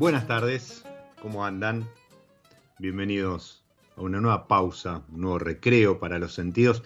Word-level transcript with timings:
Buenas 0.00 0.26
tardes, 0.26 0.82
¿cómo 1.20 1.44
andan? 1.44 1.86
Bienvenidos 2.78 3.62
a 3.98 4.00
una 4.00 4.18
nueva 4.18 4.48
pausa, 4.48 5.04
un 5.12 5.20
nuevo 5.20 5.38
recreo 5.38 6.00
para 6.00 6.18
los 6.18 6.32
sentidos. 6.32 6.82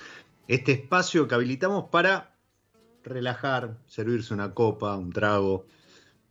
Este 0.48 0.72
espacio 0.72 1.28
que 1.28 1.36
habilitamos 1.36 1.90
para 1.90 2.34
relajar, 3.04 3.78
servirse 3.86 4.34
una 4.34 4.52
copa, 4.52 4.96
un 4.96 5.12
trago 5.12 5.64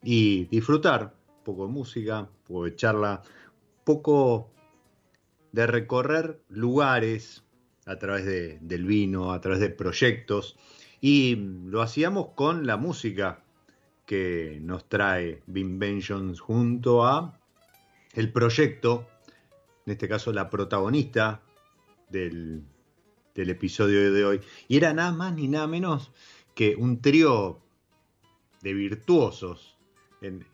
y 0.04 0.44
disfrutar 0.48 1.16
un 1.38 1.44
poco 1.46 1.68
de 1.68 1.72
música, 1.72 2.20
un 2.20 2.44
poco 2.46 2.66
de 2.66 2.76
charla, 2.76 3.22
un 3.24 3.84
poco 3.86 4.52
de 5.54 5.66
recorrer 5.66 6.44
lugares 6.50 7.46
a 7.86 7.98
través 7.98 8.26
del 8.26 8.84
vino, 8.84 9.32
a 9.32 9.40
través 9.40 9.62
de 9.62 9.70
proyectos. 9.70 10.58
Y 11.00 11.38
lo 11.38 11.82
hacíamos 11.82 12.32
con 12.36 12.68
la 12.68 12.76
música 12.76 13.43
que 14.13 14.59
nos 14.62 14.88
trae 14.88 15.41
Vinventions 15.47 16.40
junto 16.40 17.03
a 17.03 17.40
el 18.13 18.31
proyecto, 18.31 19.07
en 19.88 19.94
este 19.94 20.07
caso 20.07 20.31
la 20.31 20.51
protagonista 20.51 21.41
del, 22.09 22.63
episodio 23.34 24.13
de 24.13 24.24
hoy. 24.24 24.41
Y 24.68 24.78
era 24.78 24.94
nada 24.94 25.13
más 25.13 25.34
ni 25.34 25.47
nada 25.47 25.66
menos 25.66 26.12
que 26.53 26.75
un 26.75 27.01
trío 27.01 27.59
de 28.62 28.75
virtuosos 28.75 29.79
en, 30.22 30.45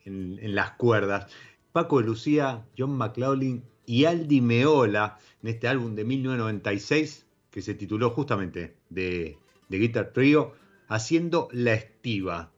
las 0.55 0.71
cuerdas. 0.77 1.29
Paco 1.73 1.99
de 1.99 2.05
Lucía, 2.05 2.65
John 2.77 2.95
McLaughlin 2.95 3.65
y 3.85 4.05
Aldi 4.05 4.39
Meola 4.39 5.19
en 5.43 5.49
este 5.49 5.67
álbum 5.67 5.95
de 5.95 6.05
1996 6.05 7.25
que 7.51 7.61
se 7.61 7.73
tituló 7.73 8.11
justamente 8.11 8.77
de, 8.89 9.37
de 9.67 9.79
Guitar 9.79 10.13
Trio, 10.13 10.53
haciendo 10.87 11.49
La 11.51 11.73
Estiva. 11.73 12.53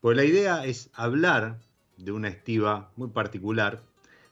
Pues 0.00 0.16
la 0.16 0.24
idea 0.24 0.64
es 0.64 0.90
hablar 0.94 1.58
de 1.96 2.12
una 2.12 2.28
estiva 2.28 2.92
muy 2.96 3.08
particular, 3.08 3.82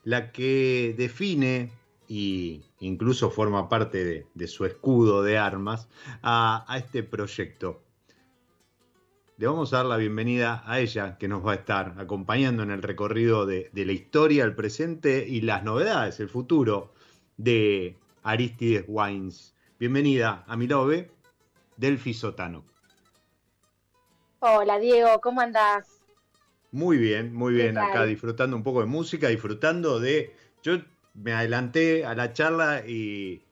la 0.04 0.30
que 0.30 0.94
define 0.96 1.72
e 2.08 2.60
incluso 2.80 3.30
forma 3.30 3.68
parte 3.68 4.26
de, 4.34 4.46
su 4.46 4.66
escudo 4.66 5.22
de 5.22 5.38
armas 5.38 5.88
a, 6.22 6.66
este 6.76 7.02
proyecto. 7.02 7.82
Le 9.38 9.46
vamos 9.46 9.72
a 9.72 9.78
dar 9.78 9.86
la 9.86 9.96
bienvenida 9.96 10.62
a 10.66 10.80
ella, 10.80 11.16
que 11.18 11.28
nos 11.28 11.44
va 11.44 11.52
a 11.52 11.56
estar 11.56 11.94
acompañando 11.98 12.62
en 12.62 12.70
el 12.70 12.82
recorrido 12.82 13.46
de, 13.46 13.70
la 13.72 13.92
historia, 13.92 14.44
el 14.44 14.54
presente 14.54 15.26
y 15.26 15.40
las 15.40 15.64
novedades, 15.64 16.20
el 16.20 16.28
futuro 16.28 16.92
de 17.36 17.96
Aristides 18.22 18.84
Wines. 18.86 19.54
Bienvenida 19.80 20.44
a 20.46 20.56
mi 20.56 20.68
lado 20.68 20.88
Delfi 21.76 22.14
Sotano. 22.14 22.73
Hola 24.46 24.78
Diego, 24.78 25.22
¿cómo 25.22 25.40
andás? 25.40 26.02
Muy 26.70 26.98
bien, 26.98 27.34
muy 27.34 27.54
bien, 27.54 27.78
acá 27.78 28.04
disfrutando 28.04 28.54
un 28.54 28.62
poco 28.62 28.80
de 28.80 28.86
música, 28.86 29.28
disfrutando 29.28 29.98
de... 29.98 30.34
Yo 30.62 30.82
me 31.14 31.32
adelanté 31.32 32.04
a 32.04 32.14
la 32.14 32.34
charla 32.34 32.86
y, 32.86 33.42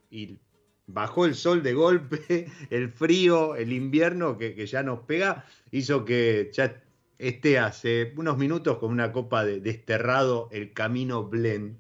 bajó 0.87 1.25
el 1.25 1.35
sol 1.35 1.63
de 1.63 1.73
golpe, 1.73 2.47
el 2.71 2.91
frío, 2.91 3.57
el 3.57 3.73
invierno 3.73 4.37
que, 4.37 4.67
ya 4.67 4.83
nos 4.83 4.99
pega, 5.01 5.47
hizo 5.71 6.05
que 6.05 6.51
ya 6.53 6.83
esté 7.19 7.59
hace 7.59 8.13
unos 8.19 8.37
minutos 8.37 8.77
con 8.77 8.91
una 8.91 9.13
copa 9.13 9.47
de 9.47 9.61
desterrado 9.61 10.51
el 10.53 10.75
camino 10.75 11.25
blend. 11.25 11.79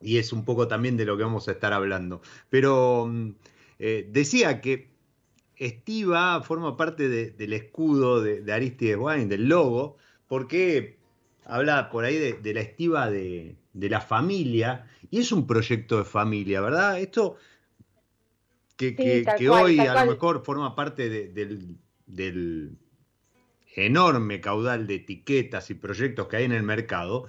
Y 0.00 0.18
es 0.18 0.32
un 0.32 0.44
poco 0.44 0.66
también 0.66 0.96
de 0.96 1.04
lo 1.04 1.16
que 1.16 1.22
vamos 1.22 1.46
a 1.46 1.52
estar 1.52 1.72
hablando. 1.72 2.22
Pero 2.50 3.06
mm, 3.06 3.30
eh, 3.78 4.08
decía 4.10 4.60
que 4.60 4.95
Estiva 5.56 6.42
forma 6.42 6.76
parte 6.76 7.08
del 7.08 7.52
escudo 7.52 8.20
de, 8.20 8.52
Aristides 8.52 8.98
Wine, 8.98 9.26
del 9.26 9.48
logo, 9.48 9.96
porque 10.28 10.98
habla 11.44 11.88
por 11.90 12.04
ahí 12.04 12.18
de, 12.18 12.54
la 12.54 12.60
estiva 12.60 13.10
de, 13.10 13.56
la 13.72 14.00
familia, 14.00 14.86
y 15.10 15.20
es 15.20 15.32
un 15.32 15.46
proyecto 15.46 15.98
de 15.98 16.04
familia, 16.04 16.60
¿verdad? 16.60 17.00
Esto 17.00 17.36
que, 18.76 19.24
hoy 19.50 19.78
a 19.80 20.04
lo 20.04 20.12
mejor 20.12 20.44
forma 20.44 20.74
parte 20.74 21.08
del, 21.08 21.78
del 22.06 22.76
enorme 23.76 24.40
caudal 24.40 24.86
de 24.86 24.96
etiquetas 24.96 25.70
y 25.70 25.74
proyectos 25.74 26.28
que 26.28 26.36
hay 26.36 26.44
en 26.44 26.52
el 26.52 26.62
mercado, 26.62 27.26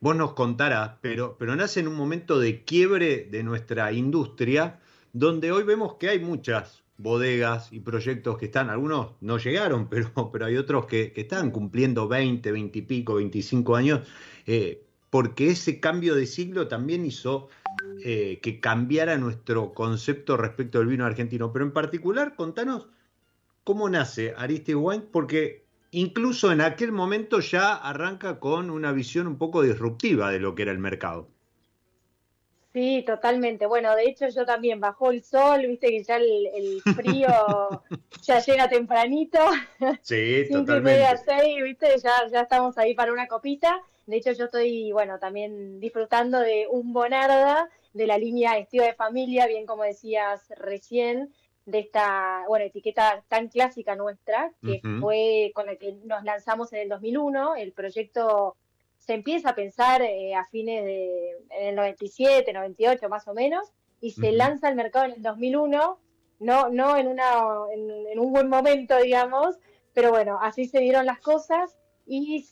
vos 0.00 0.16
nos 0.16 0.32
contarás, 0.32 0.92
pero, 1.00 1.36
pero 1.38 1.54
nace 1.56 1.80
en 1.80 1.88
un 1.88 1.94
momento 1.94 2.38
de 2.38 2.64
quiebre 2.64 3.28
de 3.30 3.42
nuestra 3.42 3.92
industria, 3.92 4.80
donde 5.12 5.52
hoy 5.52 5.62
vemos 5.62 5.94
que 5.94 6.08
hay 6.08 6.18
muchas 6.18 6.82
bodegas 7.02 7.72
y 7.72 7.80
proyectos 7.80 8.38
que 8.38 8.46
están, 8.46 8.70
algunos 8.70 9.12
no 9.20 9.38
llegaron, 9.38 9.88
pero, 9.90 10.30
pero 10.32 10.46
hay 10.46 10.56
otros 10.56 10.86
que, 10.86 11.12
están 11.16 11.50
cumpliendo 11.50 12.08
20, 12.08 12.52
20 12.52 12.78
y 12.78 12.82
pico, 12.82 13.14
25 13.14 13.76
años, 13.76 14.06
eh, 14.46 14.84
porque 15.10 15.48
ese 15.48 15.80
cambio 15.80 16.14
de 16.14 16.26
siglo 16.26 16.68
también 16.68 17.04
hizo 17.04 17.48
eh, 18.04 18.38
que 18.42 18.60
cambiara 18.60 19.18
nuestro 19.18 19.74
concepto 19.74 20.36
respecto 20.36 20.78
del 20.78 20.86
vino 20.86 21.04
argentino. 21.04 21.52
Pero 21.52 21.64
en 21.64 21.72
particular, 21.72 22.36
contanos 22.36 22.86
cómo 23.64 23.88
nace 23.88 24.34
Aristide 24.36 24.76
Wine, 24.76 25.04
porque 25.10 25.64
incluso 25.90 26.52
en 26.52 26.60
aquel 26.60 26.92
momento 26.92 27.40
ya 27.40 27.74
arranca 27.74 28.38
con 28.38 28.70
una 28.70 28.92
visión 28.92 29.26
un 29.26 29.36
poco 29.36 29.62
disruptiva 29.62 30.30
de 30.30 30.38
lo 30.38 30.54
que 30.54 30.62
era 30.62 30.72
el 30.72 30.78
mercado. 30.78 31.28
Sí, 32.72 33.02
totalmente. 33.04 33.66
Bueno, 33.66 33.94
de 33.96 34.04
hecho 34.04 34.28
yo 34.28 34.46
también 34.46 34.78
bajó 34.78 35.10
el 35.10 35.24
sol, 35.24 35.66
viste 35.66 35.88
que 35.88 36.04
ya 36.04 36.16
el, 36.16 36.80
frío 36.94 37.28
ya 38.22 38.38
llega 38.40 38.68
tempranito. 38.68 39.38
Sí, 40.02 40.44
Cinco 40.46 40.76
y 40.76 40.80
media, 40.80 41.16
seis, 41.16 41.62
viste, 41.62 41.88
ya, 41.98 42.28
ya 42.30 42.42
estamos 42.42 42.78
ahí 42.78 42.94
para 42.94 43.12
una 43.12 43.26
copita. 43.26 43.80
De 44.06 44.16
hecho 44.16 44.32
yo 44.32 44.44
estoy, 44.44 44.92
bueno, 44.92 45.18
también 45.18 45.80
disfrutando 45.80 46.38
de 46.38 46.66
un 46.70 46.92
Bonarda, 46.92 47.68
de 47.92 48.06
la 48.06 48.18
línea 48.18 48.56
estilo 48.58 48.84
de 48.84 48.94
familia, 48.94 49.46
bien 49.46 49.66
como 49.66 49.82
decías 49.82 50.48
recién, 50.56 51.32
de 51.66 51.80
esta, 51.80 52.44
bueno, 52.48 52.64
etiqueta 52.64 53.24
tan 53.28 53.48
clásica 53.48 53.96
nuestra, 53.96 54.52
que 54.62 54.80
fue 55.00 55.52
con 55.54 55.66
la 55.66 55.76
que 55.76 55.92
nos 56.04 56.24
lanzamos 56.24 56.72
en 56.72 56.80
el 56.80 56.88
2001, 56.88 57.56
el 57.56 57.72
proyecto 57.72 58.56
se 59.10 59.14
empieza 59.14 59.50
a 59.50 59.54
pensar 59.56 60.02
eh, 60.02 60.36
a 60.36 60.44
fines 60.44 60.84
de 60.84 61.30
en 61.50 61.70
el 61.70 61.74
97, 61.74 62.52
98 62.52 63.08
más 63.08 63.26
o 63.26 63.34
menos, 63.34 63.72
y 64.00 64.12
se 64.12 64.30
lanza 64.30 64.68
al 64.68 64.76
mercado 64.76 65.06
en 65.06 65.14
el 65.14 65.22
2001, 65.22 65.98
no, 66.38 66.68
no 66.68 66.96
en, 66.96 67.08
una, 67.08 67.28
en, 67.72 68.20
un 68.20 68.32
buen 68.32 68.48
momento, 68.48 68.96
digamos, 68.98 69.58
pero 69.94 70.10
bueno, 70.10 70.38
así 70.40 70.66
se 70.66 70.78
dieron 70.78 71.06
las 71.06 71.18
cosas 71.18 71.76
y 72.06 72.46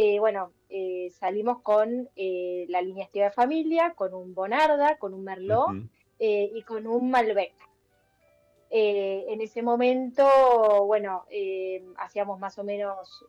eh, 0.00 0.20
bueno, 0.20 0.52
eh, 0.68 1.10
salimos 1.18 1.62
con 1.62 2.08
la 2.14 2.80
línea 2.80 3.06
Estiva 3.06 3.24
de 3.24 3.32
Familia, 3.32 3.94
con 3.96 4.14
un 4.14 4.34
Bonarda, 4.34 4.98
con 4.98 5.14
un 5.14 5.24
Merlot 5.24 5.68
y 6.20 6.62
con 6.62 6.86
un 6.86 7.10
Malbec. 7.10 7.54
en 8.70 9.40
ese 9.40 9.62
momento, 9.62 10.24
bueno, 10.86 11.26
hacíamos 11.96 12.38
más 12.38 12.56
o 12.60 12.62
menos 12.62 13.24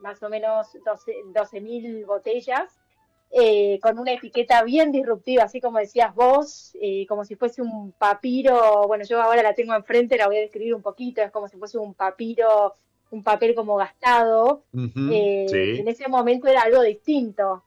más 0.00 0.22
o 0.22 0.28
menos 0.28 0.68
12.000 0.74 2.06
botellas, 2.06 2.78
eh, 3.30 3.78
con 3.82 3.98
una 3.98 4.12
etiqueta 4.12 4.62
bien 4.62 4.92
disruptiva, 4.92 5.44
así 5.44 5.60
como 5.60 5.78
decías 5.78 6.14
vos, 6.14 6.76
eh, 6.80 7.06
como 7.08 7.24
si 7.24 7.34
fuese 7.34 7.60
un 7.60 7.92
papiro, 7.92 8.86
bueno, 8.86 9.04
yo 9.04 9.20
ahora 9.20 9.42
la 9.42 9.54
tengo 9.54 9.74
enfrente, 9.74 10.16
la 10.16 10.28
voy 10.28 10.38
a 10.38 10.40
describir 10.40 10.74
un 10.74 10.82
poquito, 10.82 11.20
es 11.22 11.30
como 11.30 11.48
si 11.48 11.56
fuese 11.56 11.76
un 11.76 11.94
papiro, 11.94 12.76
un 13.10 13.22
papel 13.22 13.54
como 13.54 13.76
gastado. 13.76 14.62
Eh, 14.72 15.46
en 15.50 15.88
ese 15.88 16.08
momento 16.08 16.46
era 16.46 16.62
algo 16.62 16.82
distinto. 16.82 17.64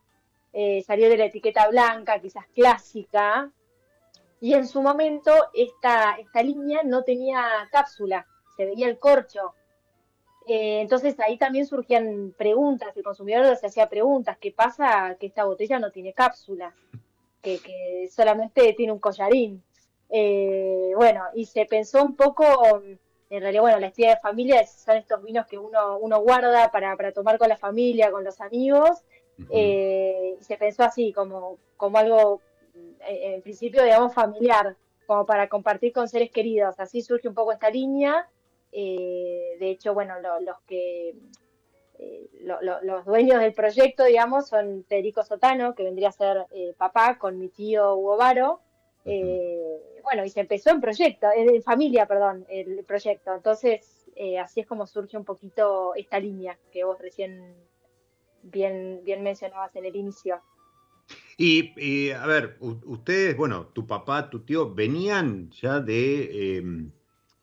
salió 0.85 1.09
de 1.09 1.17
la 1.17 1.25
etiqueta 1.25 1.67
blanca, 1.67 2.19
quizás 2.19 2.45
clásica, 2.55 3.51
y 4.41 4.53
en 4.53 4.67
su 4.67 4.81
momento 4.81 5.31
esta, 5.53 6.15
esta 6.17 6.41
línea 6.41 6.81
no 6.83 7.03
tenía 7.03 7.43
cápsula, 7.71 8.25
se 8.55 8.65
veía 8.65 8.87
el 8.87 8.97
corcho. 8.97 9.53
Eh, 10.51 10.81
entonces 10.81 11.15
ahí 11.19 11.37
también 11.37 11.67
surgían 11.67 12.33
preguntas, 12.35 12.97
el 12.97 13.03
consumidor 13.03 13.55
se 13.55 13.67
hacía 13.67 13.87
preguntas, 13.87 14.35
¿qué 14.41 14.51
pasa 14.51 15.15
que 15.19 15.27
esta 15.27 15.43
botella 15.45 15.77
no 15.77 15.91
tiene 15.91 16.11
cápsula? 16.11 16.73
Que, 17.39 18.09
solamente 18.11 18.73
tiene 18.73 18.91
un 18.91 18.97
collarín. 18.97 19.63
Eh, 20.09 20.91
bueno, 20.95 21.23
y 21.35 21.45
se 21.45 21.67
pensó 21.67 22.03
un 22.03 22.15
poco, 22.15 22.81
en 23.29 23.41
realidad, 23.41 23.61
bueno, 23.61 23.79
la 23.79 23.87
historia 23.87 24.15
de 24.15 24.21
familia 24.21 24.65
son 24.65 24.97
estos 24.97 25.23
vinos 25.23 25.45
que 25.45 25.59
uno, 25.59 25.99
uno 25.99 26.19
guarda 26.19 26.71
para, 26.71 26.97
para 26.97 27.11
tomar 27.11 27.37
con 27.37 27.47
la 27.47 27.57
familia, 27.57 28.09
con 28.09 28.23
los 28.23 28.41
amigos, 28.41 29.03
eh, 29.51 30.35
y 30.41 30.43
se 30.43 30.57
pensó 30.57 30.81
así, 30.81 31.13
como, 31.13 31.59
como 31.77 31.99
algo, 31.99 32.41
en 33.07 33.43
principio, 33.43 33.83
digamos, 33.83 34.15
familiar, 34.15 34.75
como 35.05 35.27
para 35.27 35.47
compartir 35.47 35.93
con 35.93 36.07
seres 36.07 36.31
queridos. 36.31 36.79
Así 36.79 37.03
surge 37.03 37.27
un 37.27 37.35
poco 37.35 37.51
esta 37.51 37.69
línea 37.69 38.27
eh, 38.71 39.57
de 39.59 39.69
hecho, 39.69 39.93
bueno, 39.93 40.15
los 40.19 40.59
que 40.67 41.15
eh, 41.99 42.29
los 42.41 43.05
dueños 43.05 43.41
del 43.41 43.53
proyecto, 43.53 44.05
digamos, 44.05 44.47
son 44.47 44.85
Federico 44.87 45.23
Sotano, 45.23 45.75
que 45.75 45.83
vendría 45.83 46.09
a 46.09 46.13
ser 46.13 46.45
eh, 46.51 46.73
papá, 46.77 47.17
con 47.17 47.37
mi 47.37 47.49
tío 47.49 47.95
Hugo 47.95 48.17
Varo. 48.17 48.61
bueno, 49.03 50.25
y 50.25 50.29
se 50.29 50.41
empezó 50.41 50.71
en 50.71 50.81
proyecto, 50.81 51.27
en 51.35 51.61
familia, 51.63 52.05
perdón, 52.05 52.45
el 52.49 52.83
proyecto. 52.85 53.33
Entonces, 53.35 54.07
así 54.41 54.61
es 54.61 54.67
como 54.67 54.85
surge 54.85 55.17
un 55.17 55.25
poquito 55.25 55.93
esta 55.95 56.19
línea 56.19 56.57
que 56.71 56.83
vos 56.83 56.99
recién 56.99 57.55
bien, 58.43 59.01
bien 59.03 59.23
mencionabas 59.23 59.75
en 59.75 59.85
el 59.85 59.95
inicio. 59.95 60.41
Y, 61.37 62.11
a 62.11 62.25
ver, 62.27 62.57
ustedes, 62.59 63.35
bueno, 63.37 63.67
tu 63.67 63.87
papá, 63.87 64.29
tu 64.29 64.41
tío, 64.41 64.73
venían 64.73 65.49
ya 65.51 65.79
de 65.79 66.57
em, 66.57 66.91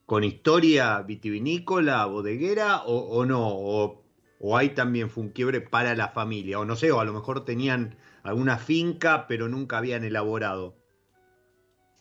con 0.06 0.22
historia 0.22 1.02
vitivinícola, 1.02 2.06
bodeguera 2.06 2.84
o, 2.84 3.24
no? 3.26 3.48
O, 3.48 4.04
o, 4.40 4.56
ahí 4.56 4.70
también 4.70 5.10
fue 5.10 5.24
un 5.24 5.30
quiebre 5.30 5.60
para 5.60 5.94
la 5.94 6.08
familia? 6.08 6.60
O 6.60 6.64
no 6.64 6.76
sé, 6.76 6.92
o 6.92 7.00
a 7.00 7.04
lo 7.04 7.12
mejor 7.12 7.44
tenían 7.44 7.96
alguna 8.22 8.56
finca, 8.58 9.26
pero 9.26 9.48
nunca 9.48 9.78
habían 9.78 10.04
elaborado. 10.04 10.74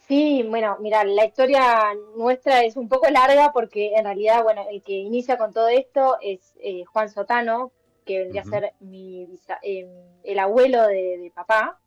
Sí, 0.08 0.46
bueno, 0.48 0.78
mira, 0.80 1.04
la 1.04 1.26
historia 1.26 1.62
nuestra 2.16 2.64
es 2.64 2.78
un 2.78 2.88
poco 2.88 3.10
larga 3.10 3.52
porque 3.52 3.96
en 3.96 4.06
realidad, 4.06 4.44
bueno, 4.44 4.64
el 4.70 4.84
que 4.84 4.94
inicia 4.94 5.38
con 5.38 5.52
todo 5.52 5.68
esto 5.68 6.18
es 6.22 6.54
eh, 6.60 6.86
Juan 6.86 7.10
Sotano, 7.10 7.72
que 8.06 8.20
vendría 8.20 8.42
a 8.42 8.46
ser 8.46 8.74
mi, 8.82 9.28
em, 9.64 9.90
el 10.24 10.38
abuelo 10.38 10.86
de, 10.86 11.32
papá, 11.34 11.80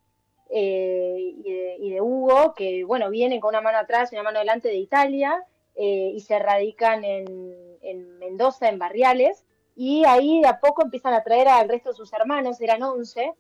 eh, 0.51 1.17
y, 1.17 1.43
de, 1.45 1.77
y, 1.79 1.91
de, 1.91 2.01
Hugo, 2.01 2.55
que 2.57 2.83
bueno, 2.83 3.09
viene 3.09 3.39
con 3.39 3.51
una 3.51 3.61
mano 3.61 3.79
atrás 3.79 4.13
y 4.13 4.17
una 4.17 4.25
mano 4.25 4.41
delante 4.41 4.67
de 4.67 4.79
Italia, 4.79 5.45
eh, 5.81 6.11
y 6.13 6.19
se 6.23 6.41
radican 6.41 7.05
en, 7.05 8.19
Mendoza, 8.19 8.69
en 8.69 8.81
Barriales, 8.81 9.45
y 9.77 10.05
ahí 10.07 10.43
a 10.45 10.59
poco 10.59 10.83
empiezan 10.83 11.15
a 11.15 11.23
traer 11.23 11.47
al 11.47 11.69
resto 11.69 11.91
de 11.91 11.95
sus 11.95 12.13
hermanos, 12.13 12.61
eran 12.61 12.83
11, 12.83 13.33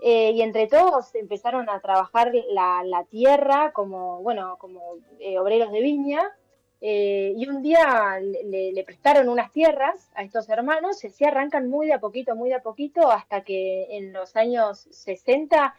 eh, 0.00 0.30
y 0.30 0.40
entre 0.40 0.68
todos 0.68 1.14
empezaron 1.14 1.68
a 1.68 1.80
trabajar 1.80 2.32
la, 2.32 3.04
tierra 3.10 3.72
como, 3.72 4.22
bueno, 4.22 4.56
como 4.58 4.96
eh, 5.20 5.38
obreros 5.38 5.70
de 5.70 5.82
viña, 5.82 6.22
y 6.80 7.46
un 7.46 7.62
día 7.62 8.18
le, 8.20 8.82
prestaron 8.84 9.28
unas 9.28 9.52
tierras 9.52 10.10
a 10.14 10.22
estos 10.22 10.48
hermanos, 10.48 10.98
se 10.98 11.26
arrancan 11.26 11.68
muy 11.68 11.88
de 11.88 11.92
a 11.92 12.00
poquito, 12.00 12.36
muy 12.36 12.48
de 12.48 12.54
a 12.54 12.62
poquito, 12.62 13.10
hasta 13.10 13.42
que 13.42 13.98
en 13.98 14.14
los 14.14 14.34
años 14.34 14.88
60 14.90 15.74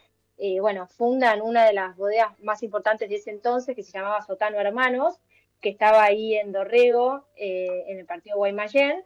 bueno, 0.61 0.87
fundan 0.87 1.41
una 1.41 1.65
de 1.65 1.73
las 1.73 1.97
bodegas 1.97 2.39
más 2.39 2.61
importantes 2.63 3.09
de 3.09 3.15
ese 3.15 3.31
entonces, 3.31 3.75
que 3.75 3.83
se 3.83 3.93
llamaba 3.93 4.21
Sotano 4.21 4.57
Hermanos, 4.59 5.19
que 5.61 5.69
estaba 5.69 6.03
ahí 6.03 6.35
en 6.35 6.51
Dorrego, 6.51 7.25
eh, 7.35 7.85
en 7.87 7.99
el 7.99 8.05
partido 8.05 8.37
Guaymallén, 8.37 9.03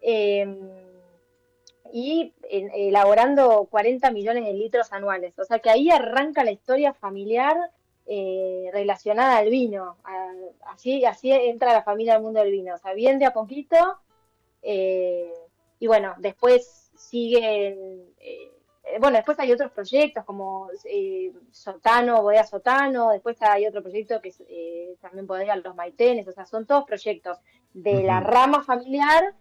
em, 0.00 0.58
y 1.92 2.34
elaborando 2.50 3.66
40 3.70 4.10
millones 4.10 4.44
de 4.44 4.52
litros 4.54 4.92
anuales. 4.92 5.38
O 5.38 5.44
sea 5.44 5.58
que 5.58 5.70
ahí 5.70 5.90
arranca 5.90 6.44
la 6.44 6.50
historia 6.50 6.92
familiar 6.92 7.56
eh, 8.06 8.70
relacionada 8.72 9.38
al 9.38 9.50
vino. 9.50 9.96
así, 10.66 11.04
así 11.04 11.32
entra 11.32 11.72
la 11.72 11.82
familia 11.82 12.14
al 12.14 12.22
mundo 12.22 12.40
del 12.40 12.52
vino. 12.52 12.74
O 12.74 12.78
sea, 12.78 12.92
bien 12.94 13.18
de 13.18 13.26
a 13.26 13.32
poquito. 13.32 13.76
Eh, 14.62 15.32
y 15.78 15.86
bueno, 15.86 16.14
después 16.18 16.90
siguen 16.96 18.14
eh, 18.20 18.52
bueno, 19.00 19.16
después 19.16 19.38
hay 19.38 19.52
otros 19.52 19.72
proyectos 19.72 20.24
como 20.24 20.68
eh, 20.84 21.32
Sotano, 21.50 22.22
Bodega 22.22 22.44
Sotano, 22.44 23.10
después 23.10 23.40
hay 23.42 23.66
otro 23.66 23.82
proyecto 23.82 24.20
que 24.20 24.28
es 24.28 24.42
eh, 24.48 24.96
también 25.00 25.26
Bodega 25.26 25.56
Los 25.56 25.74
Maitenes, 25.74 26.26
o 26.28 26.32
sea, 26.32 26.46
son 26.46 26.66
todos 26.66 26.84
proyectos 26.84 27.38
de 27.72 28.02
la 28.02 28.20
rama 28.20 28.62
familiar, 28.62 29.34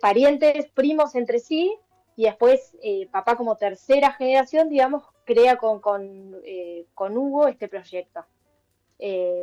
parientes, 0.00 0.66
primos 0.72 1.14
entre 1.14 1.38
sí, 1.38 1.76
y 2.16 2.24
después 2.24 2.76
papá 3.10 3.36
como 3.36 3.56
tercera 3.56 4.12
generación, 4.12 4.70
digamos, 4.70 5.04
crea 5.24 5.56
con, 5.56 5.80
con, 5.80 6.34
con 6.94 7.18
Hugo 7.18 7.48
este 7.48 7.68
proyecto. 7.68 8.24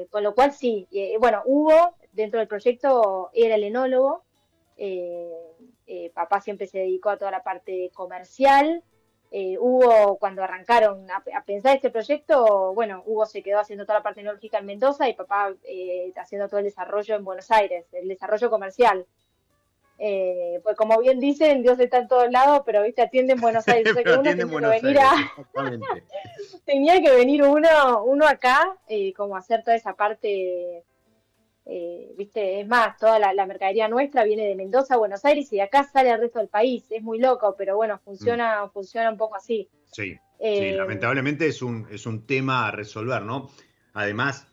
con 0.09 0.23
lo 0.23 0.33
cual 0.33 0.51
sí, 0.53 0.87
bueno, 1.19 1.43
Hugo 1.45 1.93
dentro 2.13 2.39
del 2.39 2.47
proyecto 2.47 3.29
era 3.33 3.55
el 3.55 3.63
enólogo, 3.65 4.23
eh, 4.77 5.52
papá 6.13 6.41
siempre 6.41 6.67
se 6.67 6.79
dedicó 6.79 7.09
a 7.09 7.17
toda 7.17 7.31
la 7.31 7.43
parte 7.43 7.91
comercial, 7.93 8.83
eh, 9.35 9.57
Hugo, 9.59 10.17
cuando 10.19 10.43
arrancaron 10.43 11.09
a, 11.09 11.43
pensar 11.43 11.75
este 11.75 11.89
proyecto, 11.89 12.71
bueno, 12.75 13.01
Hugo 13.03 13.25
se 13.25 13.41
quedó 13.41 13.59
haciendo 13.59 13.83
toda 13.83 13.97
la 13.97 14.03
parte 14.03 14.19
tecnológica 14.19 14.59
en 14.59 14.67
Mendoza 14.67 15.09
y 15.09 15.15
papá 15.15 15.51
eh, 15.63 16.13
haciendo 16.15 16.47
todo 16.47 16.59
el 16.59 16.65
desarrollo 16.65 17.15
en 17.15 17.23
Buenos 17.23 17.49
Aires, 17.49 17.87
el 17.93 18.07
desarrollo 18.07 18.51
comercial. 18.51 19.07
Eh, 19.97 20.59
pues 20.61 20.77
como 20.77 20.99
bien 20.99 21.19
dicen, 21.19 21.63
Dios 21.63 21.79
está 21.79 21.97
en 21.97 22.07
todos 22.07 22.29
lados, 22.29 22.61
pero 22.63 22.83
viste, 22.83 23.01
atiende 23.01 23.33
en 23.33 23.41
Buenos 23.41 23.67
Aires. 23.67 23.91
O 23.91 23.95
sea, 23.95 24.03
que 24.03 24.11
uno 24.11 24.21
tenía, 24.21 24.45
que 24.45 24.81
venir 24.81 24.99
tenía 26.65 27.01
que 27.01 27.15
venir 27.15 27.41
uno, 27.41 28.03
uno 28.03 28.27
acá, 28.27 28.77
eh, 28.87 29.13
como 29.13 29.35
hacer 29.35 29.63
toda 29.63 29.75
esa 29.75 29.95
parte 29.95 30.83
eh, 31.65 32.13
viste, 32.17 32.61
es 32.61 32.67
más, 32.67 32.97
toda 32.97 33.19
la, 33.19 33.45
mercadería 33.45 33.87
nuestra 33.87 34.23
viene 34.23 34.47
de 34.47 34.55
Mendoza, 34.55 34.97
Buenos 34.97 35.23
Aires 35.25 35.51
y 35.53 35.57
de 35.57 35.61
acá 35.61 35.83
sale 35.83 36.11
al 36.11 36.19
resto 36.19 36.39
del 36.39 36.49
país. 36.49 36.83
Es 36.89 37.01
muy 37.01 37.19
loco, 37.19 37.55
pero 37.57 37.75
bueno, 37.75 37.99
funciona, 38.03 38.65
mm. 38.65 38.71
funciona 38.71 39.09
un 39.09 39.17
poco 39.17 39.35
así. 39.35 39.69
Sí, 39.91 40.17
eh, 40.39 40.73
lamentablemente 40.75 41.47
es 41.47 41.61
un, 41.61 41.87
es 41.89 42.05
un 42.05 42.25
tema 42.25 42.67
a 42.67 42.71
resolver, 42.71 43.21
¿no? 43.21 43.49
Además, 43.93 44.47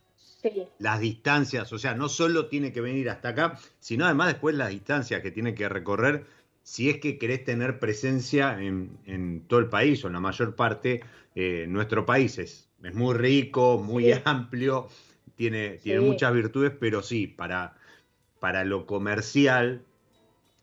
las 0.78 1.00
distancias, 1.00 1.72
o 1.72 1.78
sea, 1.78 1.94
no 1.94 2.08
solo 2.08 2.46
tiene 2.46 2.72
que 2.72 2.80
venir 2.80 3.10
hasta 3.10 3.30
acá, 3.30 3.58
sino 3.78 4.04
además 4.04 4.28
después 4.28 4.54
las 4.54 4.70
distancias 4.70 5.20
que 5.20 5.30
tiene 5.30 5.54
que 5.54 5.68
recorrer 5.68 6.26
si 6.62 6.88
es 6.88 6.98
que 6.98 7.18
querés 7.18 7.44
tener 7.44 7.78
presencia 7.78 8.58
en, 8.60 9.44
todo 9.48 9.60
el 9.60 9.68
país 9.68 10.04
o 10.04 10.06
en 10.06 10.12
la 10.14 10.20
mayor 10.20 10.54
parte. 10.54 11.02
Eh, 11.34 11.66
nuestro 11.68 12.04
país 12.04 12.38
es, 12.38 12.68
muy 12.92 13.14
rico, 13.14 13.78
muy 13.78 14.12
amplio 14.24 14.88
tiene, 15.40 16.00
muchas 16.00 16.34
virtudes, 16.34 16.70
pero 16.78 17.00
sí, 17.00 17.26
para, 17.26 17.74
para 18.40 18.62
lo 18.66 18.84
comercial, 18.84 19.82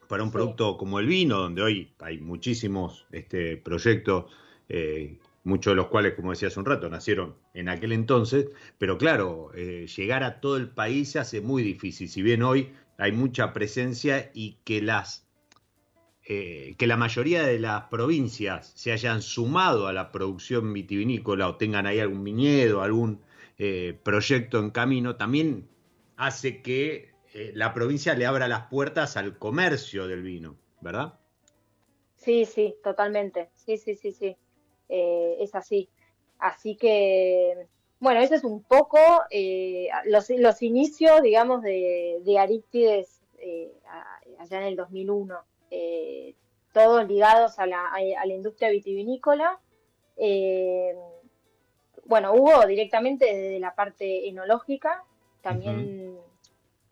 para 0.07 0.22
un 0.22 0.31
producto 0.31 0.77
como 0.77 1.00
el 1.00 1.07
vino, 1.07 1.39
donde 1.39 1.63
hoy 1.63 1.91
hay 1.98 2.19
muchísimos 2.19 3.07
este, 3.12 3.57
proyectos, 3.57 4.25
eh, 4.69 5.17
muchos 5.43 5.72
de 5.72 5.77
los 5.77 5.88
cuales, 5.88 6.13
como 6.13 6.29
decía 6.29 6.50
hace 6.50 6.60
un 6.60 6.67
rato, 6.67 6.89
nacieron 6.89 7.34
en 7.55 7.69
aquel 7.69 7.91
entonces, 7.91 8.51
pero 8.77 9.00
claro, 9.00 9.50
eh, 9.55 9.88
llegar 9.98 10.24
a 10.24 10.39
todo 10.39 10.57
el 10.57 10.69
país 10.69 11.10
se 11.10 11.17
hace 11.17 11.41
muy 11.41 11.63
difícil, 11.63 12.07
si 12.07 12.22
bien 12.22 12.43
hoy 12.43 12.72
hay 13.00 13.13
mucha 13.13 13.53
presencia 13.53 14.29
y 14.36 14.57
que 14.63 14.84
las 14.84 15.27
eh, 16.29 16.75
que 16.77 16.86
la 16.86 16.98
mayoría 16.98 17.41
de 17.41 17.57
las 17.57 17.86
provincias 17.86 18.74
se 18.75 18.91
hayan 18.91 19.24
sumado 19.24 19.88
a 19.88 19.93
la 19.93 20.12
producción 20.12 20.72
vitivinícola 20.72 21.48
o 21.48 21.55
tengan 21.55 21.88
ahí 21.88 22.00
algún 22.00 22.24
viñedo, 22.24 22.84
algún 22.84 23.22
eh, 23.60 23.98
proyecto 24.04 24.60
en 24.60 24.70
camino, 24.70 25.16
también 25.16 25.68
hace 26.16 26.62
que 26.62 27.16
eh, 27.34 27.52
la 27.56 27.74
provincia 27.74 28.14
le 28.14 28.28
abra 28.28 28.48
las 28.48 28.68
puertas 28.68 29.18
al 29.18 29.40
comercio 29.40 30.08
del 30.08 30.22
vino, 30.22 30.58
¿verdad? 30.80 31.20
Sí, 32.16 32.46
sí, 32.46 32.76
totalmente. 32.84 33.50
Sí, 33.56 33.78
sí, 33.78 33.96
sí, 33.96 34.12
sí. 34.12 34.38
Eh, 34.90 35.38
es 35.40 35.56
así. 35.56 35.90
Así 36.38 36.76
que, 36.76 37.68
bueno, 38.00 38.20
ese 38.20 38.36
es 38.36 38.44
un 38.44 38.62
poco 38.62 39.00
los, 40.06 40.30
los, 40.30 40.62
inicios, 40.62 41.24
digamos, 41.24 41.64
de, 41.64 42.22
de 42.24 42.38
Aristides 42.38 43.22
allá 44.38 44.60
en 44.60 44.68
el 44.68 44.76
2001. 44.76 45.36
todos 46.74 47.08
ligados 47.08 47.58
a 47.58 47.66
la, 47.66 47.88
a 47.88 48.26
la 48.26 48.34
industria 48.34 48.70
vitivinícola. 48.70 49.60
Bueno, 52.08 52.34
hubo 52.34 52.66
directamente 52.66 53.26
desde 53.26 53.60
la 53.60 53.76
parte 53.76 54.30
enológica, 54.30 55.04
también 55.42 56.18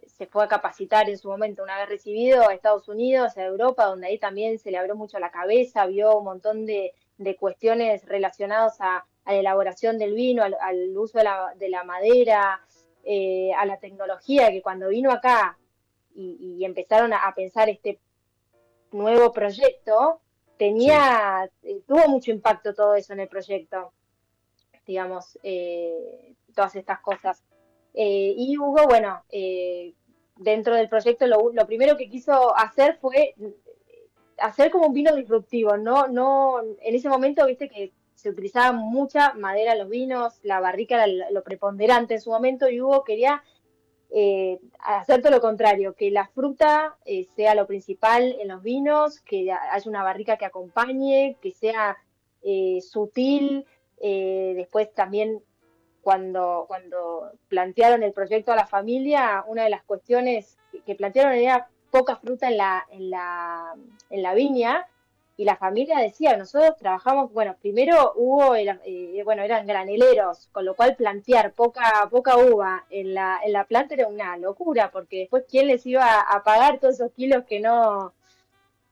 se 0.05 0.27
fue 0.27 0.43
a 0.43 0.47
capacitar 0.47 1.09
en 1.09 1.17
su 1.17 1.29
momento 1.29 1.63
una 1.63 1.77
vez 1.77 1.89
recibido 1.89 2.47
a 2.47 2.53
Estados 2.53 2.87
Unidos, 2.87 3.37
a 3.37 3.45
Europa, 3.45 3.85
donde 3.85 4.07
ahí 4.07 4.17
también 4.17 4.59
se 4.59 4.71
le 4.71 4.77
abrió 4.77 4.95
mucho 4.95 5.19
la 5.19 5.31
cabeza, 5.31 5.85
vio 5.85 6.17
un 6.17 6.25
montón 6.25 6.65
de, 6.65 6.93
cuestiones 7.39 8.05
relacionadas 8.05 8.77
a, 8.79 9.05
la 9.25 9.33
elaboración 9.33 9.97
del 9.97 10.13
vino, 10.13 10.43
al, 10.43 10.97
uso 10.97 11.17
de 11.17 11.69
la, 11.69 11.83
madera, 11.83 12.61
eh, 13.03 13.51
a 13.57 13.65
la 13.65 13.77
tecnología, 13.79 14.51
que 14.51 14.61
cuando 14.61 14.89
vino 14.89 15.11
acá 15.11 15.57
y, 16.13 16.63
empezaron 16.63 17.13
a, 17.13 17.33
pensar 17.35 17.69
este 17.69 17.99
nuevo 18.91 19.31
proyecto, 19.31 20.21
tenía, 20.57 21.49
eh, 21.63 21.81
tuvo 21.87 22.07
mucho 22.07 22.31
impacto 22.31 22.73
todo 22.73 22.95
eso 22.95 23.13
en 23.13 23.21
el 23.21 23.27
proyecto 23.27 23.91
digamos, 24.85 25.39
eh, 25.43 26.35
todas 26.53 26.75
estas 26.75 26.99
cosas. 26.99 27.43
Eh, 27.93 28.33
y 28.37 28.57
Hugo, 28.57 28.85
bueno, 28.87 29.23
eh, 29.29 29.93
dentro 30.37 30.75
del 30.75 30.89
proyecto 30.89 31.25
lo, 31.27 31.67
primero 31.67 31.97
que 31.97 32.09
quiso 32.09 32.55
hacer 32.57 32.97
fue 32.99 33.35
hacer 34.37 34.69
como 34.69 34.87
un 34.87 34.93
vino 34.93 35.15
disruptivo, 35.15 35.77
¿no? 35.77 36.07
no 36.07 36.59
En 36.81 36.95
ese 36.95 37.07
momento, 37.07 37.45
viste 37.45 37.69
que 37.69 37.93
se 38.15 38.29
utilizaba 38.29 38.73
mucha 38.73 39.33
madera 39.33 39.73
en 39.73 39.79
los 39.79 39.89
vinos, 39.89 40.39
la 40.43 40.59
barrica 40.59 41.03
era 41.03 41.31
lo 41.31 41.43
preponderante 41.43 42.15
en 42.15 42.21
su 42.21 42.31
momento 42.31 42.69
y 42.69 42.81
Hugo 42.81 43.03
quería 43.03 43.43
hacer 44.79 45.21
todo 45.21 45.31
lo 45.31 45.41
contrario, 45.41 45.93
que 45.93 46.09
la 46.09 46.27
fruta 46.27 46.97
sea 47.35 47.53
lo 47.53 47.67
principal 47.67 48.37
en 48.39 48.47
los 48.47 48.63
vinos, 48.63 49.19
que 49.21 49.51
haya 49.51 49.89
una 49.89 50.03
barrica 50.03 50.37
que 50.37 50.45
acompañe, 50.45 51.37
que 51.41 51.51
sea 51.51 51.97
sutil, 52.81 53.65
eh, 54.01 54.53
después 54.55 54.93
también 54.93 55.41
cuando, 56.01 56.65
cuando 56.67 57.31
plantearon 57.47 58.03
el 58.03 58.13
proyecto 58.13 58.51
a 58.51 58.55
la 58.55 58.67
familia, 58.67 59.43
una 59.47 59.63
de 59.63 59.69
las 59.71 59.83
cuestiones 59.83 60.57
que 60.85 60.95
plantearon 60.95 61.33
era 61.33 61.67
poca 61.89 62.17
fruta 62.17 62.47
en 62.47 62.57
la, 62.57 62.85
en 62.91 63.09
la, 63.09 63.73
en 64.09 64.21
la 64.21 64.33
viña 64.33 64.85
y 65.37 65.45
la 65.45 65.57
familia 65.57 65.99
decía, 65.99 66.37
nosotros 66.37 66.77
trabajamos, 66.77 67.33
bueno, 67.33 67.55
primero 67.59 68.13
hubo, 68.15 68.55
eh, 68.55 69.21
bueno, 69.25 69.43
eran 69.43 69.67
graneleros, 69.67 70.47
con 70.51 70.63
lo 70.63 70.75
cual 70.75 70.95
plantear 70.95 71.53
poca, 71.53 72.07
poca 72.09 72.37
uva 72.37 72.85
en 72.89 73.13
la, 73.13 73.39
en 73.43 73.51
la 73.51 73.65
planta 73.65 73.95
era 73.95 74.07
una 74.07 74.37
locura, 74.37 74.91
porque 74.91 75.21
después 75.21 75.45
quién 75.49 75.67
les 75.67 75.85
iba 75.85 76.21
a 76.21 76.43
pagar 76.43 76.79
todos 76.79 76.95
esos 76.95 77.11
kilos 77.11 77.43
que 77.45 77.59
no, 77.59 78.13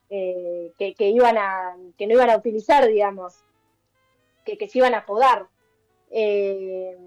eh, 0.09 0.73
que, 0.77 0.95
que, 0.95 1.09
iban 1.09 1.37
a, 1.37 1.77
que 1.97 2.07
no 2.07 2.13
iban 2.13 2.29
a 2.29 2.37
utilizar, 2.37 2.87
digamos 2.87 3.43
que, 4.43 4.67
se 4.67 4.77
iban 4.77 4.93
a 4.93 5.05
podar. 5.05 5.47
Eh, 6.11 6.97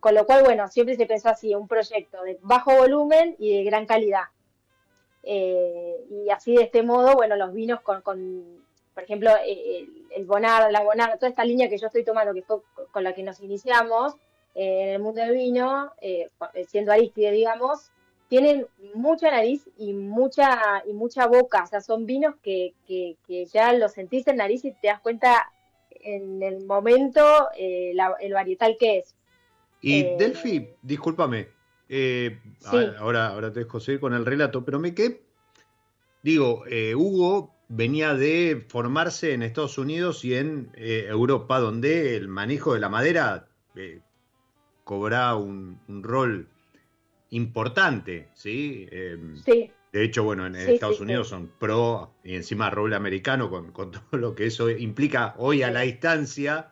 con 0.00 0.14
lo 0.14 0.26
cual, 0.26 0.42
bueno, 0.42 0.68
siempre 0.68 0.96
se 0.96 1.06
pensó 1.06 1.28
así, 1.28 1.54
un 1.54 1.68
proyecto 1.68 2.22
de 2.22 2.38
bajo 2.42 2.76
volumen 2.76 3.36
y 3.38 3.56
de 3.56 3.64
gran 3.64 3.86
calidad. 3.86 4.24
Eh, 5.22 6.04
y 6.10 6.30
así 6.30 6.56
de 6.56 6.64
este 6.64 6.82
modo, 6.82 7.14
bueno, 7.14 7.36
los 7.36 7.52
vinos 7.52 7.80
con, 7.82 8.02
por 8.02 9.02
ejemplo, 9.02 9.30
eh, 9.46 9.86
el, 10.10 10.26
Bonar, 10.26 10.70
la 10.72 10.82
Bonar, 10.82 11.16
toda 11.18 11.28
esta 11.28 11.44
línea 11.44 11.68
que 11.68 11.78
yo 11.78 11.86
estoy 11.86 12.04
tomando, 12.04 12.34
que 12.34 12.42
fue 12.42 12.58
con 12.90 13.04
la 13.04 13.14
que 13.14 13.22
nos 13.22 13.40
iniciamos 13.40 14.16
en 14.54 14.88
el 14.88 15.00
mundo 15.00 15.22
del 15.22 15.34
vino, 15.34 15.92
siendo 16.66 16.92
Aristide, 16.92 17.30
digamos, 17.30 17.90
tienen 18.32 18.66
mucha 18.94 19.30
nariz 19.30 19.68
y 19.76 19.92
mucha 19.92 20.82
y 20.86 20.94
mucha 20.94 21.26
boca, 21.26 21.64
o 21.64 21.66
sea, 21.66 21.82
son 21.82 22.06
vinos 22.06 22.34
que, 22.42 22.72
que, 22.86 23.16
que 23.26 23.44
ya 23.44 23.74
los 23.74 23.92
sentís 23.92 24.26
en 24.26 24.36
nariz 24.36 24.64
y 24.64 24.72
te 24.72 24.88
das 24.88 25.00
cuenta 25.00 25.52
en 26.02 26.42
el 26.42 26.64
momento 26.66 27.48
eh, 27.56 27.94
el 28.20 28.32
varietal 28.32 28.76
que 28.78 28.98
es. 28.98 29.14
Y 29.80 30.00
eh, 30.00 30.16
Delphi, 30.18 30.68
discúlpame, 30.82 31.48
eh, 31.88 32.38
ahora, 32.98 33.28
ahora 33.28 33.52
te 33.52 33.60
dejo 33.60 33.80
seguir 33.80 34.00
con 34.00 34.14
el 34.14 34.24
relato, 34.24 34.64
pero 34.64 34.78
me 34.78 34.94
quedé, 34.94 35.22
digo, 36.22 36.64
Hugo 36.96 37.54
venía 37.68 38.14
de 38.14 38.64
formarse 38.68 39.32
en 39.32 39.42
Estados 39.42 39.78
Unidos 39.78 40.24
y 40.24 40.34
en 40.34 40.70
Europa, 40.76 41.58
donde 41.58 42.16
el 42.16 42.28
manejo 42.28 42.74
de 42.74 42.80
la 42.80 42.88
madera 42.88 43.48
cobra 44.84 45.34
un, 45.36 45.80
un, 45.88 46.02
rol 46.02 46.48
importante, 47.30 48.28
¿sí? 48.34 48.88
sí. 49.44 49.72
De 49.92 50.02
hecho, 50.02 50.24
bueno, 50.24 50.46
en 50.46 50.56
Estados 50.56 51.00
Unidos 51.00 51.28
son 51.28 51.50
pro 51.58 52.14
y 52.24 52.34
encima 52.34 52.70
roble 52.70 52.96
americano 52.96 53.50
con, 53.50 53.72
todo 53.72 54.18
lo 54.18 54.34
que 54.34 54.46
eso 54.46 54.70
implica 54.70 55.34
hoy 55.36 55.62
a 55.62 55.70
la 55.70 55.82
distancia. 55.82 56.70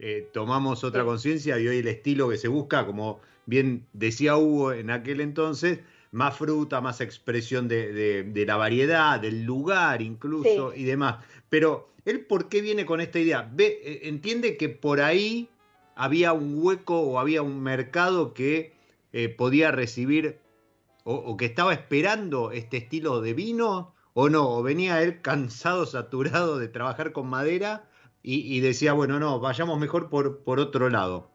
Eh, 0.00 0.28
tomamos 0.32 0.82
otra 0.82 1.04
conciencia 1.04 1.58
y 1.60 1.68
hoy 1.68 1.78
el 1.78 1.88
estilo 1.88 2.28
que 2.28 2.36
se 2.36 2.48
busca, 2.48 2.84
como 2.84 3.20
bien 3.46 3.86
decía 3.92 4.36
Hugo 4.36 4.72
en 4.72 4.90
aquel 4.90 5.20
entonces, 5.20 5.78
más 6.10 6.36
fruta, 6.36 6.80
más 6.80 7.00
expresión 7.00 7.68
de, 7.68 8.44
la 8.46 8.56
variedad, 8.56 9.20
del 9.20 9.44
lugar 9.44 10.02
incluso 10.02 10.74
y 10.74 10.82
demás. 10.82 11.24
Pero 11.48 11.92
él, 12.04 12.26
¿por 12.26 12.48
qué 12.48 12.62
viene 12.62 12.84
con 12.84 13.00
esta 13.00 13.20
idea? 13.20 13.48
Ve, 13.52 13.80
eh, 13.84 14.00
entiende 14.08 14.56
que 14.56 14.68
por 14.68 15.00
ahí 15.00 15.48
había 15.94 16.32
un 16.32 16.58
hueco 16.60 17.00
o 17.00 17.20
había 17.20 17.42
un 17.42 17.62
mercado 17.62 18.34
que 18.34 18.72
eh, 19.12 19.28
podía 19.28 19.70
recibir 19.70 20.40
o, 21.08 21.36
que 21.36 21.44
estaba 21.44 21.72
esperando 21.72 22.50
este 22.50 22.78
estilo 22.78 23.20
de 23.20 23.32
vino 23.32 23.94
o 24.12 24.28
no, 24.28 24.56
o 24.56 24.62
venía 24.62 25.02
él 25.02 25.22
cansado, 25.22 25.86
saturado 25.86 26.58
de 26.58 26.66
trabajar 26.66 27.12
con 27.12 27.28
madera 27.28 27.88
y, 28.28 28.58
decía, 28.58 28.92
bueno, 28.92 29.20
no, 29.20 29.38
vayamos 29.38 29.78
mejor 29.78 30.10
por, 30.10 30.42
por 30.42 30.58
otro 30.58 30.90
lado. 30.90 31.30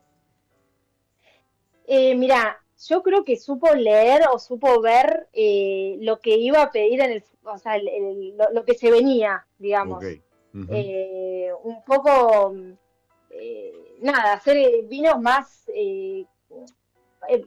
Eh, 1.87 2.15
mira, 2.15 2.61
yo 2.85 3.01
creo 3.01 3.23
que 3.23 3.37
supo 3.37 3.73
leer 3.73 4.23
o 4.29 4.37
supo 4.37 4.81
ver 4.81 5.29
eh, 5.31 5.95
lo 6.01 6.19
que 6.19 6.35
iba 6.35 6.61
a 6.61 6.69
pedir 6.69 6.99
en 6.99 7.11
el, 7.11 7.23
o 7.43 7.57
sea, 7.57 7.77
lo, 8.51 8.65
que 8.65 8.73
se 8.73 8.91
venía, 8.91 9.47
digamos. 9.57 10.03
un 10.53 11.83
poco, 11.85 12.55
nada, 14.01 14.33
hacer 14.33 14.83
vinos 14.83 15.21
más 15.21 15.71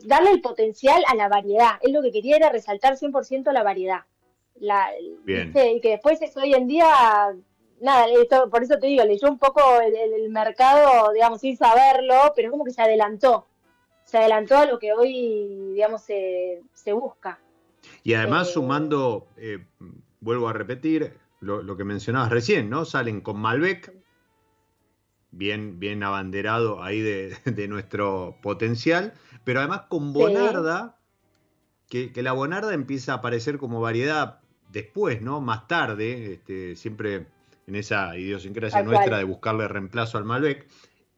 darle 0.04 0.30
el 0.30 0.40
potencial 0.40 1.02
a 1.06 1.14
la 1.14 1.28
variedad. 1.28 1.72
Él 1.82 1.92
lo 1.92 2.02
que 2.02 2.12
quería 2.12 2.36
era 2.36 2.50
resaltar 2.50 2.96
100% 2.96 3.52
la 3.52 3.62
variedad. 3.62 4.00
La, 4.60 4.88
Y 5.26 5.80
que 5.80 5.90
después 5.90 6.22
es 6.22 6.36
hoy 6.36 6.54
en 6.54 6.68
día, 6.68 6.86
nada, 7.80 8.06
por 8.50 8.62
eso 8.62 8.78
te 8.78 8.86
digo, 8.86 9.04
leyó 9.04 9.28
un 9.28 9.38
poco 9.38 9.60
el, 9.80 10.30
mercado, 10.30 11.12
digamos, 11.12 11.40
sin 11.40 11.56
saberlo, 11.56 12.32
pero 12.36 12.50
como 12.50 12.64
que 12.64 12.70
se 12.70 12.82
adelantó. 12.82 13.46
Se 14.04 14.18
adelantó 14.18 14.58
a 14.58 14.66
lo 14.66 14.78
que 14.78 14.92
hoy, 14.92 15.72
digamos, 15.72 16.02
se, 16.02 16.62
busca. 16.92 17.40
Y 18.02 18.14
además, 18.14 18.48
eh, 18.48 18.52
sumando, 18.52 19.26
eh, 19.36 19.64
vuelvo 20.20 20.48
a 20.48 20.52
repetir, 20.52 21.14
lo, 21.44 21.76
que 21.76 21.84
mencionabas 21.84 22.30
recién, 22.30 22.70
¿no? 22.70 22.84
Salen 22.84 23.20
con 23.20 23.38
Malbec, 23.38 23.92
bien, 25.36 25.78
bien 25.78 26.02
abanderado 26.02 26.82
ahí 26.82 27.00
de, 27.44 27.68
nuestro 27.68 28.38
potencial, 28.42 29.14
pero 29.44 29.60
además 29.60 29.82
con 29.88 30.12
Bonarda, 30.12 30.98
que, 31.88 32.12
que, 32.12 32.22
la 32.22 32.32
Bonarda 32.32 32.74
empieza 32.74 33.12
a 33.12 33.16
aparecer 33.16 33.58
como 33.58 33.80
variedad 33.80 34.40
después, 34.70 35.22
¿no? 35.22 35.40
Más 35.40 35.68
tarde, 35.68 36.32
este, 36.34 36.76
siempre 36.76 37.26
en 37.66 37.74
esa 37.76 38.16
idiosincrasia 38.16 38.82
nuestra 38.82 39.18
de 39.18 39.24
buscarle 39.24 39.68
reemplazo 39.68 40.18
al 40.18 40.24
Malbec. 40.24 40.66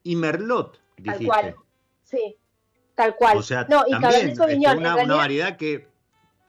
Y 0.03 0.15
Merlot, 0.15 0.79
dijiste. 0.97 1.25
Tal 1.25 1.27
cual. 1.27 1.55
Sí, 2.03 2.37
tal 2.95 3.15
cual. 3.15 3.37
O 3.37 3.41
sea, 3.41 3.65
no, 3.69 3.83
y 3.85 3.91
también 3.91 4.29
este, 4.29 4.55
una, 4.55 4.95
una, 4.95 5.15
variedad 5.15 5.57
que 5.57 5.87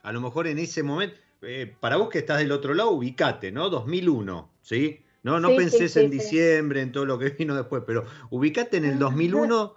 a 0.02 0.12
lo 0.12 0.20
mejor 0.20 0.46
en 0.46 0.58
ese 0.58 0.82
momento, 0.82 1.16
eh, 1.42 1.74
para 1.80 1.96
vos 1.96 2.08
que 2.08 2.18
estás 2.18 2.38
del 2.38 2.52
otro 2.52 2.74
lado, 2.74 2.90
ubicate, 2.90 3.50
¿no? 3.50 3.68
2001, 3.68 4.50
¿sí? 4.62 5.02
No, 5.28 5.40
no 5.40 5.54
pensés 5.54 5.94
en 5.98 6.10
diciembre, 6.10 6.80
en 6.80 6.90
todo 6.90 7.04
lo 7.04 7.18
que 7.18 7.28
vino 7.30 7.54
después, 7.54 7.82
pero 7.86 8.06
ubicate 8.30 8.78
en 8.78 8.86
el 8.86 8.98
2001 8.98 9.74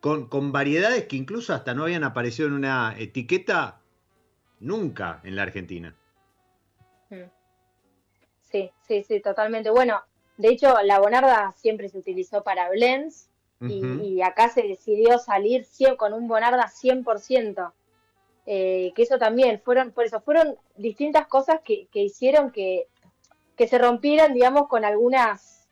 con, 0.00 0.28
con 0.28 0.50
variedades 0.50 1.04
que 1.04 1.16
incluso 1.16 1.52
hasta 1.52 1.74
no 1.74 1.82
habían 1.82 2.04
aparecido 2.04 2.48
en 2.48 2.54
una 2.54 2.94
etiqueta 2.98 3.82
nunca 4.60 5.20
en 5.24 5.36
la 5.36 5.42
Argentina. 5.42 5.94
Sí, 8.50 8.70
sí, 8.88 9.02
sí, 9.02 9.20
totalmente. 9.20 9.68
Bueno, 9.68 10.00
de 10.38 10.48
hecho, 10.48 10.74
la 10.82 10.98
Bonarda 11.00 11.52
siempre 11.52 11.90
se 11.90 11.98
utilizó 11.98 12.42
para 12.42 12.70
blends 12.70 13.28
y, 13.60 14.22
acá 14.22 14.48
se 14.48 14.62
decidió 14.62 15.18
salir 15.18 15.66
con 15.98 16.14
un 16.14 16.28
Bonarda 16.28 16.66
100%. 16.66 17.72
Eh, 18.46 18.92
que 18.94 19.02
eso 19.02 19.18
también 19.18 19.60
fueron, 19.64 19.90
por 19.90 20.04
eso, 20.04 20.20
fueron 20.20 20.56
distintas 20.76 21.26
cosas 21.26 21.60
que, 21.62 21.88
hicieron 21.94 22.50
que, 22.50 22.88
que, 23.56 23.66
se 23.68 23.78
rompieran, 23.78 24.34
digamos, 24.34 24.68
con 24.68 24.84
algunas, 24.84 25.68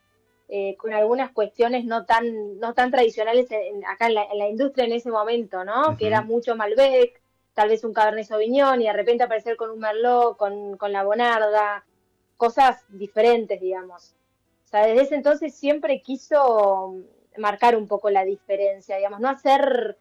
eh, 0.49 0.77
con 0.77 0.93
algunas 0.93 1.33
cuestiones 1.33 1.85
no 1.85 2.05
tan, 2.05 2.59
no 2.59 2.75
tan 2.75 2.91
tradicionales 2.91 3.49
acá 3.87 4.07
en 4.07 4.15
la, 4.15 4.49
industria 4.49 4.85
en 4.85 4.93
ese 4.93 5.11
momento, 5.11 5.65
¿no? 5.65 5.97
Que 5.97 6.07
era 6.07 6.23
mucho 6.23 6.57
Malbec, 6.57 7.21
tal 7.55 7.69
vez 7.69 7.85
un 7.85 7.93
Cabernet 7.93 8.27
Sauvignon 8.27 8.81
y 8.81 8.85
de 8.85 8.93
repente 8.93 9.25
aparecer 9.25 9.57
con 9.57 9.71
un 9.71 9.79
Merlot, 9.79 10.37
con, 10.37 10.77
con 10.77 10.93
la 10.93 11.05
Bonarda, 11.05 11.85
cosas 12.37 12.85
diferentes, 12.89 13.61
digamos. 13.61 14.15
O 14.65 14.69
sea, 14.69 14.87
desde 14.87 15.03
ese 15.03 15.15
entonces 15.17 15.55
siempre 15.55 16.01
quiso 16.01 16.97
marcar 17.39 17.77
un 17.77 17.87
poco 17.87 18.11
la 18.11 18.25
diferencia, 18.25 18.97
digamos, 18.97 19.21
no 19.21 19.29
hacer, 19.29 19.99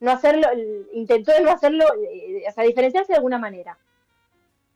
no 0.00 0.10
hacerlo, 0.10 0.48
intentó 0.92 1.32
no 1.42 1.50
hacerlo, 1.50 1.84
eh, 2.10 2.44
o 2.48 2.52
sea, 2.52 2.64
diferenciarse 2.64 3.12
de 3.12 3.16
alguna 3.16 3.38
manera. 3.38 3.78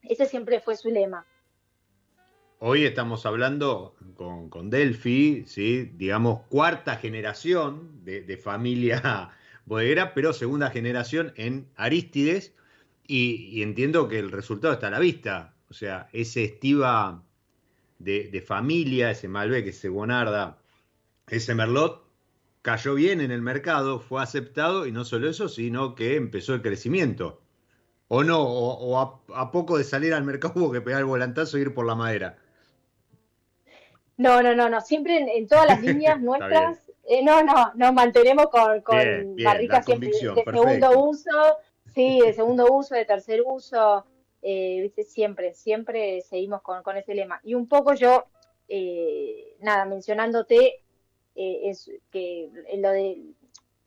Ese 0.03 0.27
siempre 0.27 0.61
fue 0.61 0.77
su 0.77 0.91
lema. 0.91 1.27
Hoy 2.63 2.85
estamos 2.85 3.25
hablando 3.25 3.97
con, 4.17 4.51
con 4.51 4.69
Delphi, 4.69 5.45
¿sí? 5.47 5.91
digamos, 5.95 6.43
cuarta 6.51 6.97
generación 6.97 8.05
de, 8.05 8.21
de 8.21 8.37
familia 8.37 9.31
bodeguera, 9.65 10.13
pero 10.13 10.35
segunda 10.35 10.69
generación 10.69 11.33
en 11.37 11.71
Aristides, 11.77 12.53
y, 13.07 13.63
entiendo 13.63 14.09
que 14.09 14.19
el 14.19 14.31
resultado 14.31 14.75
está 14.75 14.89
a 14.89 14.91
la 14.91 14.99
vista. 14.99 15.55
O 15.71 15.73
sea, 15.73 16.11
ese 16.13 16.45
estiva 16.45 17.25
de, 17.99 18.45
familia, 18.47 19.11
ese 19.11 19.27
Malbec, 19.27 19.67
ese 19.67 19.89
Bonarda, 19.89 20.59
ese 21.29 21.55
Merlot, 21.55 22.05
cayó 22.61 22.95
bien 22.95 23.23
en 23.23 23.31
el 23.31 23.41
mercado, 23.41 24.01
fue 24.01 24.23
aceptado, 24.23 24.87
y 24.87 24.93
no 24.93 25.07
solo 25.07 25.31
eso, 25.31 25.49
sino 25.49 25.95
que 25.95 26.17
empezó 26.17 26.53
el 26.53 26.61
crecimiento. 26.61 27.41
O 28.09 28.23
no, 28.23 28.43
o, 28.43 28.99
a, 29.35 29.51
poco 29.51 29.79
de 29.79 29.85
salir 29.85 30.13
al 30.13 30.25
mercado 30.25 30.53
hubo 30.57 30.73
que 30.73 30.83
pegar 30.83 31.01
el 31.01 31.07
volantazo 31.07 31.57
e 31.57 31.63
ir 31.63 31.73
por 31.73 31.87
la 31.87 31.95
madera. 31.95 32.37
No, 34.21 34.43
no, 34.43 34.55
no, 34.55 34.69
no. 34.69 34.83
Siempre 34.83 35.37
en 35.37 35.49
todas 35.49 35.67
las 35.67 35.81
líneas 35.83 36.21
nuestras 36.21 36.79
eh, 37.13 37.25
no, 37.25 37.43
no, 37.43 37.73
nos 37.75 37.93
mantenemos 37.95 38.51
con, 38.51 38.83
con 38.83 39.35
barricas 39.43 39.85
siempre 39.85 40.11
de, 40.11 40.15
segundo 40.15 41.01
uso, 41.01 41.57
sí, 41.93 42.21
de 42.21 42.35
segundo 42.35 42.67
uso, 42.71 42.95
de 42.95 43.07
tercer 43.07 43.43
uso, 43.45 44.05
eh, 44.43 44.93
siempre, 45.09 45.55
siempre 45.55 46.21
seguimos 46.21 46.61
con, 46.61 46.83
con, 46.83 46.99
ese 46.99 47.15
lema. 47.15 47.41
Y 47.43 47.55
un 47.55 47.67
poco 47.67 47.95
yo, 47.95 48.27
eh, 48.69 49.57
nada, 49.61 49.87
mencionándote, 49.87 50.83
es 51.35 51.91
que 52.13 52.51
lo 52.77 52.91
de 52.91 53.23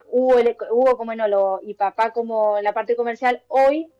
Hugo, 0.07 0.39
Hugo 0.71 0.97
como 0.97 1.11
enólogo 1.11 1.59
y 1.61 1.75
papá 1.75 2.11
como 2.11 2.57
en 2.57 2.63
la 2.63 2.73
parte 2.73 2.95
comercial, 2.95 3.43
hoy 3.47 3.91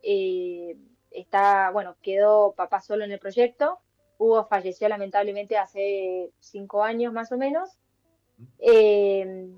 está, 1.12 1.70
bueno, 1.70 1.96
quedó 2.02 2.52
papá 2.52 2.80
solo 2.80 3.04
en 3.04 3.12
el 3.12 3.20
proyecto. 3.20 3.78
Hugo 4.18 4.46
falleció 4.46 4.88
lamentablemente 4.88 5.56
hace 5.56 6.30
cinco 6.40 6.82
años 6.82 7.12
más 7.12 7.32
o 7.32 7.36
menos. 7.36 7.70
Eh, 8.58 9.50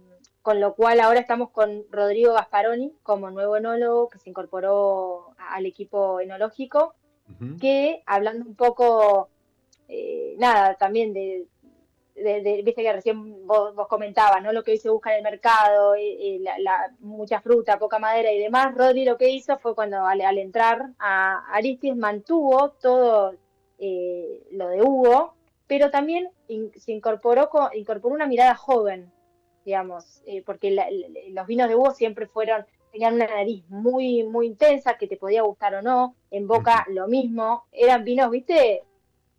con 0.47 0.61
lo 0.61 0.77
cual 0.77 1.01
ahora 1.01 1.19
estamos 1.19 1.51
con 1.51 1.85
Rodrigo 1.91 2.35
Gasparoni 2.35 2.93
como 3.03 3.33
nuevo 3.33 3.57
enólogo 3.57 4.09
que 4.09 4.21
se 4.21 4.31
incorporó 4.31 5.35
al 5.39 5.67
equipo 5.67 6.21
enológico, 6.21 6.95
que 7.61 8.05
hablando 8.07 8.45
un 8.47 8.55
poco, 8.55 9.29
eh, 9.89 10.37
nada, 10.39 10.77
también 10.77 11.13
de, 11.13 11.49
viste 12.15 12.83
que 12.83 12.93
recién 12.93 13.45
vos, 13.45 13.75
comentabas, 13.89 14.41
¿no? 14.41 14.53
Lo 14.53 14.63
que 14.63 14.71
hoy 14.71 14.79
se 14.79 14.89
busca 14.89 15.11
en 15.11 15.17
el 15.17 15.25
mercado, 15.25 15.97
eh, 15.97 16.39
la, 16.41 16.93
mucha 17.01 17.41
fruta, 17.41 17.81
poca 17.81 17.99
madera 17.99 18.33
y 18.33 18.39
demás. 18.39 18.73
Rodri 18.77 19.05
lo 19.05 19.17
que 19.17 19.31
hizo 19.31 19.59
fue 19.59 19.75
cuando 19.75 20.07
al, 20.07 20.21
entrar 20.39 20.91
a 21.01 21.45
Aristis 21.53 21.97
mantuvo 21.97 22.71
todo 22.81 23.35
lo 23.79 24.69
de 24.69 24.83
Hugo, 24.83 25.35
pero 25.67 25.91
también 25.91 26.31
se 26.77 26.93
incorporó, 26.93 27.51
incorporó 27.75 28.15
una 28.15 28.27
mirada 28.27 28.55
joven, 28.55 29.11
digamos, 29.65 30.23
eh, 30.27 30.43
porque 30.47 30.71
los 31.31 31.47
vinos 31.47 31.69
de 31.69 31.75
Hugo 31.75 31.93
siempre 31.93 32.27
fueron, 32.27 32.65
tenían 32.93 33.15
una 33.15 33.27
nariz 33.27 33.65
muy, 33.69 34.23
muy 34.23 34.47
intensa, 34.47 34.97
que 34.97 35.09
te 35.09 35.17
podía 35.17 35.43
gustar 35.43 35.75
o 35.75 35.83
no, 35.83 36.15
en 36.31 36.47
boca 36.47 36.87
lo 36.89 37.09
mismo, 37.09 37.65
eran 37.73 38.05
vinos, 38.05 38.31
viste, 38.31 38.85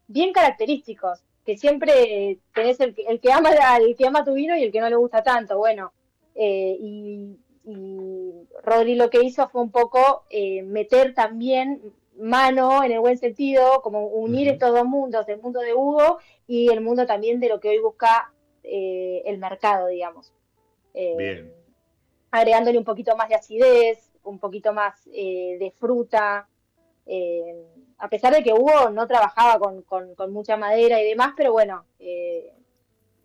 bien 0.08 0.34
característicos, 0.34 1.24
que 1.46 1.58
siempre 1.58 2.40
tenés 2.54 2.80
el, 2.82 2.94
el 3.08 3.22
que 3.22 3.32
ama 3.32 3.52
el 3.80 3.96
que 3.96 4.06
ama 4.06 4.26
tu 4.26 4.34
vino 4.34 4.56
y 4.58 4.64
el 4.64 4.72
que 4.72 4.82
no 4.82 4.90
le 4.90 4.98
gusta 4.98 5.24
tanto, 5.24 5.58
bueno, 5.58 5.94
eh, 6.36 6.78
y, 6.78 7.38
y 7.64 8.32
Rodri 8.64 8.96
lo 8.96 9.10
que 9.10 9.24
hizo 9.24 9.48
fue 9.48 9.62
un 9.62 9.72
poco 9.72 10.24
eh, 10.30 10.62
meter 10.64 11.14
también 11.14 11.82
mano 12.20 12.84
en 12.84 12.92
el 12.92 13.00
buen 13.00 13.18
sentido, 13.18 13.82
como 13.82 14.08
unir 14.08 14.48
estos 14.48 14.74
dos 14.74 14.86
mundos, 14.86 15.28
el 15.30 15.40
mundo 15.40 15.60
de 15.60 15.74
Hugo 15.74 16.20
y 16.48 16.72
el 16.72 16.82
mundo 16.82 17.06
también 17.06 17.40
de 17.40 17.50
lo 17.50 17.60
que 17.60 17.70
hoy 17.70 17.80
busca 17.80 18.32
eh, 18.64 19.24
el 19.26 19.38
mercado, 19.38 19.88
digamos. 19.88 20.34
Eh, 20.94 21.52
agregándole 22.32 22.78
un 22.78 22.84
poquito 22.84 23.16
más 23.16 23.30
de 23.30 23.36
acidez, 23.36 24.12
un 24.24 24.40
poquito 24.40 24.74
más 24.74 25.08
eh, 25.14 25.58
de 25.60 25.72
fruta, 25.80 26.48
a 28.00 28.10
pesar 28.10 28.34
de 28.34 28.44
que 28.44 28.52
Hugo 28.52 28.90
no 28.92 29.08
trabajaba 29.08 29.60
con, 29.60 29.82
con, 29.84 30.34
mucha 30.34 30.58
madera 30.58 31.02
y 31.02 31.06
demás, 31.08 31.34
pero 31.38 31.54
bueno, 31.54 31.86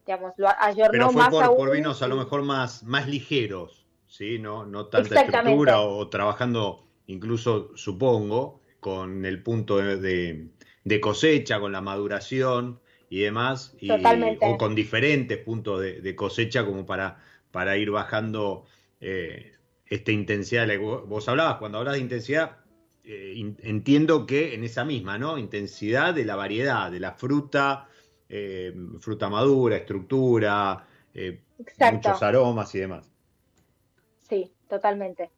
digamos, 0.07 0.35
lo 0.37 0.49
ayornó 0.57 0.93
pero 0.93 1.11
fue 1.11 1.31
por, 1.31 1.57
por 1.57 1.73
vinos 1.73 2.01
a 2.03 2.07
lo 2.07 2.17
mejor 2.17 2.43
más, 2.43 2.85
más 2.85 3.09
ligeros, 3.09 3.85
¿sí? 4.07 4.39
No, 4.39 4.65
no 4.65 4.87
tanta 4.87 5.23
estructura 5.23 5.81
o 5.81 6.09
trabajando 6.09 6.85
incluso, 7.07 7.77
supongo, 7.77 8.62
con 8.83 9.25
el 9.27 9.41
punto 9.45 9.77
de, 9.77 10.51
cosecha, 11.01 11.61
con 11.61 11.71
la 11.71 11.81
maduración 11.81 12.81
y 13.09 13.21
demás, 13.21 13.77
y, 13.79 13.89
o 14.41 14.59
con 14.59 14.75
diferentes 14.75 15.39
puntos 15.39 15.81
de, 15.81 16.17
cosecha 16.17 16.67
como 16.67 16.85
para, 16.85 17.23
para 17.53 17.77
ir 17.77 17.93
bajando 17.93 18.65
eh, 19.01 19.53
esta 19.87 20.11
intensidad. 20.11 20.67
Vos 20.81 21.29
hablabas, 21.29 21.59
cuando 21.59 21.79
hablas 21.79 21.95
de 21.95 22.01
intensidad, 22.01 22.57
eh, 23.05 23.55
entiendo 23.63 24.27
que 24.27 24.53
en 24.53 24.65
esa 24.65 24.85
misma, 24.85 25.17
¿no? 25.17 25.39
Intensidad 25.39 26.13
de 26.13 26.25
la 26.25 26.35
variedad, 26.35 26.91
de 26.91 26.99
la 26.99 27.13
fruta, 27.13 27.89
eh, 28.29 28.75
fruta 28.99 29.29
madura, 29.29 29.77
estructura, 29.77 30.89
muchos 31.93 32.21
aromas 32.21 32.75
y 32.75 32.81
demás. 32.81 33.09
Sí, 34.29 34.51
totalmente. 34.69 35.31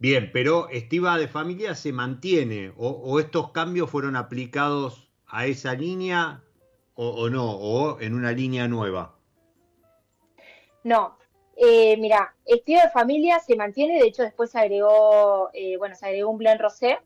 Bien, 0.00 0.30
pero 0.32 0.70
Estiva 0.70 1.18
de 1.18 1.28
Familia 1.28 1.74
se 1.74 1.92
mantiene 1.92 2.72
o, 2.78 3.20
estos 3.20 3.50
cambios 3.50 3.90
fueron 3.90 4.16
aplicados 4.16 5.10
a 5.26 5.44
esa 5.44 5.74
línea 5.74 6.42
o, 6.94 7.28
no, 7.28 7.52
o 7.52 8.00
en 8.00 8.14
una 8.14 8.32
línea 8.32 8.66
nueva. 8.66 9.14
No, 10.84 11.18
eh, 11.54 11.98
mira, 11.98 12.34
estilo 12.46 12.80
de 12.80 12.88
familia 12.88 13.40
se 13.40 13.56
mantiene, 13.56 14.00
de 14.00 14.06
hecho 14.06 14.22
después 14.22 14.50
se 14.50 14.58
agregó, 14.58 15.50
eh, 15.52 15.76
bueno, 15.76 15.94
se 15.94 16.06
agregó 16.06 16.30
un 16.30 16.38
blend 16.38 16.62
rosé 16.62 16.98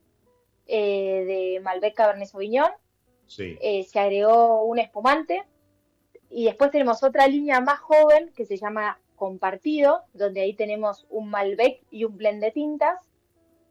eh, 0.69 1.25
de 1.27 1.61
Malbec 1.65 1.95
Cabernet 1.95 2.29
Sauvignon, 2.29 2.71
sí. 3.27 3.59
se 3.61 3.99
agregó 3.99 4.63
un 4.63 4.79
espumante 4.79 5.43
y 6.31 6.45
después 6.45 6.71
tenemos 6.71 7.03
otra 7.03 7.27
línea 7.27 7.61
más 7.61 7.81
joven 7.81 8.33
que 8.37 8.47
se 8.47 8.57
llama 8.57 9.01
Compartido, 9.17 10.03
donde 10.13 10.41
ahí 10.41 10.55
tenemos 10.55 11.07
un 11.11 11.31
Malbec 11.31 11.83
y 11.91 12.05
un 12.05 12.17
blend 12.17 12.43
de 12.43 12.51
tintas. 12.51 13.01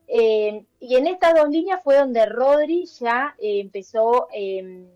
y 0.08 0.96
en 0.96 1.08
estas 1.08 1.34
dos 1.36 1.50
líneas 1.50 1.82
fue 1.84 1.98
donde 1.98 2.26
Rodri 2.26 2.86
ya 2.86 3.36
empezó 3.40 4.28
em, 4.32 4.88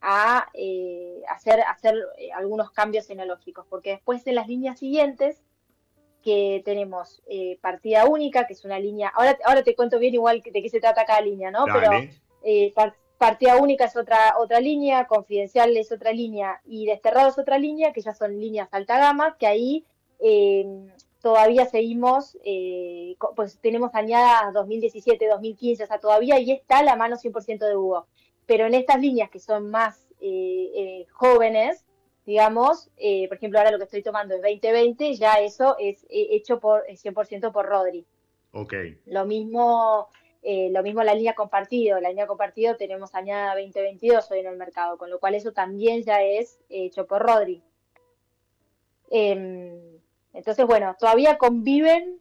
a 0.00 0.48
eh, 0.54 1.22
hacer, 1.28 1.60
hacer 1.60 1.96
eh, 2.18 2.30
algunos 2.32 2.70
cambios 2.70 3.08
enológicos, 3.10 3.66
porque 3.68 3.90
después 3.90 4.26
en 4.26 4.36
las 4.36 4.48
líneas 4.48 4.78
siguientes, 4.78 5.42
que 6.22 6.62
tenemos 6.64 7.22
eh, 7.28 7.58
partida 7.60 8.04
única, 8.04 8.46
que 8.46 8.52
es 8.52 8.64
una 8.64 8.78
línea, 8.78 9.08
ahora, 9.08 9.38
ahora 9.44 9.62
te 9.62 9.74
cuento 9.74 9.98
bien 9.98 10.14
igual 10.14 10.42
de 10.42 10.62
qué 10.62 10.68
se 10.68 10.80
trata 10.80 11.06
cada 11.06 11.20
línea, 11.20 11.50
¿no? 11.50 11.64
Pero 11.66 11.90
partida 13.18 13.56
única 13.56 13.84
es 13.84 13.96
otra, 13.96 14.38
otra 14.38 14.60
línea, 14.60 15.06
confidencial 15.06 15.76
es 15.76 15.92
otra 15.92 16.12
línea 16.12 16.60
y 16.64 16.86
desterrado 16.86 17.28
es 17.28 17.38
otra 17.38 17.58
línea, 17.58 17.92
que 17.92 18.00
ya 18.00 18.14
son 18.14 18.38
líneas 18.38 18.68
alta 18.72 18.98
gama, 18.98 19.36
que 19.38 19.46
ahí 19.46 19.84
todavía 21.20 21.66
seguimos, 21.66 22.38
pues 23.36 23.58
tenemos 23.60 23.94
añadas 23.94 24.52
2017, 24.54 25.28
2015, 25.28 25.84
o 25.84 25.86
sea, 25.86 25.98
todavía 25.98 26.36
ahí 26.36 26.52
está 26.52 26.82
la 26.82 26.96
mano 26.96 27.16
100% 27.16 27.66
de 27.66 27.76
Hugo 27.76 28.06
pero 28.48 28.66
en 28.66 28.72
estas 28.72 28.98
líneas 28.98 29.28
que 29.28 29.38
son 29.38 29.70
más 29.70 30.08
eh, 30.20 30.70
eh, 30.74 31.06
jóvenes, 31.12 31.84
digamos, 32.24 32.90
eh, 32.96 33.28
por 33.28 33.36
ejemplo, 33.36 33.58
ahora 33.58 33.70
lo 33.70 33.76
que 33.76 33.84
estoy 33.84 34.02
tomando 34.02 34.34
es 34.34 34.40
2020, 34.40 35.14
ya 35.16 35.34
eso 35.34 35.76
es 35.78 36.04
hecho 36.08 36.58
por 36.58 36.84
100% 36.86 37.52
por 37.52 37.66
Rodri. 37.66 38.06
Ok. 38.52 38.72
Lo 39.04 39.26
mismo, 39.26 40.08
lo 40.42 40.82
mismo 40.82 41.02
la 41.02 41.14
línea 41.14 41.34
compartido, 41.34 42.00
la 42.00 42.08
línea 42.08 42.26
compartido 42.26 42.76
tenemos 42.76 43.14
añada 43.14 43.54
2022 43.54 44.30
hoy 44.30 44.40
en 44.40 44.46
el 44.46 44.56
mercado, 44.56 44.96
con 44.96 45.10
lo 45.10 45.18
cual 45.20 45.34
eso 45.34 45.52
también 45.52 46.02
ya 46.02 46.22
es 46.22 46.60
hecho 46.68 47.06
por 47.06 47.22
Rodri. 47.22 47.62
Em, 49.10 49.98
entonces, 50.32 50.66
bueno, 50.66 50.96
todavía 50.98 51.38
conviven, 51.38 52.20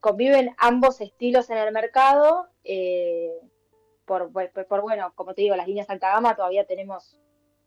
conviven 0.00 0.54
ambos 0.58 1.00
estilos 1.00 1.50
en 1.50 1.58
el 1.58 1.72
mercado 1.72 2.48
por, 4.08 4.32
por, 4.32 4.80
bueno, 4.80 5.12
como 5.14 5.34
te 5.34 5.42
digo, 5.42 5.54
las 5.54 5.68
líneas 5.68 5.90
alta 5.90 6.10
gama 6.10 6.34
todavía 6.34 6.66
tenemos 6.66 7.20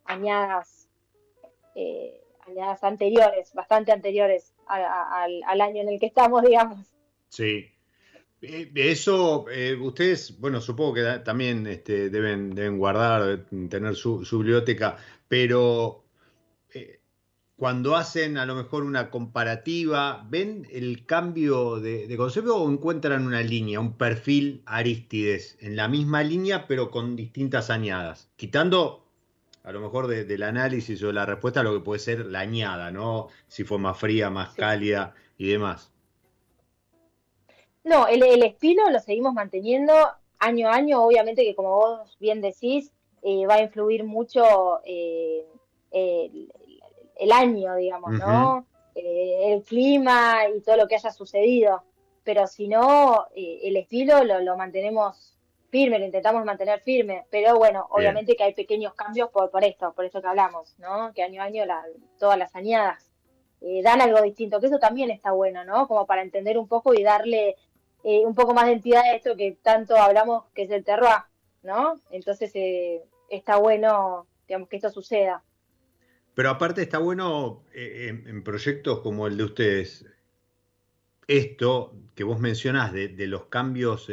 añadas, 0.06 0.90
eh, 1.76 2.22
añadas 2.48 2.84
anteriores, 2.84 3.54
bastante 3.54 3.92
anteriores 3.92 4.54
al, 4.66 5.62
año 5.62 5.82
en 5.82 5.90
el 5.90 6.00
que 6.00 6.08
estamos, 6.08 6.42
digamos. 6.48 6.92
Sí. 7.30 7.72
Eh, 8.42 8.72
eso, 8.76 9.46
eh, 9.50 9.76
ustedes, 9.76 10.40
bueno, 10.40 10.60
supongo 10.62 10.96
que 10.96 11.04
también 11.24 11.68
este, 11.68 12.10
deben, 12.10 12.56
deben 12.56 12.78
guardar, 12.78 13.46
tener 13.70 13.96
su, 13.96 14.26
su 14.26 14.40
biblioteca, 14.40 14.98
pero 15.28 16.04
cuando 17.62 17.96
hacen 17.96 18.40
a 18.40 18.48
lo 18.48 18.56
mejor 18.56 18.82
una 18.82 19.12
comparativa, 19.12 20.26
¿ven 20.28 20.68
el 20.72 21.06
cambio 21.06 21.80
de, 21.80 22.12
concepto 22.18 22.56
o 22.56 22.68
encuentran 22.68 23.24
una 23.24 23.44
línea, 23.44 23.80
un 23.80 24.00
perfil 24.00 24.64
Aristides 24.66 25.60
en 25.62 25.76
la 25.76 25.88
misma 25.88 26.24
línea 26.24 26.66
pero 26.66 26.90
con 26.90 27.16
distintas 27.16 27.70
añadas? 27.70 28.32
Quitando 28.36 29.06
a 29.64 29.72
lo 29.72 29.80
mejor 29.80 30.08
del 30.08 30.42
análisis 30.42 31.04
o 31.04 31.12
la 31.12 31.28
respuesta 31.28 31.62
lo 31.62 31.76
que 31.76 31.82
puede 31.82 32.00
ser 32.00 32.26
la 32.26 32.40
añada, 32.40 32.90
¿no? 32.90 33.28
Si 33.48 33.64
fue 33.64 33.78
más 33.78 33.96
fría, 33.96 34.32
más 34.32 34.56
cálida 34.56 35.14
y 35.38 35.50
demás. 35.50 35.91
No, 37.84 38.08
el, 38.08 38.44
estilo 38.44 38.90
lo 38.90 39.00
seguimos 39.00 39.34
manteniendo 39.34 39.94
año 40.40 40.70
a 40.70 40.76
año, 40.76 41.04
obviamente 41.04 41.44
que 41.44 41.56
como 41.56 41.76
vos 41.76 42.18
bien 42.20 42.42
decís, 42.42 42.92
eh, 43.24 43.46
va 43.48 43.56
a 43.56 43.62
influir 43.62 44.04
mucho 44.04 44.82
eh, 44.84 45.46
el 45.92 47.32
año, 47.32 47.76
digamos, 47.76 48.12
¿no? 48.12 48.66
Eh, 48.96 49.54
el 49.54 49.64
clima 49.64 50.48
y 50.56 50.62
todo 50.62 50.78
lo 50.78 50.88
que 50.88 50.96
haya 50.96 51.12
sucedido. 51.12 51.84
Pero 52.24 52.46
si 52.46 52.68
no, 52.68 53.28
el 53.36 53.76
estilo 53.78 54.24
lo, 54.24 54.56
mantenemos 54.56 55.40
firme, 55.70 55.98
lo 55.98 56.06
intentamos 56.06 56.46
mantener 56.46 56.82
firme. 56.82 57.26
Pero 57.32 57.58
bueno, 57.58 57.88
obviamente 57.90 58.36
que 58.36 58.44
hay 58.44 58.54
pequeños 58.54 58.94
cambios 58.94 59.30
por, 59.30 59.50
por 59.50 59.64
esto, 59.64 59.92
por 59.94 60.06
esto 60.06 60.22
que 60.22 60.28
hablamos, 60.28 60.76
¿no? 60.78 61.12
Que 61.14 61.24
año 61.24 61.42
a 61.42 61.46
año 61.46 61.64
todas 62.20 62.38
las 62.38 62.56
añadas 62.56 63.08
dan 63.84 64.02
algo 64.02 64.22
distinto, 64.24 64.60
que 64.60 64.66
eso 64.66 64.80
también 64.80 65.12
está 65.12 65.32
bueno, 65.32 65.64
¿no? 65.64 65.88
Como 65.88 66.08
para 66.08 66.24
entender 66.24 66.58
un 66.58 66.68
poco 66.68 66.96
y 66.96 67.04
darle 67.04 67.56
un 68.04 68.36
poco 68.36 68.54
más 68.54 68.66
de 68.66 68.74
entidad 68.74 69.02
a 69.02 69.16
esto 69.16 69.36
que 69.36 69.58
tanto 69.62 69.96
hablamos 69.96 70.46
que 70.54 70.64
es 70.64 70.72
el 70.72 70.84
terroir, 70.84 71.24
¿no? 71.64 72.00
Entonces 72.10 72.52
está 73.30 73.58
bueno, 73.58 74.28
digamos, 74.48 74.70
que 74.70 74.78
esto 74.78 74.90
suceda. 74.90 75.44
Pero 76.34 76.50
aparte 76.50 76.82
está 76.82 76.98
bueno 76.98 77.64
eh, 77.74 78.24
en, 78.26 78.44
proyectos 78.44 79.00
como 79.02 79.28
el 79.28 79.38
de 79.38 79.44
ustedes, 79.44 80.06
esto 81.28 81.94
que 82.16 82.24
vos 82.24 82.40
mencionás 82.40 82.94
de, 82.94 83.28
los 83.28 83.46
cambios 83.46 84.10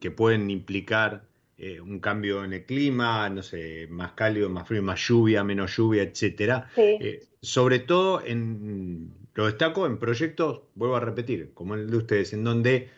que 0.00 0.10
pueden 0.10 0.50
implicar 0.50 1.24
eh, 1.56 1.80
un 1.80 2.00
cambio 2.00 2.44
en 2.44 2.52
el 2.52 2.66
clima, 2.66 3.28
no 3.30 3.42
sé, 3.42 3.86
más 3.88 4.12
cálido, 4.12 4.48
más 4.50 4.68
frío, 4.68 4.82
más 4.82 5.00
lluvia, 5.00 5.44
menos 5.44 5.76
lluvia, 5.76 6.02
etcétera. 6.02 6.68
Eh, 6.76 7.26
sobre 7.40 7.78
todo 7.78 8.22
en, 8.24 9.12
lo 9.34 9.46
destaco 9.46 9.86
en 9.86 9.98
proyectos, 9.98 10.62
vuelvo 10.74 10.96
a 10.96 11.00
repetir, 11.00 11.52
como 11.54 11.74
el 11.74 11.90
de 11.90 11.96
ustedes, 11.96 12.32
en 12.32 12.44
donde 12.44 12.88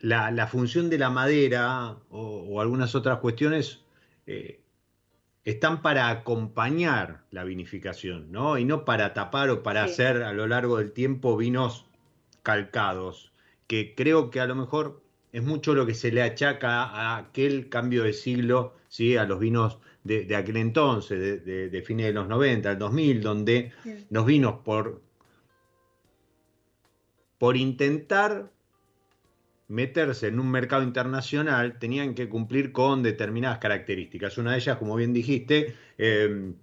la, 0.00 0.46
función 0.46 0.90
de 0.90 0.98
la 0.98 1.10
madera 1.10 1.96
o, 2.10 2.60
algunas 2.60 2.94
otras 2.94 3.18
cuestiones 3.20 3.80
están 5.46 5.80
para 5.80 6.10
acompañar 6.10 7.22
la 7.30 7.44
vinificación, 7.44 8.32
¿no? 8.32 8.58
Y 8.58 8.64
no 8.64 8.84
para 8.84 9.14
tapar 9.14 9.48
o 9.50 9.62
para 9.62 9.84
hacer 9.84 10.24
a 10.24 10.32
lo 10.32 10.48
largo 10.48 10.78
del 10.78 10.90
tiempo 10.90 11.36
vinos 11.36 11.86
calcados, 12.42 13.32
que 13.68 13.94
creo 13.94 14.30
que 14.30 14.40
a 14.40 14.46
lo 14.46 14.56
mejor 14.56 15.02
es 15.32 15.44
mucho 15.44 15.74
lo 15.74 15.86
que 15.86 15.94
se 15.94 16.10
le 16.10 16.22
achaca 16.22 16.82
a 16.82 17.16
aquel 17.16 17.68
cambio 17.68 18.02
de 18.02 18.12
siglo, 18.12 18.74
¿sí? 18.88 19.16
A 19.16 19.24
los 19.24 19.38
vinos 19.38 19.78
de, 20.02 20.34
aquel 20.34 20.56
entonces, 20.56 21.44
de, 21.44 21.82
fines 21.82 22.06
de 22.06 22.12
los 22.12 22.26
90, 22.26 22.70
del 22.70 22.78
2000, 22.78 23.22
donde 23.22 23.72
los 24.10 24.26
vinos 24.26 24.60
por, 24.64 25.00
por 27.38 27.56
intentar 27.56 28.50
meterse 29.68 30.28
en 30.28 30.38
un 30.38 30.50
mercado 30.50 30.82
internacional 30.82 31.78
tenían 31.78 32.14
que 32.14 32.28
cumplir 32.28 32.72
con 32.72 33.02
determinadas 33.02 33.58
características. 33.58 34.38
Una 34.38 34.52
de 34.52 34.58
ellas, 34.58 34.78
como 34.78 34.94
bien 34.96 35.12
dijiste, 35.12 35.74
em, 35.98 36.54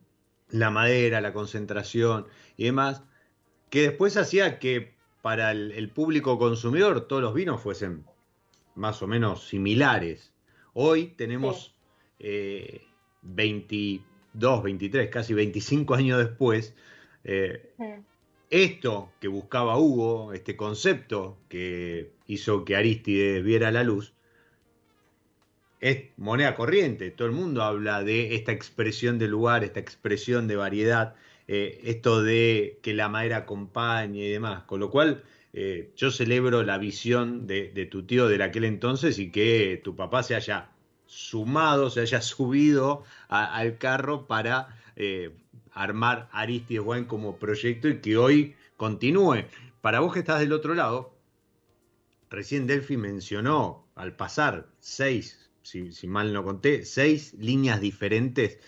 la 0.49 0.69
madera, 0.69 1.19
la 1.19 1.33
concentración 1.33 2.27
y 2.57 2.65
demás, 2.65 3.03
que 3.69 3.81
después 3.81 4.15
hacía 4.17 4.59
que 4.59 4.93
para 5.21 5.51
el, 5.51 5.89
público 5.89 6.37
consumidor 6.37 7.07
todos 7.07 7.21
los 7.21 7.33
vinos 7.33 7.61
fuesen 7.61 8.05
más 8.75 9.01
o 9.01 9.07
menos 9.07 9.47
similares. 9.47 10.33
Hoy 10.73 11.07
tenemos 11.17 11.75
22, 13.21 14.63
23, 14.63 15.05
eh, 15.05 15.09
casi 15.09 15.33
25 15.33 15.95
años 15.95 16.19
después, 16.19 16.75
eh, 17.23 17.73
esto 18.53 19.11
que 19.19 19.27
buscaba 19.27 19.79
Hugo, 19.79 20.31
este 20.31 20.55
concepto 20.55 21.39
que 21.49 22.11
hizo 22.27 22.63
que 22.65 22.75
Aristides 22.75 23.43
viera 23.43 23.71
la 23.71 23.83
luz, 23.83 24.13
es 25.79 26.03
moneda 26.17 26.55
corriente. 26.55 27.09
Todo 27.09 27.27
el 27.27 27.33
mundo 27.33 27.63
habla 27.63 28.03
de 28.03 28.35
esta 28.35 28.51
expresión 28.51 29.17
de 29.17 29.27
lugar, 29.27 29.63
esta 29.63 29.79
expresión 29.79 30.47
de 30.47 30.55
variedad, 30.55 31.15
eh, 31.47 31.81
esto 31.83 32.21
de 32.21 32.79
que 32.83 32.93
la 32.93 33.09
madera 33.09 33.37
acompañe 33.37 34.19
y 34.23 34.29
demás. 34.29 34.63
Con 34.65 34.79
lo 34.79 34.91
cual, 34.91 35.23
eh, 35.53 35.91
yo 35.95 36.11
celebro 36.11 36.61
la 36.61 36.77
visión 36.77 37.47
de, 37.47 37.87
tu 37.89 38.03
tío 38.03 38.27
de 38.27 38.41
aquel 38.43 38.65
entonces 38.65 39.17
y 39.17 39.31
que 39.31 39.81
tu 39.83 39.95
papá 39.95 40.21
se 40.21 40.35
haya 40.35 40.69
sumado, 41.07 41.89
se 41.89 42.01
haya 42.01 42.21
subido 42.21 43.03
al 43.29 43.79
carro 43.79 44.27
para 44.27 44.67
eh, 44.95 45.31
armar 45.73 46.29
Aristides 46.31 46.83
Wine 46.85 47.07
como 47.07 47.37
proyecto 47.37 47.87
y 47.87 47.99
que 47.99 48.17
hoy 48.17 48.55
continúe. 48.77 49.45
Para 49.81 49.99
vos 49.99 50.13
que 50.13 50.19
estás 50.19 50.39
del 50.39 50.53
otro 50.53 50.73
lado, 50.73 51.13
recién 52.29 52.67
Delphi 52.67 52.97
mencionó 52.97 53.85
al 53.95 54.15
pasar 54.15 54.67
seis, 54.79 55.49
si, 55.61 56.07
mal 56.07 56.33
no 56.33 56.43
conté, 56.43 56.85
seis 56.85 57.33
líneas 57.35 57.81
diferentes. 57.81 58.59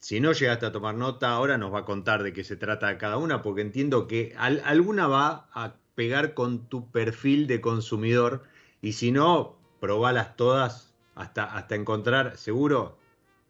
Si 0.00 0.20
no 0.20 0.32
llegaste 0.32 0.66
a 0.66 0.72
tomar 0.72 0.94
nota, 0.94 1.30
ahora 1.30 1.56
nos 1.56 1.72
va 1.72 1.80
a 1.80 1.84
contar 1.84 2.22
de 2.22 2.32
qué 2.32 2.44
se 2.44 2.56
trata 2.56 2.98
cada 2.98 3.16
una, 3.16 3.42
porque 3.42 3.62
entiendo 3.62 4.06
que 4.06 4.34
alguna 4.36 5.06
va 5.06 5.48
a 5.52 5.76
pegar 5.94 6.34
con 6.34 6.68
tu 6.68 6.90
perfil 6.90 7.46
de 7.46 7.60
consumidor 7.60 8.42
y 8.82 8.92
si 8.92 9.12
no, 9.12 9.56
probalas 9.80 10.36
todas 10.36 10.94
hasta, 11.14 11.44
hasta 11.44 11.74
encontrar, 11.74 12.36
seguro, 12.36 12.98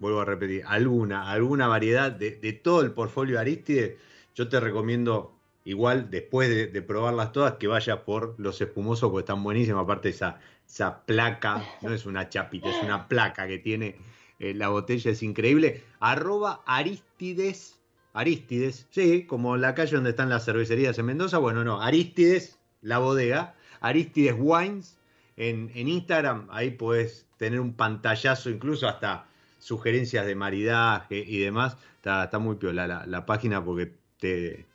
vuelvo 0.04 0.20
a 0.20 0.26
repetir, 0.26 0.62
alguna, 0.66 1.30
alguna 1.30 1.66
variedad 1.66 2.12
de, 2.12 2.52
todo 2.62 2.82
el 2.82 2.92
portfolio 2.92 3.40
Aristides, 3.40 3.96
yo 4.34 4.48
te 4.50 4.60
recomiendo 4.60 5.34
igual 5.64 6.10
después 6.10 6.50
de, 6.50 6.82
probarlas 6.82 7.32
todas 7.32 7.54
que 7.54 7.68
vayas 7.68 8.00
por 8.00 8.34
los 8.36 8.60
espumosos 8.60 9.10
porque 9.10 9.22
están 9.22 9.42
buenísimos, 9.42 9.82
aparte 9.82 10.10
esa, 10.10 10.40
esa 10.68 11.06
placa, 11.06 11.64
no 11.80 11.94
es 11.94 12.04
una 12.04 12.28
chapita, 12.28 12.68
es 12.68 12.82
una 12.82 13.08
placa 13.08 13.46
que 13.46 13.56
tiene 13.56 13.96
eh, 14.40 14.52
la 14.52 14.68
botella, 14.68 15.10
es 15.10 15.22
increíble. 15.22 15.82
Arroba 16.00 16.60
Aristides, 16.66 17.80
Aristides, 18.12 18.86
sí, 18.90 19.24
como 19.24 19.56
la 19.56 19.74
calle 19.74 19.94
donde 19.94 20.10
están 20.10 20.28
las 20.28 20.44
cervecerías 20.44 20.98
en 20.98 21.06
Mendoza, 21.06 21.38
bueno, 21.38 21.64
no, 21.64 21.80
Aristides, 21.80 22.58
la 22.82 22.98
bodega, 22.98 23.54
Aristides 23.80 24.34
Wines, 24.38 24.98
en, 25.38 25.70
Instagram, 25.74 26.46
ahí 26.50 26.72
puedes 26.72 27.26
tener 27.38 27.58
un 27.58 27.72
pantallazo, 27.72 28.50
incluso 28.50 28.86
hasta 28.86 29.28
sugerencias 29.64 30.26
de 30.26 30.34
maridaje 30.34 31.24
y 31.26 31.38
demás. 31.38 31.76
Está, 31.96 32.38
muy 32.38 32.56
piola 32.56 33.06
la, 33.06 33.26
página 33.26 33.64
porque 33.64 33.94
te, 34.20 34.66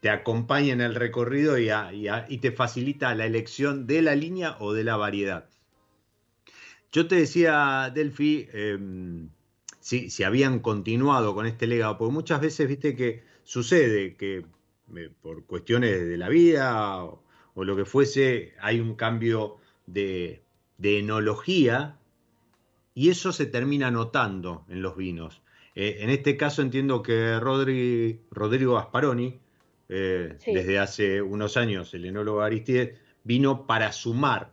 te, 0.00 0.10
acompaña 0.10 0.74
en 0.74 0.82
el 0.82 0.94
recorrido 0.94 1.58
y, 1.58 1.70
y, 2.28 2.38
te 2.38 2.52
facilita 2.52 3.14
la 3.14 3.24
elección 3.24 3.86
de 3.86 4.02
la 4.02 4.14
línea 4.14 4.56
o 4.60 4.74
de 4.74 4.84
la 4.84 4.96
variedad. 4.96 5.48
Yo 6.92 7.08
te 7.08 7.16
decía, 7.16 7.90
Delphi, 7.94 8.48
em, 8.52 9.30
si, 9.80 10.10
si, 10.10 10.24
habían 10.24 10.60
continuado 10.60 11.34
con 11.34 11.46
este 11.46 11.66
legado, 11.66 11.96
porque 11.96 12.12
muchas 12.12 12.40
veces, 12.40 12.68
viste, 12.68 12.94
que 12.94 13.24
sucede 13.44 14.14
que 14.16 14.44
eh, 14.94 15.10
por 15.22 15.46
cuestiones 15.46 16.06
de 16.06 16.18
la 16.18 16.28
vida 16.28 17.02
o, 17.02 17.24
o, 17.54 17.64
lo 17.64 17.76
que 17.76 17.86
fuese, 17.86 18.52
hay 18.60 18.78
un 18.80 18.94
cambio 18.94 19.58
de, 19.86 20.42
enología 20.82 21.98
y 22.94 23.10
eso 23.10 23.32
se 23.32 23.46
termina 23.46 23.90
notando 23.90 24.64
en 24.68 24.82
los 24.82 24.96
vinos. 24.96 25.42
Eh, 25.74 25.98
en 26.00 26.10
este 26.10 26.36
caso 26.36 26.62
entiendo 26.62 27.02
que 27.02 27.38
Rodrigo 27.40 28.78
Asparoni, 28.78 29.40
eh, 29.88 30.38
desde 30.46 30.78
hace 30.78 31.20
unos 31.20 31.56
años, 31.56 31.92
el 31.94 32.04
enólogo 32.04 32.42
Aristides, 32.42 32.98
vino 33.24 33.66
para 33.66 33.90
sumar, 33.92 34.52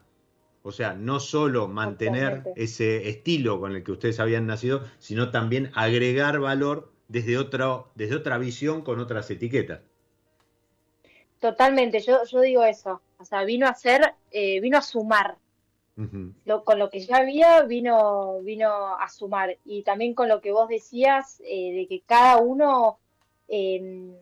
o 0.64 0.72
sea, 0.72 0.94
no 0.94 1.20
solo 1.20 1.68
mantener 1.68 2.44
ese 2.56 3.10
estilo 3.10 3.60
con 3.60 3.76
el 3.76 3.84
que 3.84 3.92
ustedes 3.92 4.20
habían 4.20 4.48
nacido, 4.48 4.84
sino 5.00 5.32
también 5.32 5.72
agregar 5.74 6.40
valor 6.40 6.92
desde, 7.08 7.38
desde 7.96 8.16
otra 8.16 8.38
visión 8.38 8.82
con 8.82 9.00
otras 9.00 9.30
etiquetas. 9.30 9.82
Totalmente, 11.40 12.00
yo, 12.00 12.24
yo 12.26 12.42
digo 12.42 12.64
eso. 12.64 13.02
O 13.18 13.26
sea, 13.26 13.44
vino 13.44 13.68
a 13.68 13.74
ser, 13.74 14.14
eh, 14.32 14.60
vino 14.62 14.78
a 14.78 14.82
sumar. 14.82 15.38
Con 16.64 16.80
lo 16.80 16.90
que 16.90 17.00
ya 17.00 17.18
había, 17.18 17.62
vino, 17.64 18.40
vino 18.42 18.96
a 18.98 19.08
sumar. 19.10 19.58
Y 19.66 19.84
también 19.84 20.14
con 20.14 20.28
lo 20.28 20.42
que 20.42 20.52
vos 20.52 20.68
decías, 20.68 21.42
eh, 21.46 21.74
de 21.74 21.88
que 21.88 22.02
cada 22.02 22.38
uno 22.38 23.00
em, 23.48 24.14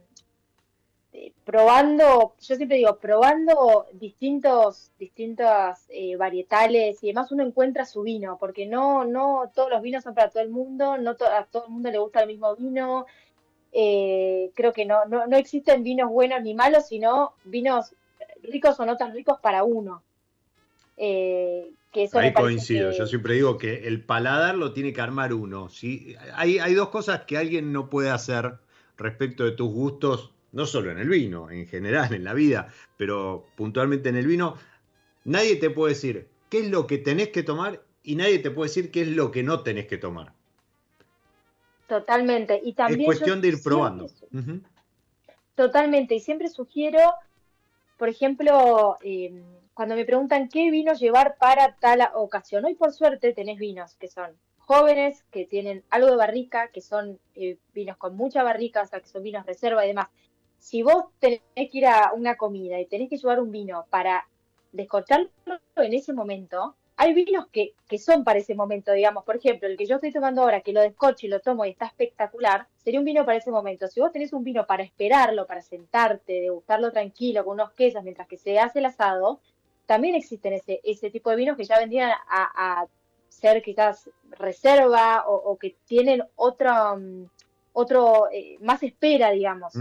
eh, 1.13 1.31
probando, 1.43 2.33
yo 2.39 2.55
siempre 2.55 2.77
digo, 2.77 2.97
probando 2.97 3.87
distintos, 3.93 4.91
distintas 4.99 5.87
varietales 6.17 7.03
y 7.03 7.07
demás, 7.07 7.31
uno 7.31 7.43
encuentra 7.43 7.85
su 7.85 8.03
vino, 8.03 8.37
porque 8.39 8.65
no, 8.65 9.05
no 9.05 9.51
todos 9.53 9.69
los 9.69 9.81
vinos 9.81 10.03
son 10.03 10.13
para 10.13 10.29
todo 10.29 10.43
el 10.43 10.49
mundo, 10.49 10.97
no 10.97 11.11
a 11.11 11.45
todo 11.45 11.65
el 11.65 11.71
mundo 11.71 11.91
le 11.91 11.97
gusta 11.97 12.21
el 12.21 12.27
mismo 12.27 12.55
vino, 12.55 13.05
eh, 13.71 14.51
creo 14.55 14.73
que 14.73 14.85
no, 14.85 15.05
no, 15.05 15.27
no, 15.27 15.37
existen 15.37 15.83
vinos 15.83 16.09
buenos 16.09 16.41
ni 16.41 16.53
malos, 16.53 16.87
sino 16.87 17.33
vinos 17.43 17.93
ricos 18.41 18.79
o 18.79 18.85
no 18.85 18.97
tan 18.97 19.13
ricos 19.13 19.39
para 19.39 19.63
uno. 19.63 20.01
Eh, 21.01 21.71
que 21.93 22.03
eso 22.03 22.19
Ahí 22.19 22.33
coincido, 22.33 22.91
yo 22.91 23.07
siempre 23.07 23.33
digo 23.33 23.57
que 23.57 23.87
el 23.87 24.03
paladar 24.03 24.55
lo 24.55 24.73
tiene 24.73 24.93
que 24.93 25.01
armar 25.01 25.33
uno. 25.33 25.69
¿sí? 25.69 26.15
Hay, 26.35 26.59
hay 26.59 26.73
dos 26.75 26.89
cosas 26.89 27.21
que 27.21 27.37
alguien 27.37 27.71
no 27.73 27.89
puede 27.89 28.11
hacer 28.11 28.55
respecto 28.97 29.45
de 29.45 29.51
tus 29.51 29.71
gustos, 29.71 30.31
no 30.51 30.65
solo 30.65 30.91
en 30.91 30.99
el 30.99 31.07
vino, 31.07 31.49
en 31.49 31.65
general, 31.67 32.13
en 32.13 32.25
la 32.25 32.33
vida, 32.33 32.67
pero 32.97 33.47
puntualmente 33.55 34.09
en 34.09 34.17
el 34.17 34.27
vino. 34.27 34.55
Nadie 35.23 35.55
te 35.55 35.69
puede 35.69 35.93
decir 35.93 36.27
qué 36.49 36.59
es 36.59 36.69
lo 36.69 36.85
que 36.85 36.97
tenés 36.97 37.29
que 37.29 37.43
tomar 37.43 37.81
y 38.03 38.15
nadie 38.15 38.39
te 38.39 38.51
puede 38.51 38.69
decir 38.69 38.91
qué 38.91 39.01
es 39.01 39.07
lo 39.07 39.31
que 39.31 39.41
no 39.41 39.61
tenés 39.61 39.87
que 39.87 39.97
tomar. 39.97 40.33
Totalmente. 41.87 42.59
Y 42.63 42.73
también 42.73 43.01
es 43.01 43.05
cuestión 43.05 43.41
de 43.41 43.47
ir 43.47 43.63
probando. 43.63 44.07
Totalmente. 45.55 46.15
Y 46.15 46.19
siempre 46.19 46.49
sugiero, 46.49 46.99
por 47.97 48.09
ejemplo, 48.09 48.97
em, 49.01 49.41
cuando 49.79 49.95
me 49.95 50.03
preguntan 50.03 50.49
qué 50.49 50.69
vino 50.71 50.91
llevar 50.91 51.37
para 51.37 51.77
tal 51.79 52.01
ocasión. 52.13 52.65
Hoy 52.65 52.75
por 52.75 52.91
suerte 52.91 53.31
tenés 53.31 53.57
vinos 53.57 53.95
que 53.95 54.09
son 54.09 54.37
jóvenes, 54.57 55.23
que 55.31 55.45
tienen 55.45 55.85
algo 55.89 56.09
de 56.09 56.17
barrica, 56.17 56.67
que 56.67 56.81
son 56.81 57.17
eh, 57.35 57.57
vinos 57.73 57.95
con 57.95 58.17
mucha 58.17 58.43
barrica, 58.43 58.81
o 58.81 58.85
sea, 58.85 58.99
que 58.99 59.07
son 59.07 59.23
vinos 59.23 59.45
reserva 59.45 59.85
y 59.85 59.87
demás. 59.87 60.09
Si 60.57 60.83
vos 60.83 61.05
tenés 61.19 61.39
que 61.55 61.69
ir 61.71 61.85
a 61.85 62.11
una 62.13 62.35
comida 62.35 62.77
y 62.77 62.87
tenés 62.87 63.09
que 63.09 63.15
llevar 63.15 63.39
un 63.39 63.51
vino 63.51 63.85
para 63.89 64.27
descorcharlo 64.73 65.29
en 65.77 65.93
ese 65.93 66.11
momento, 66.11 66.75
hay 66.97 67.13
vinos 67.13 67.47
que, 67.47 67.71
que, 67.87 67.99
son 67.99 68.25
para 68.25 68.39
ese 68.39 68.55
momento, 68.55 68.91
digamos, 68.91 69.23
por 69.23 69.37
ejemplo, 69.37 69.69
el 69.69 69.77
que 69.77 69.85
yo 69.85 69.95
estoy 69.95 70.11
tomando 70.11 70.41
ahora, 70.41 70.59
que 70.59 70.73
lo 70.73 70.81
descocho 70.81 71.25
y 71.25 71.29
lo 71.29 71.39
tomo 71.39 71.63
y 71.63 71.69
está 71.69 71.85
espectacular, 71.85 72.67
sería 72.75 72.99
un 72.99 73.05
vino 73.05 73.23
para 73.25 73.37
ese 73.37 73.49
momento. 73.49 73.87
Si 73.87 74.01
vos 74.01 74.11
tenés 74.11 74.33
un 74.33 74.43
vino 74.43 74.67
para 74.67 74.83
esperarlo, 74.83 75.47
para 75.47 75.61
sentarte, 75.61 76.33
degustarlo 76.33 76.91
tranquilo, 76.91 77.45
con 77.45 77.53
unos 77.53 77.71
quesos, 77.71 78.03
mientras 78.03 78.27
que 78.27 78.35
se 78.35 78.59
hace 78.59 78.79
el 78.79 78.85
asado, 78.87 79.39
también 79.89 80.15
existen 80.15 80.53
ese, 80.53 80.79
ese 80.83 81.09
tipo 81.09 81.29
de 81.29 81.35
vinos 81.35 81.57
que 81.57 81.65
ya 81.65 81.77
vendrían 81.79 82.11
a, 82.29 82.85
ser 83.27 83.61
quizás 83.61 84.09
reserva 84.31 85.23
o, 85.27 85.57
que 85.57 85.75
tienen 85.85 86.23
otro, 86.35 86.97
mm, 86.97 87.25
otro 87.73 88.29
eh, 88.31 88.57
más 88.61 88.83
espera, 88.83 89.31
digamos. 89.31 89.73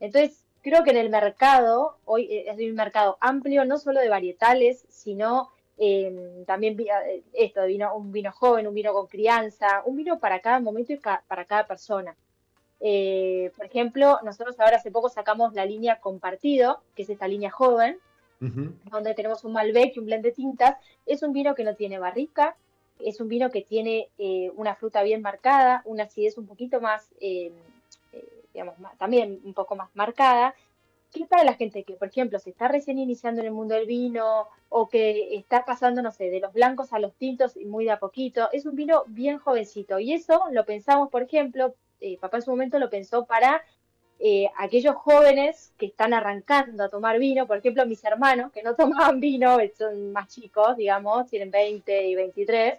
Entonces, 0.00 0.44
creo 0.62 0.84
que 0.84 0.90
en 0.90 0.96
el 0.96 1.10
mercado, 1.10 1.98
hoy 2.04 2.24
eh, 2.24 2.44
es 2.48 2.70
un 2.70 2.74
mercado 2.74 3.18
amplio, 3.20 3.64
no 3.64 3.78
solo 3.78 4.00
de 4.00 4.08
varietales, 4.08 4.84
sino 4.88 5.50
Em, 5.80 6.44
también 6.44 6.76
eh, 6.80 7.22
esto, 7.32 7.64
vino, 7.64 7.94
un 7.94 8.10
vino 8.10 8.32
joven, 8.32 8.66
un 8.66 8.74
vino 8.74 8.92
con 8.92 9.06
crianza, 9.06 9.82
un 9.84 9.96
vino 9.96 10.18
para 10.18 10.40
cada 10.40 10.58
momento 10.58 10.92
y 10.92 10.96
para 10.96 11.44
cada 11.44 11.66
persona. 11.68 12.16
Eh, 12.80 13.52
por 13.56 13.66
ejemplo, 13.66 14.18
nosotros 14.24 14.58
ahora 14.58 14.76
hace 14.76 14.90
poco 14.90 15.08
sacamos 15.08 15.54
la 15.54 15.64
línea 15.64 16.00
compartido, 16.00 16.82
que 16.96 17.02
es 17.02 17.10
esta 17.10 17.28
línea 17.28 17.50
joven, 17.50 17.98
donde 18.40 19.14
tenemos 19.14 19.44
un 19.44 19.52
Malbec 19.52 19.96
y 19.96 19.98
un 19.98 20.06
blend 20.06 20.24
de 20.24 20.32
tintas. 20.32 20.76
Es 21.06 21.22
un 21.22 21.32
vino 21.32 21.54
que 21.54 21.64
no 21.64 21.74
tiene 21.74 21.98
barrica, 21.98 22.56
es 22.98 23.20
un 23.20 23.28
vino 23.28 23.50
que 23.50 23.62
tiene 23.62 24.08
eh, 24.18 24.50
una 24.56 24.74
fruta 24.74 25.02
bien 25.02 25.22
marcada, 25.22 25.82
una 25.84 26.04
acidez 26.04 26.38
un 26.38 26.46
poquito 26.46 26.80
más, 26.80 27.08
em, 27.20 27.52
digamos, 28.52 28.74
también 28.98 29.40
un 29.44 29.54
poco 29.54 29.76
más 29.76 29.88
marcada, 29.94 30.54
¿Qué 31.12 31.24
para 31.24 31.42
la 31.42 31.54
gente 31.54 31.84
que, 31.84 31.94
por 31.94 32.08
ejemplo, 32.08 32.38
se 32.38 32.50
está 32.50 32.68
recién 32.68 32.98
iniciando 32.98 33.40
en 33.40 33.46
el 33.46 33.52
mundo 33.52 33.74
del 33.74 33.86
vino 33.86 34.46
o 34.68 34.88
que 34.90 35.36
está 35.36 35.64
pasando, 35.64 36.02
no 36.02 36.12
sé, 36.12 36.28
de 36.28 36.40
los 36.40 36.52
blancos 36.52 36.92
a 36.92 36.98
los 36.98 37.14
tintos 37.14 37.56
y 37.56 37.64
muy 37.64 37.86
de 37.86 37.92
a 37.92 37.98
poquito? 37.98 38.50
Es 38.52 38.66
un 38.66 38.76
vino 38.76 39.04
bien 39.06 39.38
jovencito 39.38 39.98
y 40.00 40.12
eso 40.12 40.42
lo 40.50 40.66
pensamos, 40.66 41.08
por 41.08 41.22
ejemplo, 41.22 41.74
eh, 42.00 42.18
papá 42.18 42.36
en 42.38 42.42
su 42.42 42.50
momento 42.50 42.78
lo 42.78 42.90
pensó 42.90 43.24
para 43.24 43.62
eh, 44.20 44.50
aquellos 44.56 44.96
jóvenes 44.96 45.72
que 45.78 45.86
están 45.86 46.12
arrancando 46.12 46.82
a 46.82 46.88
tomar 46.88 47.18
vino, 47.20 47.46
por 47.46 47.58
ejemplo, 47.58 47.86
mis 47.86 48.04
hermanos 48.04 48.50
que 48.52 48.62
no 48.62 48.74
tomaban 48.76 49.20
vino, 49.20 49.58
son 49.76 50.12
más 50.12 50.28
chicos, 50.28 50.76
digamos, 50.76 51.28
tienen 51.28 51.50
20 51.50 52.08
y 52.08 52.14
23, 52.14 52.78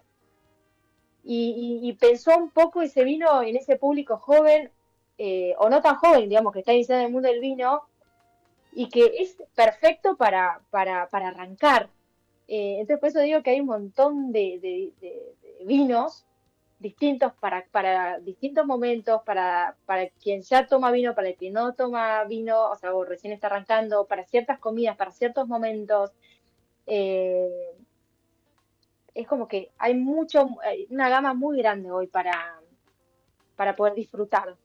y, 1.32 1.96
pensó 2.00 2.36
un 2.38 2.50
poco 2.50 2.82
ese 2.82 3.04
vino 3.04 3.44
en 3.44 3.56
ese 3.56 3.76
público 3.76 4.18
joven, 4.18 4.72
eh, 5.18 5.54
o 5.60 5.70
no 5.70 5.82
tan 5.82 5.96
joven, 5.96 6.28
digamos, 6.28 6.54
que 6.54 6.60
está 6.60 6.74
iniciando 6.74 7.06
el 7.06 7.12
mundo 7.12 7.30
del 7.30 7.40
vino, 7.40 7.84
y 8.74 8.90
que 8.90 9.12
es 9.20 9.36
perfecto 9.56 10.16
para, 10.18 10.62
para, 10.72 11.04
arrancar. 11.12 11.90
Eh, 12.48 12.78
entonces, 12.80 13.00
por 13.00 13.10
eso 13.10 13.20
digo 13.20 13.44
que 13.44 13.52
hay 13.52 13.60
un 13.60 13.68
montón 13.68 14.32
de, 14.32 14.92
vinos 15.66 16.26
distintos 16.80 17.34
para, 17.40 17.66
para 17.72 18.20
distintos 18.20 18.66
momentos, 18.66 19.22
para, 19.26 19.76
para 19.86 20.10
quien 20.10 20.42
ya 20.42 20.66
toma 20.68 20.92
vino, 20.92 21.14
para 21.14 21.30
el 21.30 21.38
que 21.38 21.52
no 21.52 21.74
toma 21.74 22.24
vino, 22.24 22.70
o 22.72 22.76
sea, 22.78 22.94
o 22.94 23.04
recién 23.04 23.34
está 23.34 23.48
arrancando, 23.48 24.06
para 24.06 24.26
ciertas 24.26 24.60
comidas, 24.60 24.98
para 24.98 25.12
ciertos 25.12 25.48
momentos. 25.48 26.12
Eh, 26.88 27.50
es 29.14 29.28
como 29.28 29.48
que 29.48 29.72
hay 29.78 29.96
mucho, 29.96 30.50
una 30.90 31.10
gama 31.10 31.34
muy 31.34 31.58
grande 31.58 31.92
hoy 31.92 32.08
para, 32.08 32.60
para 33.56 33.76
poder 33.76 33.94
disfrutar 33.94 34.56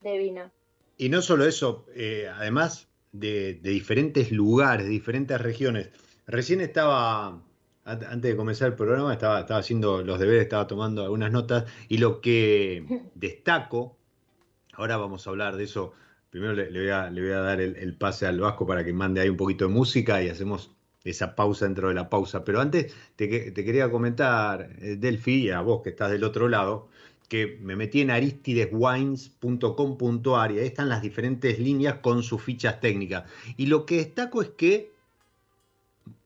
de 0.00 0.18
vino. 0.18 0.50
Y 0.96 1.08
no 1.08 1.22
solo 1.22 1.44
eso, 1.46 1.86
eh, 1.94 2.30
además 2.32 2.88
de, 3.10 3.54
diferentes 3.54 4.30
lugares, 4.30 4.86
de 4.86 4.92
diferentes 4.92 5.40
regiones. 5.40 5.90
Recién 6.26 6.60
estaba, 6.60 7.42
antes 7.84 8.22
de 8.22 8.36
comenzar 8.36 8.68
el 8.68 8.74
programa, 8.74 9.12
estaba, 9.12 9.40
estaba 9.40 9.60
haciendo 9.60 10.02
los 10.02 10.18
deberes, 10.18 10.42
estaba 10.42 10.66
tomando 10.66 11.02
algunas 11.02 11.30
notas 11.32 11.64
y 11.88 11.98
lo 11.98 12.20
que 12.20 13.02
destaco, 13.14 13.96
ahora 14.74 14.96
vamos 14.96 15.26
a 15.26 15.30
hablar 15.30 15.56
de 15.56 15.64
eso, 15.64 15.92
primero 16.30 16.54
le, 16.54 16.70
voy, 16.70 16.88
a, 16.88 17.10
dar 17.40 17.60
el, 17.60 17.96
pase 17.96 18.26
al 18.26 18.40
Vasco 18.40 18.66
para 18.66 18.84
que 18.84 18.92
mande 18.92 19.20
ahí 19.20 19.28
un 19.28 19.36
poquito 19.36 19.66
de 19.66 19.74
música 19.74 20.22
y 20.22 20.28
hacemos 20.28 20.70
esa 21.04 21.34
pausa 21.34 21.64
dentro 21.66 21.88
de 21.88 21.94
la 21.94 22.08
pausa. 22.08 22.44
Pero 22.44 22.60
antes 22.60 22.94
te, 23.16 23.52
quería 23.52 23.90
comentar, 23.90 24.70
eh, 24.80 24.94
Delphi, 24.96 25.50
a 25.50 25.60
vos 25.60 25.82
que 25.82 25.90
estás 25.90 26.12
del 26.12 26.22
otro 26.24 26.48
lado, 26.48 26.88
que 27.28 27.58
me 27.60 27.76
metí 27.76 28.00
en 28.02 28.10
aristideswines.com.ar 28.10 30.52
y 30.52 30.58
ahí 30.60 30.66
están 30.66 30.88
las 30.88 31.02
diferentes 31.02 31.58
líneas 31.58 31.96
con 31.96 32.22
sus 32.22 32.40
fichas 32.42 32.80
técnicas. 32.80 33.24
Y 33.56 33.66
lo 33.66 33.84
que 33.86 33.96
destaco 33.96 34.42
es 34.42 34.50
que 34.50 34.91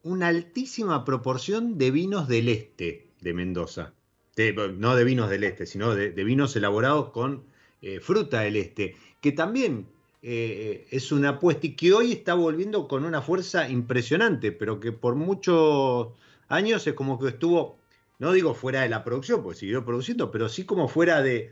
una 0.07 0.29
altísima 0.29 1.05
proporción 1.05 1.79
de 1.79 1.91
vinos 1.91 2.29
del 2.29 2.49
este 2.49 3.09
de 3.21 3.35
Mendoza. 3.35 3.93
no 4.37 4.95
de 4.95 5.05
vinos 5.05 5.29
del 5.29 5.43
este, 5.43 5.67
sino 5.67 5.97
de, 5.97 6.11
vinos 6.25 6.55
elaborados 6.55 7.11
con 7.11 7.43
eh, 7.83 7.99
fruta 7.99 8.43
del 8.43 8.55
este, 8.55 8.95
que 9.21 9.33
también 9.33 9.89
eh, 10.23 10.87
es 10.93 11.11
una 11.11 11.31
apuesta 11.31 11.67
y 11.67 11.75
que 11.75 11.93
hoy 11.93 12.13
está 12.13 12.35
volviendo 12.35 12.87
con 12.87 13.05
una 13.05 13.21
fuerza 13.21 13.69
impresionante, 13.69 14.53
pero 14.53 14.79
que 14.79 14.93
por 14.93 15.17
muchos 15.17 16.09
años 16.49 16.87
es 16.87 16.95
como 16.95 17.19
que 17.19 17.29
estuvo, 17.29 17.77
no 18.21 18.31
digo 18.33 18.55
fuera 18.55 18.83
de 18.83 18.89
la 18.89 19.03
producción, 19.03 19.43
porque 19.43 19.59
siguió 19.59 19.85
produciendo, 19.85 20.31
pero 20.31 20.49
sí 20.49 20.65
como 20.65 20.87
fuera 20.87 21.21
de, 21.21 21.51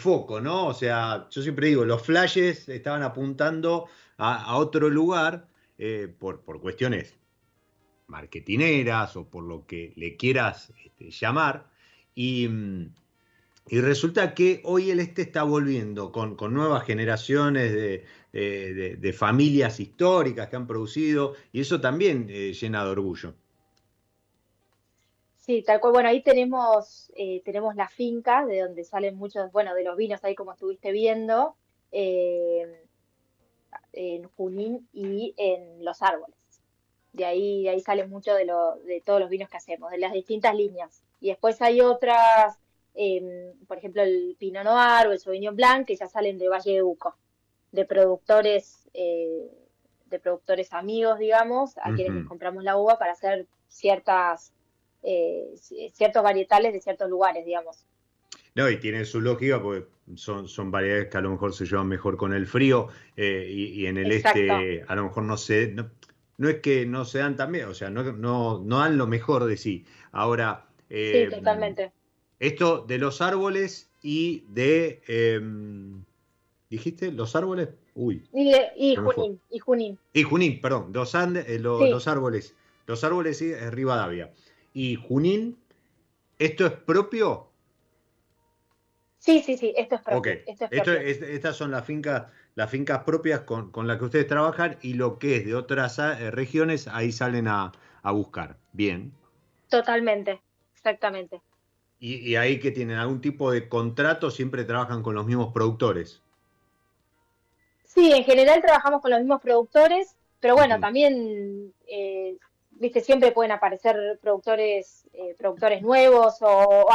foco, 0.00 0.40
¿no? 0.40 0.68
O 0.68 0.74
sea, 0.74 1.28
yo 1.30 1.42
siempre 1.42 1.68
digo, 1.68 1.84
los 1.84 2.00
flashes 2.00 2.66
estaban 2.70 3.02
apuntando 3.02 3.88
a, 4.16 4.56
otro 4.56 4.88
lugar 4.88 5.46
eh, 5.76 6.08
por, 6.18 6.40
por, 6.40 6.60
cuestiones 6.62 7.14
marketineras 8.06 9.16
o 9.16 9.28
por 9.28 9.44
lo 9.44 9.66
que 9.66 9.92
le 9.96 10.16
quieras 10.16 10.72
este, 10.84 11.10
llamar. 11.10 11.66
Y, 12.14 12.48
mm, 12.48 12.94
y 13.68 13.80
resulta 13.80 14.34
que 14.34 14.60
hoy 14.64 14.90
el 14.90 15.00
este 15.00 15.22
está 15.22 15.42
volviendo 15.42 16.12
con, 16.12 16.36
nuevas 16.52 16.84
generaciones 16.84 17.72
de, 17.72 19.12
familias 19.16 19.80
históricas 19.80 20.48
que 20.48 20.56
han 20.56 20.66
producido 20.66 21.34
y 21.52 21.60
eso 21.60 21.80
también 21.80 22.26
eh, 22.28 22.52
llena 22.52 22.84
de 22.84 22.90
orgullo. 22.90 23.34
Sí, 25.38 25.62
tal 25.62 25.80
cual. 25.80 25.92
Bueno, 25.92 26.08
ahí 26.08 26.22
tenemos, 26.22 27.10
eh, 27.16 27.42
tenemos 27.44 27.74
la 27.74 27.88
finca 27.88 28.44
de 28.44 28.60
donde 28.60 28.84
salen 28.84 29.16
muchos, 29.16 29.50
bueno, 29.52 29.74
de 29.74 29.84
los 29.84 29.96
vinos 29.96 30.22
ahí 30.24 30.34
como 30.34 30.52
estuviste 30.52 30.90
viendo, 30.92 31.56
eh, 31.92 32.82
en 33.92 34.24
Junín 34.36 34.88
y 34.92 35.34
en 35.36 35.84
Los 35.84 36.02
Árboles. 36.02 36.33
De 37.14 37.24
ahí, 37.24 37.62
de 37.62 37.70
ahí 37.70 37.80
salen 37.80 38.10
mucho 38.10 38.34
de, 38.34 38.44
lo, 38.44 38.76
de 38.76 39.00
todos 39.00 39.20
los 39.20 39.30
vinos 39.30 39.48
que 39.48 39.56
hacemos, 39.56 39.90
de 39.90 39.98
las 39.98 40.12
distintas 40.12 40.54
líneas. 40.54 41.02
Y 41.20 41.28
después 41.28 41.62
hay 41.62 41.80
otras 41.80 42.58
Em, 42.94 43.52
por 43.66 43.78
ejemplo, 43.78 44.02
el 44.02 44.36
Pinot 44.38 44.64
Noir 44.64 45.08
o 45.08 45.12
el 45.12 45.18
Sauvignon 45.18 45.56
Blanc, 45.56 45.86
que 45.86 45.96
ya 45.96 46.06
salen 46.06 46.38
de 46.38 46.48
Valle 46.48 46.74
de 46.74 46.82
Uco, 46.82 47.16
de 47.72 47.84
productores, 47.84 48.88
eh, 48.94 49.50
de 50.06 50.18
productores 50.20 50.72
amigos, 50.72 51.18
digamos, 51.18 51.76
a 51.78 51.92
quienes 51.92 52.24
compramos 52.26 52.62
la 52.62 52.76
uva 52.76 52.98
para 52.98 53.12
hacer 53.12 53.46
ciertas, 53.68 54.52
eh, 55.02 55.54
ciertos 55.92 56.22
varietales 56.22 56.72
de 56.72 56.80
ciertos 56.80 57.10
lugares, 57.10 57.44
digamos. 57.44 57.84
No, 58.54 58.70
y 58.70 58.78
tiene 58.78 59.04
su 59.04 59.20
lógica 59.20 59.60
porque 59.60 59.88
son, 60.14 60.46
son 60.46 60.70
variedades 60.70 61.08
que 61.08 61.16
a 61.16 61.20
lo 61.20 61.30
mejor 61.30 61.52
se 61.52 61.66
llevan 61.66 61.88
mejor 61.88 62.16
con 62.16 62.32
el 62.32 62.46
frío 62.46 62.88
eh, 63.16 63.48
y, 63.50 63.86
en 63.86 63.98
el 63.98 64.12
este 64.12 64.84
a 64.86 64.94
lo 64.94 65.02
mejor 65.02 65.24
no 65.24 65.36
se... 65.36 65.72
No, 65.72 65.90
no, 66.38 66.48
es 66.48 66.60
que 66.60 66.86
no 66.86 67.04
se 67.04 67.18
dan 67.18 67.36
también, 67.36 67.66
o 67.66 67.74
sea, 67.74 67.90
no, 67.90 68.02
no, 68.12 68.60
no 68.64 68.78
dan 68.78 68.98
lo 68.98 69.06
mejor 69.06 69.44
de 69.44 69.56
sí. 69.56 69.84
Ahora... 70.12 70.66
sí, 70.88 71.26
totalmente 71.30 71.92
esto 72.38 72.84
de 72.86 72.98
los 72.98 73.20
árboles 73.20 73.90
y 74.02 74.44
de. 74.48 75.02
Em, 75.06 76.04
¿Dijiste? 76.70 77.12
¿Los 77.12 77.36
árboles? 77.36 77.68
Uy. 77.94 78.24
Y, 78.32 78.96
Junín, 78.96 79.40
y 79.50 79.58
Junín. 79.58 79.98
Y 80.12 80.22
Junín, 80.24 80.60
perdón. 80.60 80.90
Los, 80.92 81.14
eh, 81.14 81.58
los 81.58 82.08
árboles. 82.08 82.54
Los 82.86 83.04
árboles 83.04 83.38
sí, 83.38 83.52
es 83.52 83.72
Rivadavia. 83.72 84.32
Y 84.72 84.96
Junín, 84.96 85.56
¿esto 86.38 86.66
es 86.66 86.72
propio? 86.72 87.48
Sí, 89.18 89.40
sí, 89.40 89.56
sí, 89.56 89.72
esto 89.76 89.94
es 89.94 90.02
propio. 90.02 90.32
Esto 90.70 90.92
estas 90.92 91.56
son 91.56 91.70
las 91.70 91.86
fincas, 91.86 92.24
las 92.54 92.70
fincas 92.70 93.04
propias 93.04 93.40
con, 93.40 93.70
las 93.86 93.98
que 93.98 94.04
ustedes 94.04 94.26
trabajan 94.26 94.76
y 94.82 94.94
lo 94.94 95.18
que 95.18 95.36
es 95.36 95.44
de 95.44 95.54
otras 95.54 95.98
eh, 95.98 96.30
regiones, 96.30 96.88
ahí 96.88 97.12
salen 97.12 97.48
a 97.48 97.72
buscar. 98.02 98.56
Bien. 98.72 99.12
Totalmente, 99.68 100.40
exactamente. 100.74 101.40
Y, 101.98 102.36
ahí 102.36 102.60
que 102.60 102.70
tienen 102.70 102.98
algún 102.98 103.20
tipo 103.20 103.50
de 103.50 103.68
contrato, 103.68 104.30
siempre 104.30 104.64
trabajan 104.64 105.02
con 105.02 105.14
los 105.14 105.24
mismos 105.24 105.54
productores. 105.54 106.20
Sí, 107.84 108.12
en 108.12 108.24
general 108.24 108.60
trabajamos 108.60 109.00
con 109.00 109.10
los 109.10 109.20
mismos 109.20 109.40
productores, 109.40 110.14
pero 110.38 110.54
bueno, 110.54 110.78
también, 110.80 111.72
eh, 111.86 112.36
viste, 112.78 113.00
siempre 113.00 113.32
pueden 113.32 113.52
aparecer 113.52 114.18
productores, 114.20 115.06
eh, 115.12 115.34
productores 115.38 115.82
nuevos 115.82 116.36
o, 116.40 116.88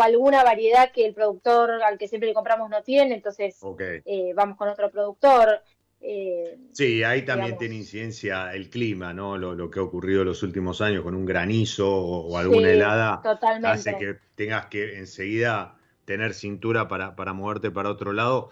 alguna 0.00 0.44
variedad 0.44 0.92
que 0.92 1.06
el 1.06 1.14
productor 1.14 1.82
al 1.82 1.98
que 1.98 2.08
siempre 2.08 2.28
le 2.28 2.34
compramos 2.34 2.70
no 2.70 2.82
tiene, 2.82 3.14
entonces 3.14 3.58
eh, 3.78 4.32
vamos 4.34 4.56
con 4.56 4.68
otro 4.68 4.90
productor. 4.90 5.60
Eh, 6.00 6.58
sí, 6.72 7.04
ahí 7.04 7.24
también 7.24 7.56
tiene 7.56 7.76
incidencia 7.76 8.52
el 8.52 8.70
clima, 8.70 9.14
¿no? 9.14 9.38
Lo, 9.38 9.70
que 9.70 9.78
ha 9.78 9.82
ocurrido 9.82 10.22
en 10.22 10.28
los 10.28 10.42
últimos 10.42 10.80
años 10.80 11.04
con 11.04 11.14
un 11.14 11.24
granizo 11.24 11.88
o, 11.88 12.36
alguna 12.36 12.70
helada 12.70 13.22
hace 13.64 13.96
que 13.96 14.16
tengas 14.34 14.66
que 14.66 14.98
enseguida 14.98 15.76
tener 16.04 16.34
cintura 16.34 16.88
para, 16.88 17.32
moverte 17.32 17.70
para 17.70 17.90
otro 17.90 18.12
lado. 18.12 18.50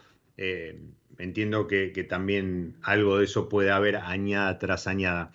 Entiendo 1.20 1.66
que, 1.66 2.06
también 2.08 2.76
algo 2.82 3.18
de 3.18 3.24
eso 3.24 3.48
puede 3.48 3.70
haber 3.70 3.96
añada 3.96 4.58
tras 4.58 4.86
añada. 4.86 5.32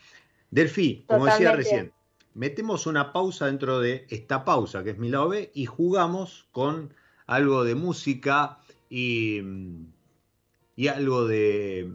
Delfi, 0.56 1.04
como 1.08 1.26
decía 1.26 1.52
recién, 1.52 1.92
metemos 2.34 2.88
una 2.88 3.12
pausa 3.12 3.48
dentro 3.48 3.80
de 3.80 4.08
esta 4.10 4.46
pausa 4.46 4.84
que 4.84 4.92
es 4.92 4.98
mi 4.98 5.10
lado 5.10 5.30
B 5.30 5.52
y 5.54 5.66
jugamos 5.66 6.48
con 6.52 6.94
algo 7.28 7.64
de 7.64 7.76
música 7.76 8.60
y 8.90 9.42
y 10.76 10.88
algo 10.88 11.28
de 11.28 11.90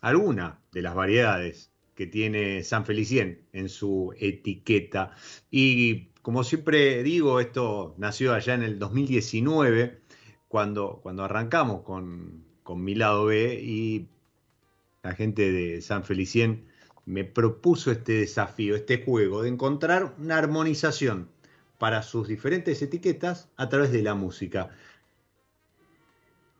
alguna 0.00 0.60
de 0.72 0.82
las 0.82 0.94
variedades 0.94 1.70
que 1.94 2.06
tiene 2.06 2.62
San 2.64 2.84
Felicien 2.84 3.42
en 3.52 3.68
su 3.68 4.14
etiqueta. 4.18 5.12
Y 5.50 6.08
como 6.22 6.42
siempre 6.42 7.02
digo, 7.02 7.40
esto 7.40 7.94
nació 7.98 8.34
allá 8.34 8.54
en 8.54 8.62
el 8.62 8.78
2019, 8.78 10.00
cuando, 10.48 11.00
cuando 11.02 11.24
arrancamos 11.24 11.82
con, 11.82 12.44
con 12.62 12.82
mi 12.82 12.94
lado 12.94 13.26
B 13.26 13.60
y 13.62 14.08
la 15.02 15.14
gente 15.14 15.52
de 15.52 15.80
San 15.82 16.04
Felicien 16.04 16.66
me 17.06 17.24
propuso 17.24 17.90
este 17.90 18.12
desafío, 18.12 18.76
este 18.76 19.02
juego, 19.02 19.42
de 19.42 19.50
encontrar 19.50 20.14
una 20.18 20.38
armonización 20.38 21.28
para 21.78 22.02
sus 22.02 22.28
diferentes 22.28 22.80
etiquetas 22.82 23.48
a 23.56 23.68
través 23.68 23.92
de 23.92 24.02
la 24.02 24.14
música. 24.14 24.70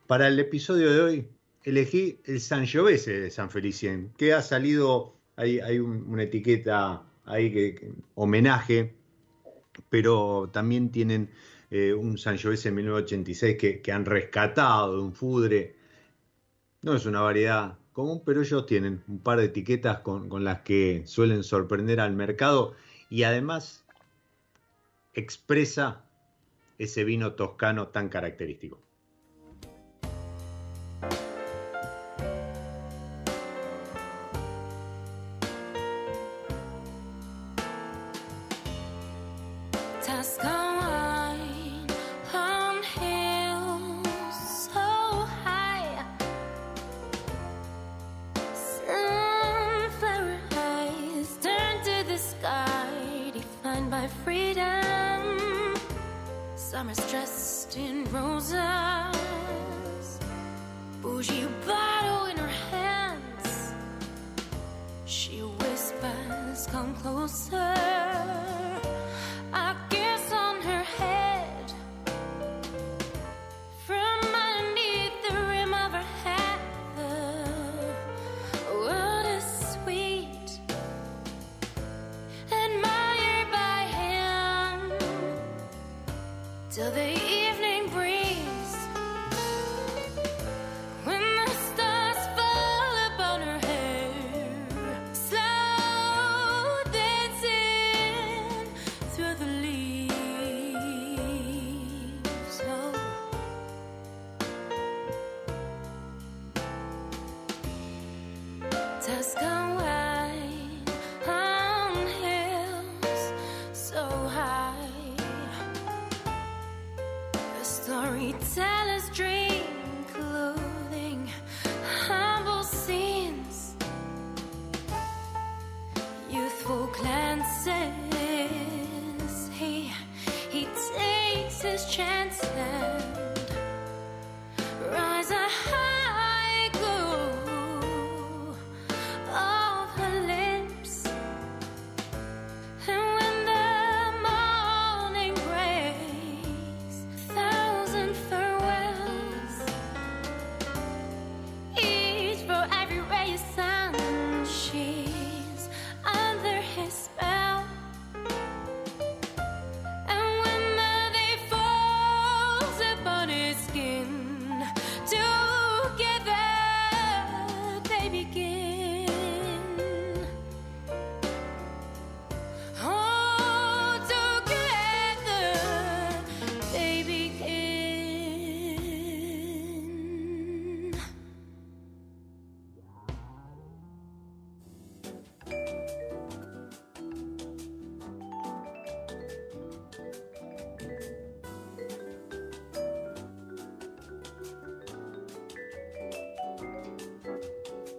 Para 0.07 0.29
el 0.29 0.39
episodio 0.39 0.93
de 0.93 1.01
hoy 1.01 1.29
elegí 1.63 2.21
el 2.25 2.41
Sangiovese 2.41 3.21
de 3.21 3.31
San 3.31 3.51
Felicien, 3.51 4.13
que 4.19 4.35
ha 4.35 4.43
salido, 4.43 5.17
hay, 5.37 5.79
una 5.79 6.25
etiqueta 6.25 7.03
ahí 7.25 7.51
que, 7.53 7.93
homenaje, 8.15 8.95
pero 9.89 10.51
también 10.53 10.91
tienen 10.91 11.31
eh, 11.71 11.95
un 11.95 12.19
Sangiovese 12.19 12.71
1986 12.71 13.57
que, 13.57 13.81
que, 13.81 13.93
han 13.93 14.05
rescatado 14.05 14.97
de 14.97 15.03
un 15.03 15.15
fudre. 15.15 15.75
No 16.83 16.95
es 16.95 17.07
una 17.07 17.23
variedad 17.23 17.79
común, 17.95 18.23
pero 18.27 18.43
ellos 18.43 18.67
tienen 18.67 19.03
un 19.09 19.21
par 19.21 19.39
de 19.39 19.47
etiquetas 19.47 20.01
con, 20.01 20.29
con 20.29 20.45
las 20.45 20.61
que 20.61 21.05
suelen 21.07 21.43
sorprender 21.45 22.01
al 22.01 22.13
mercado 22.13 22.75
y 23.09 23.23
además 23.23 23.85
expresa 25.15 26.05
ese 26.79 27.05
vino 27.05 27.33
toscano 27.33 27.89
tan 27.89 28.11
característico. 28.11 28.84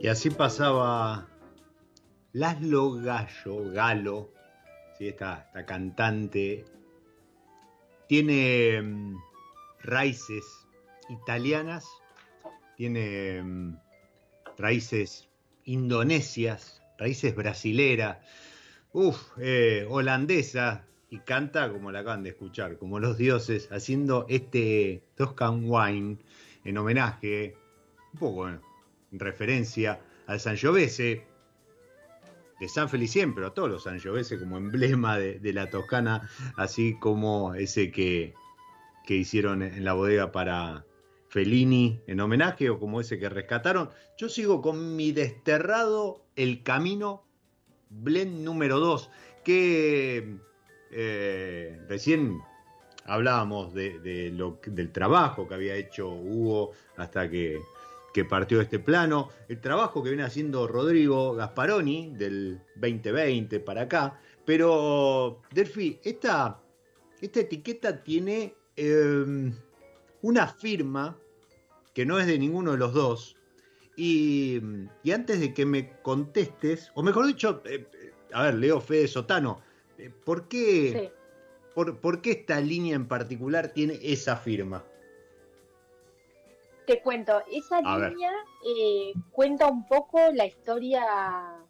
Y 0.05 0.07
así 0.07 0.29
pasaba 0.29 1.27
Laszlo 2.33 2.91
Gallo, 2.91 3.71
Galo, 3.71 4.31
¿sí? 4.95 5.07
esta, 5.07 5.45
esta 5.47 5.65
cantante, 5.65 6.63
tiene 8.07 8.83
mm, 8.83 9.17
raíces 9.81 10.45
italianas, 11.09 11.87
tiene 12.77 13.41
mm, 13.41 13.79
raíces 14.59 15.27
indonesias, 15.63 16.83
raíces 16.99 17.35
brasileras, 17.35 18.19
uf, 18.93 19.19
eh, 19.39 19.87
holandesa, 19.89 20.85
y 21.09 21.17
canta 21.17 21.71
como 21.71 21.91
la 21.91 22.01
acaban 22.01 22.21
de 22.21 22.29
escuchar, 22.29 22.77
como 22.77 22.99
los 22.99 23.17
dioses, 23.17 23.71
haciendo 23.71 24.27
este 24.29 25.01
Toscan 25.15 25.63
Wine 25.65 26.19
en 26.63 26.77
homenaje, 26.77 27.57
un 28.13 28.19
poco 28.19 28.47
en 28.47 28.61
referencia 29.20 29.99
al 30.28 30.39
Sangiovese, 30.39 31.26
de 32.59 32.70
San 32.70 32.89
Felicien, 32.89 33.36
pero 33.36 33.47
a 33.47 33.53
todos 33.53 33.70
los 33.70 33.84
Sangiovese 33.84 34.39
como 34.39 34.57
emblema 34.57 35.18
de, 35.18 35.53
la 35.53 35.70
Toscana, 35.70 36.30
así 36.55 36.97
como 36.99 37.53
ese 37.53 37.91
que, 37.91 38.34
que 39.05 39.16
hicieron 39.16 39.61
en 39.61 39.84
la 39.84 39.93
bodega 39.93 40.32
para 40.32 40.86
Fellini 41.30 41.99
en 42.07 42.22
homenaje, 42.22 42.70
o 42.70 42.80
como 42.80 43.01
ese 43.01 43.20
que 43.20 43.30
rescataron. 43.30 43.89
Yo 44.18 44.30
sigo 44.30 44.61
con 44.61 44.95
mi 44.95 45.11
desterrado 45.11 46.24
El 46.36 46.63
Camino, 46.63 47.26
blend 47.89 48.41
número 48.43 48.80
2, 48.80 49.09
que 49.43 50.38
eh, 50.91 51.80
recién 51.89 52.39
hablábamos 53.03 53.74
de 53.74 54.32
lo, 54.34 54.59
del 54.66 54.91
trabajo 54.91 55.47
que 55.47 55.55
había 55.55 55.76
hecho 55.76 56.09
Hugo 56.09 56.72
hasta 56.97 57.30
que, 57.30 57.59
que 58.16 58.24
partió 58.24 58.59
de 58.59 58.63
este 58.63 58.80
plano, 58.80 59.28
el 59.49 59.59
trabajo 59.59 60.01
que 60.01 60.07
viene 60.07 60.24
haciendo 60.24 60.70
Rodrigo 60.70 61.36
Gasparoni 61.36 62.13
del 62.16 62.61
2020 62.78 63.59
para 63.59 63.82
acá, 63.82 64.22
pero 64.45 65.41
Delphi, 65.51 65.99
esta, 66.01 66.61
esta 67.20 67.41
etiqueta 67.41 68.01
tiene 68.01 68.55
eh, 68.78 69.51
una 70.22 70.47
firma 70.47 71.18
que 71.93 72.05
no 72.05 72.18
es 72.18 72.26
de 72.26 72.39
ninguno 72.39 72.72
de 72.72 72.78
los 72.78 72.93
dos, 72.93 73.36
y, 73.97 74.61
y 75.03 75.11
antes 75.11 75.41
de 75.41 75.53
que 75.53 75.66
me 75.66 75.99
contestes, 76.01 76.93
o 76.95 77.03
mejor 77.03 77.28
dicho, 77.28 77.61
eh, 77.66 77.86
a 78.32 78.43
ver, 78.43 78.53
Leo 78.53 78.80
Fede 78.80 79.09
Sotano, 79.09 79.59
eh, 79.97 80.09
¿por 80.24 80.47
qué, 80.47 81.11
Sí. 81.11 81.11
por, 81.74 81.99
por 81.99 82.22
qué 82.22 82.32
esta 82.32 82.61
línea 82.61 82.95
en 82.95 83.09
particular 83.09 83.74
tiene 83.74 83.99
esa 84.01 84.38
firma? 84.38 84.86
Te 86.86 87.01
cuento, 87.01 87.41
esa 87.51 87.77
A 87.77 88.09
línea 88.09 88.31
eh, 88.65 89.13
cuenta 89.31 89.67
un 89.67 89.88
poco 89.88 90.19
la 90.33 90.45
historia 90.45 91.03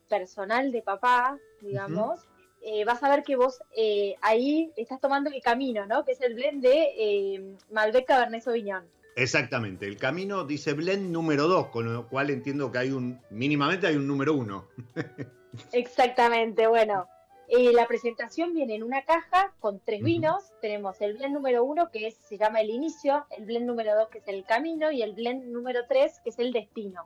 personal 0.09 0.71
de 0.71 0.81
papá, 0.81 1.37
digamos. 1.61 2.27
Eh, 2.61 2.83
vas 2.83 3.03
a 3.03 3.09
ver 3.09 3.23
que 3.23 3.35
vos 3.35 3.59
eh, 3.77 4.15
ahí 4.21 4.71
estás 4.75 4.99
tomando 4.99 5.29
el 5.29 5.41
camino, 5.41 5.85
¿no? 5.85 6.03
Que 6.03 6.13
es 6.13 6.21
el 6.21 6.33
blend 6.33 6.63
de 6.63 6.87
eh, 6.97 7.55
Malbec 7.71 8.07
Cabernet 8.07 8.41
Sauvignon. 8.41 8.83
Exactamente, 9.15 9.87
el 9.87 9.97
camino 9.97 10.43
dice 10.45 10.73
blend 10.73 11.11
número 11.11 11.47
2, 11.47 11.67
con 11.67 11.93
lo 11.93 12.07
cual 12.07 12.31
entiendo 12.31 12.71
que 12.71 12.79
hay 12.79 12.91
un, 12.91 13.21
mínimamente 13.29 13.87
hay 13.87 13.95
un 13.95 14.07
número 14.07 14.33
1. 14.33 14.67
Exactamente, 15.71 16.67
bueno. 16.67 17.07
Eh, 17.47 17.71
la 17.73 17.87
presentación 17.87 18.53
viene 18.53 18.75
en 18.75 18.83
una 18.83 19.03
caja 19.03 19.53
con 19.59 19.79
tres 19.79 20.01
vinos. 20.01 20.51
Tenemos 20.61 20.99
el 21.01 21.17
blend 21.17 21.33
número 21.33 21.63
uno, 21.63 21.89
que 21.91 22.07
es, 22.07 22.15
se 22.15 22.37
llama 22.37 22.61
el 22.61 22.69
inicio, 22.69 23.25
el 23.37 23.45
blend 23.45 23.65
número 23.65 23.95
dos, 23.95 24.09
que 24.09 24.19
es 24.19 24.27
el 24.27 24.45
camino, 24.45 24.91
y 24.91 25.01
el 25.01 25.13
blend 25.13 25.43
número 25.45 25.85
tres, 25.87 26.19
que 26.23 26.29
es 26.29 26.39
el 26.39 26.51
destino. 26.53 27.05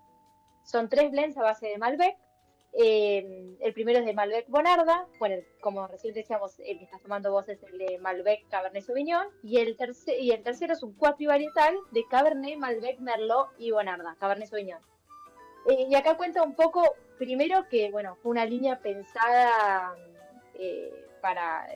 Son 0.64 0.90
tres 0.90 1.12
blends 1.12 1.38
a 1.38 1.44
base 1.44 1.68
de 1.68 1.78
Malbec. 1.78 2.18
Eh, 2.74 3.56
el 3.62 3.74
primero 3.74 3.98
es 3.98 4.06
de 4.06 4.14
Malbec 4.14 4.48
Bonarda, 4.48 5.08
bueno, 5.18 5.38
como 5.60 5.88
recién 5.88 6.14
decíamos, 6.14 6.60
el 6.60 6.78
que 6.78 6.84
estás 6.84 7.02
tomando 7.02 7.32
vos 7.32 7.50
es 7.50 7.64
el 7.64 7.80
de 7.80 7.98
Malbec 7.98 8.48
Cabernet 8.50 8.84
Sauvignon, 8.84 9.26
y 9.42 9.58
el, 9.58 9.76
terce- 9.76 10.20
y 10.20 10.30
el 10.30 10.44
tercero 10.44 10.74
es 10.74 10.84
un 10.84 10.94
cuatrivarietal 10.94 11.76
de 11.90 12.06
Cabernet, 12.12 12.60
Malbec, 12.60 13.00
Merlot 13.00 13.48
y 13.58 13.72
Bonarda, 13.72 14.16
Cabernet 14.20 14.50
Sauvignon. 14.50 14.80
Eh, 15.68 15.88
y 15.90 15.96
acá 15.96 16.16
cuenta 16.16 16.44
un 16.44 16.54
poco, 16.54 16.84
primero 17.18 17.68
que, 17.70 17.90
bueno, 17.90 18.18
fue 18.22 18.30
una 18.30 18.46
línea 18.46 18.80
pensada 18.80 19.96
eh, 20.60 20.94
para 21.22 21.68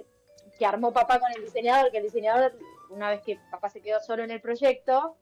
que 0.59 0.65
armó 0.65 0.93
papá 0.93 1.19
con 1.19 1.31
el 1.35 1.41
diseñador, 1.43 1.89
que 1.91 1.97
el 1.97 2.03
diseñador, 2.03 2.53
una 2.89 3.09
vez 3.09 3.21
que 3.21 3.39
papá 3.49 3.69
se 3.69 3.81
quedó 3.81 3.99
solo 4.01 4.23
en 4.23 4.31
el 4.31 4.41
proyecto, 4.41 5.15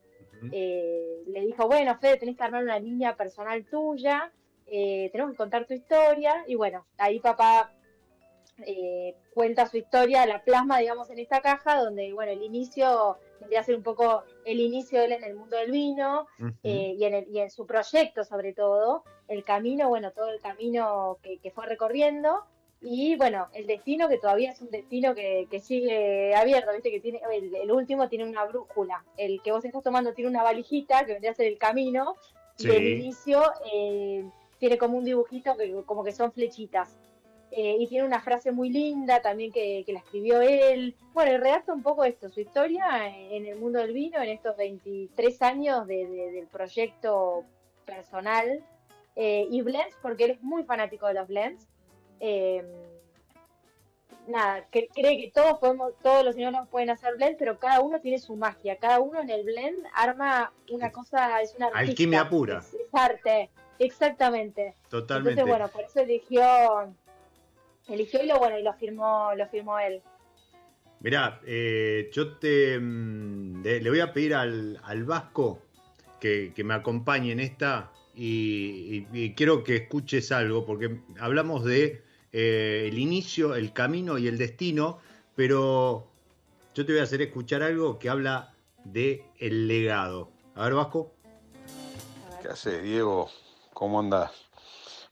eh, 0.52 1.22
le 1.26 1.40
dijo, 1.42 1.66
bueno, 1.68 1.96
Fede, 1.98 2.16
tenés 2.18 2.36
que 2.36 2.42
armar 2.42 2.64
una 2.64 2.78
línea 2.78 3.16
personal 3.16 3.64
tuya, 3.64 4.32
eh, 4.66 5.08
tenemos 5.12 5.32
que 5.32 5.36
contar 5.38 5.66
tu 5.66 5.74
historia, 5.74 6.44
y 6.46 6.54
bueno, 6.56 6.84
ahí 6.98 7.20
papá 7.20 7.72
eh, 8.66 9.16
cuenta 9.34 9.66
su 9.66 9.76
historia, 9.78 10.26
la 10.26 10.42
plasma, 10.42 10.78
digamos, 10.78 11.08
en 11.10 11.18
esta 11.18 11.40
caja, 11.40 11.82
donde, 11.82 12.12
bueno, 12.12 12.32
el 12.32 12.42
inicio 12.42 13.18
vendría 13.40 13.60
a 13.60 13.64
ser 13.64 13.76
un 13.76 13.82
poco 13.82 14.24
el 14.44 14.60
inicio 14.60 14.98
de 15.00 15.06
él 15.06 15.12
en 15.12 15.24
el 15.24 15.34
mundo 15.34 15.56
del 15.56 15.70
vino, 15.70 16.26
eh, 16.62 16.94
y, 16.98 17.04
en 17.04 17.14
el- 17.14 17.28
y 17.28 17.38
en 17.40 17.50
su 17.50 17.66
proyecto 17.66 18.24
sobre 18.24 18.52
todo, 18.52 19.04
el 19.28 19.44
camino, 19.44 19.88
bueno, 19.88 20.12
todo 20.12 20.28
el 20.30 20.40
camino 20.40 21.18
que, 21.22 21.38
que 21.38 21.50
fue 21.50 21.66
recorriendo, 21.66 22.44
y 22.82 23.16
bueno, 23.16 23.48
el 23.54 23.66
destino 23.66 24.08
que 24.08 24.18
todavía 24.18 24.50
es 24.50 24.60
un 24.60 24.70
destino 24.70 25.14
que, 25.14 25.46
que 25.50 25.60
sigue 25.60 26.34
abierto, 26.34 26.72
viste 26.72 26.90
que 26.90 27.00
tiene, 27.00 27.20
el, 27.32 27.54
el 27.54 27.70
último 27.72 28.08
tiene 28.08 28.24
una 28.24 28.44
brújula, 28.44 29.04
el 29.16 29.40
que 29.42 29.52
vos 29.52 29.64
estás 29.64 29.82
tomando 29.82 30.12
tiene 30.14 30.30
una 30.30 30.42
valijita 30.42 31.04
que 31.06 31.12
vendría 31.12 31.30
a 31.30 31.34
ser 31.34 31.46
el 31.46 31.58
camino, 31.58 32.16
y 32.58 32.66
el 32.70 32.82
Sí. 32.82 32.88
inicio 32.92 33.42
eh, 33.72 34.24
tiene 34.58 34.76
como 34.78 34.98
un 34.98 35.04
dibujito 35.04 35.56
que 35.56 35.72
como 35.86 36.04
que 36.04 36.12
son 36.12 36.32
flechitas. 36.32 36.96
eh, 37.54 37.76
y 37.78 37.86
tiene 37.86 38.06
una 38.06 38.20
frase 38.22 38.50
muy 38.50 38.70
linda 38.70 39.20
también 39.20 39.52
que, 39.52 39.82
que 39.84 39.92
la 39.92 39.98
escribió 39.98 40.40
él. 40.40 40.94
Bueno, 41.12 41.32
y 41.32 41.36
redacta 41.36 41.74
un 41.74 41.82
poco 41.82 42.02
esto, 42.02 42.30
su 42.30 42.40
historia 42.40 42.84
en 43.14 43.44
el 43.44 43.56
mundo 43.58 43.78
del 43.78 43.92
vino, 43.92 44.22
en 44.22 44.30
estos 44.30 44.56
23 44.56 45.42
años 45.42 45.86
de- 45.86 46.06
de- 46.06 46.30
del 46.32 46.46
proyecto 46.46 47.44
personal. 47.84 48.64
Eh, 49.16 49.46
y 49.50 49.60
blends, 49.60 49.94
porque 50.00 50.24
él 50.24 50.30
es 50.32 50.42
muy 50.42 50.64
fanático 50.64 51.06
de 51.06 51.12
los 51.14 51.28
blends. 51.28 51.68
Eh, 52.24 52.62
nada, 54.28 54.64
que- 54.70 54.86
cree 54.94 55.20
que 55.20 55.32
todos 55.34 55.58
podemos, 55.58 55.92
todos 56.02 56.24
los 56.24 56.36
señores 56.36 56.60
pueden 56.70 56.90
hacer 56.90 57.16
blend, 57.16 57.36
pero 57.36 57.58
cada 57.58 57.80
uno 57.80 58.00
tiene 58.00 58.18
su 58.18 58.36
magia. 58.36 58.76
Cada 58.76 59.00
uno 59.00 59.20
en 59.20 59.28
el 59.28 59.42
blend 59.44 59.84
arma 59.94 60.52
una 60.70 60.92
cosa, 60.92 61.40
es 61.42 61.54
una 61.56 61.66
artista, 61.66 61.90
Alquimia 61.90 62.28
pura. 62.30 62.58
Es, 62.58 62.74
es 62.74 62.86
arte, 62.92 63.50
exactamente. 63.80 64.74
Totalmente. 64.88 65.40
Entonces, 65.40 65.50
bueno, 65.58 65.72
por 65.72 65.82
eso 65.82 66.00
eligió, 66.00 66.94
eligió 67.88 68.22
y 68.22 68.26
lo 68.28 68.38
bueno, 68.38 68.56
y 68.58 68.62
lo 68.62 68.72
firmó, 68.74 69.32
lo 69.36 69.46
firmó 69.48 69.78
él. 69.80 70.00
Mirá, 71.00 71.40
eh, 71.44 72.08
yo 72.12 72.36
te 72.38 72.78
mm, 72.78 73.62
le, 73.64 73.80
le 73.80 73.90
voy 73.90 73.98
a 73.98 74.12
pedir 74.12 74.34
al, 74.36 74.78
al 74.84 75.02
Vasco 75.02 75.58
que, 76.20 76.52
que 76.54 76.62
me 76.62 76.74
acompañe 76.74 77.32
en 77.32 77.40
esta 77.40 77.90
y, 78.14 79.06
y- 79.12 79.18
y 79.24 79.34
quiero 79.34 79.64
que 79.64 79.74
escuches 79.74 80.30
algo, 80.30 80.64
porque 80.64 81.00
hablamos 81.18 81.64
de 81.64 82.02
eh, 82.32 82.88
el 82.88 82.98
inicio, 82.98 83.54
el 83.54 83.72
camino 83.72 84.18
y 84.18 84.26
el 84.26 84.38
destino, 84.38 84.98
pero 85.36 86.08
yo 86.74 86.86
te 86.86 86.92
voy 86.92 87.00
a 87.00 87.04
hacer 87.04 87.20
escuchar 87.22 87.62
algo 87.62 87.98
que 87.98 88.08
habla 88.08 88.54
de 88.84 89.24
el 89.38 89.68
legado. 89.68 90.30
A 90.54 90.64
ver, 90.64 90.74
Vasco. 90.74 91.12
¿Qué 92.40 92.48
haces, 92.48 92.82
Diego? 92.82 93.28
¿Cómo 93.74 94.00
andás? 94.00 94.30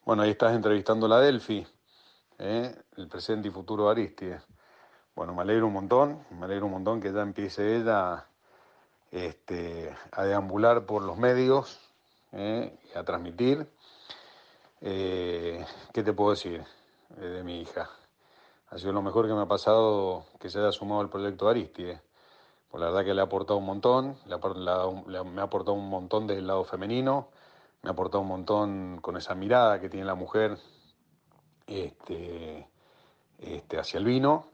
Bueno, 0.04 0.22
ahí 0.22 0.30
estás 0.30 0.54
entrevistando 0.54 1.06
a 1.06 1.10
la 1.10 1.20
Delphi, 1.20 1.66
¿eh? 2.38 2.74
el 2.96 3.08
presente 3.08 3.48
y 3.48 3.50
futuro 3.50 3.84
de 3.84 3.90
Aristides. 3.90 4.42
Bueno, 5.14 5.34
me 5.34 5.42
alegro 5.42 5.66
un 5.66 5.74
montón, 5.74 6.24
me 6.30 6.46
alegro 6.46 6.66
un 6.66 6.72
montón 6.72 7.00
que 7.00 7.12
ya 7.12 7.20
empiece 7.20 7.76
ella 7.76 8.26
este, 9.10 9.94
a 10.12 10.24
deambular 10.24 10.86
por 10.86 11.02
los 11.02 11.18
medios 11.18 11.78
¿eh? 12.32 12.74
a 12.94 13.04
transmitir. 13.04 13.66
Eh, 14.80 15.64
¿Qué 15.92 16.02
te 16.02 16.12
puedo 16.12 16.30
decir 16.30 16.64
eh, 17.16 17.20
de 17.20 17.42
mi 17.42 17.60
hija? 17.60 17.90
Ha 18.68 18.78
sido 18.78 18.92
lo 18.92 19.02
mejor 19.02 19.26
que 19.26 19.34
me 19.34 19.42
ha 19.42 19.48
pasado 19.48 20.24
que 20.38 20.48
se 20.48 20.58
haya 20.58 20.72
sumado 20.72 21.00
al 21.00 21.10
proyecto 21.10 21.46
de 21.46 21.50
Aristides. 21.50 22.00
Pues 22.70 22.80
la 22.80 22.86
verdad 22.86 23.04
que 23.04 23.14
le 23.14 23.20
ha 23.20 23.24
aportado 23.24 23.58
un 23.58 23.66
montón, 23.66 24.16
le 24.26 24.34
ha, 24.34 25.24
me 25.24 25.40
ha 25.40 25.44
aportado 25.44 25.72
un 25.72 25.88
montón 25.88 26.28
desde 26.28 26.40
el 26.40 26.46
lado 26.46 26.62
femenino, 26.64 27.28
me 27.82 27.90
ha 27.90 27.92
aportado 27.92 28.20
un 28.20 28.28
montón 28.28 28.98
con 29.00 29.16
esa 29.16 29.34
mirada 29.34 29.80
que 29.80 29.88
tiene 29.88 30.06
la 30.06 30.14
mujer 30.14 30.56
este, 31.66 32.68
este, 33.38 33.78
hacia 33.78 33.98
el 33.98 34.04
vino, 34.04 34.46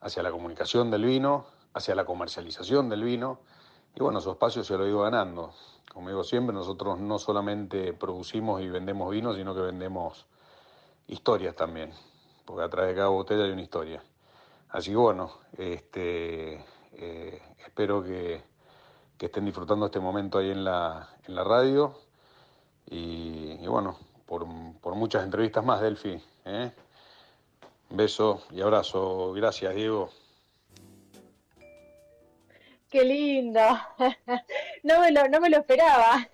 hacia 0.00 0.22
la 0.22 0.30
comunicación 0.30 0.90
del 0.90 1.04
vino, 1.04 1.46
hacia 1.72 1.94
la 1.94 2.04
comercialización 2.04 2.88
del 2.88 3.02
vino. 3.02 3.40
Y 3.94 4.00
bueno, 4.00 4.20
su 4.20 4.30
espacio 4.30 4.62
se 4.62 4.76
lo 4.76 4.84
ha 4.84 4.88
ido 4.88 5.00
ganando. 5.00 5.52
Como 5.92 6.08
digo 6.08 6.24
siempre, 6.24 6.54
nosotros 6.54 6.98
no 6.98 7.18
solamente 7.18 7.92
producimos 7.92 8.60
y 8.60 8.68
vendemos 8.68 9.10
vino, 9.10 9.34
sino 9.34 9.54
que 9.54 9.60
vendemos 9.60 10.26
historias 11.06 11.54
también, 11.54 11.92
porque 12.44 12.64
atrás 12.64 12.86
de 12.88 12.94
cada 12.94 13.08
botella 13.08 13.44
hay 13.44 13.50
una 13.50 13.62
historia. 13.62 14.02
Así 14.70 14.90
que 14.90 14.96
bueno, 14.96 15.32
este, 15.56 16.64
eh, 16.92 17.42
espero 17.64 18.02
que, 18.02 18.42
que 19.16 19.26
estén 19.26 19.44
disfrutando 19.44 19.86
este 19.86 20.00
momento 20.00 20.38
ahí 20.38 20.50
en 20.50 20.64
la, 20.64 21.08
en 21.26 21.34
la 21.34 21.44
radio 21.44 21.96
y, 22.90 23.56
bueno, 23.66 23.98
por, 24.26 24.46
por 24.80 24.94
muchas 24.94 25.24
entrevistas 25.24 25.64
más, 25.64 25.80
Delphi. 25.80 26.20
¿eh? 26.44 26.72
Beso 27.90 28.42
y 28.50 28.60
abrazo. 28.60 29.32
Gracias, 29.32 29.74
Diego. 29.74 30.10
Qué 32.90 33.04
lindo. 33.04 33.60
No 34.84 35.00
me 35.00 35.10
lo, 35.10 35.26
no 35.28 35.40
me 35.40 35.48
lo 35.48 35.56
esperaba. 35.58 36.28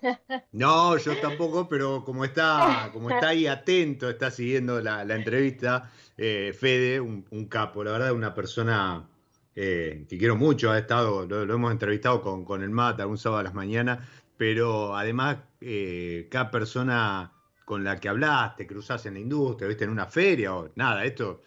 No, 0.51 0.97
yo 0.97 1.17
tampoco, 1.21 1.69
pero 1.69 2.03
como 2.03 2.25
está, 2.25 2.89
como 2.91 3.09
está 3.09 3.29
ahí 3.29 3.47
atento, 3.47 4.09
está 4.09 4.29
siguiendo 4.29 4.81
la, 4.81 5.03
entrevista, 5.03 5.89
eh, 6.17 6.53
Fede, 6.57 6.99
un, 6.99 7.25
un 7.31 7.45
capo, 7.45 7.81
la 7.83 7.93
verdad, 7.93 8.11
una 8.11 8.33
persona 8.33 9.07
eh, 9.55 10.05
que 10.09 10.17
quiero 10.17 10.35
mucho, 10.35 10.69
ha 10.69 10.77
estado, 10.77 11.25
lo, 11.25 11.53
hemos 11.53 11.71
entrevistado 11.71 12.21
con, 12.21 12.43
con 12.43 12.61
el 12.61 12.69
Mata 12.69 13.03
algún 13.03 13.17
sábado 13.17 13.39
a 13.39 13.43
las 13.43 13.53
mañanas, 13.53 13.99
pero 14.35 14.97
además 14.97 15.37
eh, 15.61 16.27
cada 16.29 16.51
persona 16.51 17.31
con 17.63 17.85
la 17.85 17.99
que 18.01 18.09
hablaste, 18.09 18.67
cruzás 18.67 19.05
en 19.05 19.13
la 19.13 19.21
industria, 19.21 19.69
viste, 19.69 19.85
en 19.85 19.91
una 19.91 20.07
feria 20.07 20.53
o 20.55 20.69
nada, 20.75 21.05
esto 21.05 21.41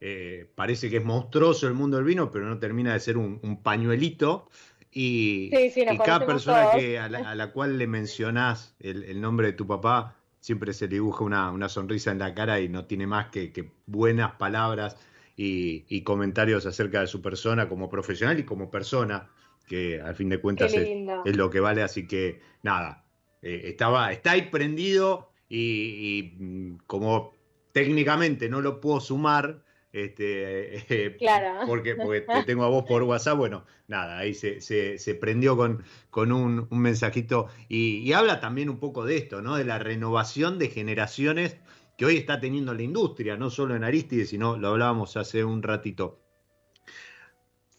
eh, 0.00 0.50
parece 0.56 0.90
que 0.90 0.96
es 0.96 1.04
monstruoso 1.04 1.68
el 1.68 1.74
mundo 1.74 1.96
del 1.96 2.06
vino, 2.06 2.28
pero 2.28 2.46
no 2.46 2.58
termina 2.58 2.92
de 2.92 2.98
ser 2.98 3.16
un, 3.16 3.38
un 3.44 3.62
pañuelito. 3.62 4.50
Y, 4.92 5.50
Sí, 5.52 5.70
sí, 5.70 5.84
nos 5.84 5.94
y 5.94 5.98
cada 5.98 6.26
persona 6.26 6.62
todos. 6.64 6.76
que, 6.76 6.98
a, 6.98 7.08
la, 7.08 7.30
a 7.30 7.34
la 7.34 7.52
cual 7.52 7.78
le 7.78 7.86
mencionás 7.86 8.76
el, 8.78 9.04
el 9.04 9.20
nombre 9.20 9.48
de 9.48 9.52
tu 9.54 9.66
papá, 9.66 10.16
siempre 10.40 10.72
se 10.74 10.86
le 10.86 10.94
dibuja 10.94 11.24
una, 11.24 11.50
una 11.50 11.68
sonrisa 11.68 12.10
en 12.10 12.18
la 12.18 12.34
cara 12.34 12.60
y 12.60 12.68
no 12.68 12.84
tiene 12.84 13.06
más 13.06 13.28
que, 13.28 13.52
que 13.52 13.70
buenas 13.86 14.32
palabras 14.32 14.96
y, 15.36 15.84
y 15.88 16.02
comentarios 16.02 16.66
acerca 16.66 17.00
de 17.00 17.06
su 17.06 17.22
persona 17.22 17.68
como 17.68 17.88
profesional 17.88 18.38
y 18.38 18.44
como 18.44 18.70
persona, 18.70 19.30
que 19.66 20.00
al 20.00 20.14
fin 20.14 20.28
de 20.28 20.40
cuentas 20.40 20.74
es, 20.74 21.36
lo 21.36 21.48
que 21.48 21.60
vale. 21.60 21.82
Así 21.82 22.06
que 22.06 22.40
nada, 22.62 23.04
eh, 23.40 23.62
estaba, 23.64 24.12
está 24.12 24.32
ahí 24.32 24.42
prendido 24.50 25.30
y, 25.48 26.36
y, 26.38 26.42
mm, 26.42 26.78
como 26.86 27.32
técnicamente 27.72 28.48
no 28.48 28.60
lo 28.60 28.80
puedo 28.80 29.00
sumar, 29.00 29.62
este, 29.92 30.76
eh, 31.06 31.16
Claro. 31.18 31.66
porque, 31.66 31.94
porque 31.96 32.22
te 32.28 32.44
tengo 32.44 32.64
a 32.64 32.68
vos 32.68 32.84
por 32.88 33.02
WhatsApp, 33.02 33.36
bueno, 33.36 33.64
nada, 33.88 34.18
ahí 34.18 34.34
se, 34.34 34.60
se, 34.60 34.98
se 34.98 35.14
prendió 35.14 35.56
con, 35.56 35.84
con 36.10 36.32
un, 36.32 36.66
un 36.70 36.78
mensajito 36.80 37.48
y, 37.68 37.98
y 37.98 38.12
habla 38.12 38.40
también 38.40 38.68
un 38.70 38.78
poco 38.78 39.04
de 39.04 39.16
esto, 39.16 39.42
¿no? 39.42 39.56
De 39.56 39.64
la 39.64 39.78
renovación 39.78 40.58
de 40.58 40.68
generaciones 40.68 41.56
que 41.98 42.06
hoy 42.06 42.16
está 42.16 42.40
teniendo 42.40 42.74
la 42.74 42.82
industria, 42.82 43.36
no 43.36 43.50
solo 43.50 43.76
en 43.76 43.84
Aristides, 43.84 44.30
sino 44.30 44.56
lo 44.56 44.68
hablábamos 44.68 45.16
hace 45.16 45.44
un 45.44 45.62
ratito. 45.62 46.18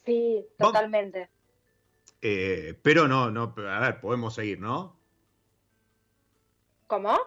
Sí, 0.04 0.46
totalmente. 0.58 1.30
Eh, 2.22 2.78
pero 2.82 3.08
no, 3.08 3.30
no, 3.30 3.54
a 3.68 3.80
ver, 3.80 4.00
podemos 4.00 4.34
seguir, 4.34 4.60
¿no? 4.60 4.98
¿Cómo? 6.86 7.18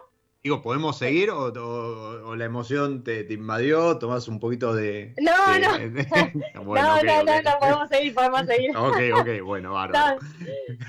Digo, 0.42 0.62
¿podemos 0.62 0.96
seguir 0.96 1.30
o, 1.30 1.46
o- 1.48 2.28
o 2.28 2.36
la 2.36 2.44
emoción 2.44 3.02
te, 3.02 3.24
te 3.24 3.34
invadió? 3.34 3.98
¿Tomás 3.98 4.28
un 4.28 4.38
poquito 4.38 4.72
de...? 4.72 5.14
No, 5.18 5.32
de- 5.52 5.60
no. 5.60 5.78
de- 5.94 6.06
Bueno, 6.64 6.96
no, 6.96 7.02
no, 7.02 7.24
no, 7.24 7.42
no, 7.42 7.58
podemos 7.58 7.88
seguir, 7.88 8.14
podemos 8.14 8.46
seguir. 8.46 8.70
Ok, 8.76 8.96
ok, 9.14 9.28
bueno, 9.44 9.72
bárbaro. 9.72 10.20
No. 10.20 10.28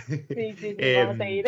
Sí, 0.09 0.25
sí, 0.35 0.53
sí, 0.59 0.75
Em, 0.77 0.93
podemos 1.07 1.17
seguir. 1.17 1.45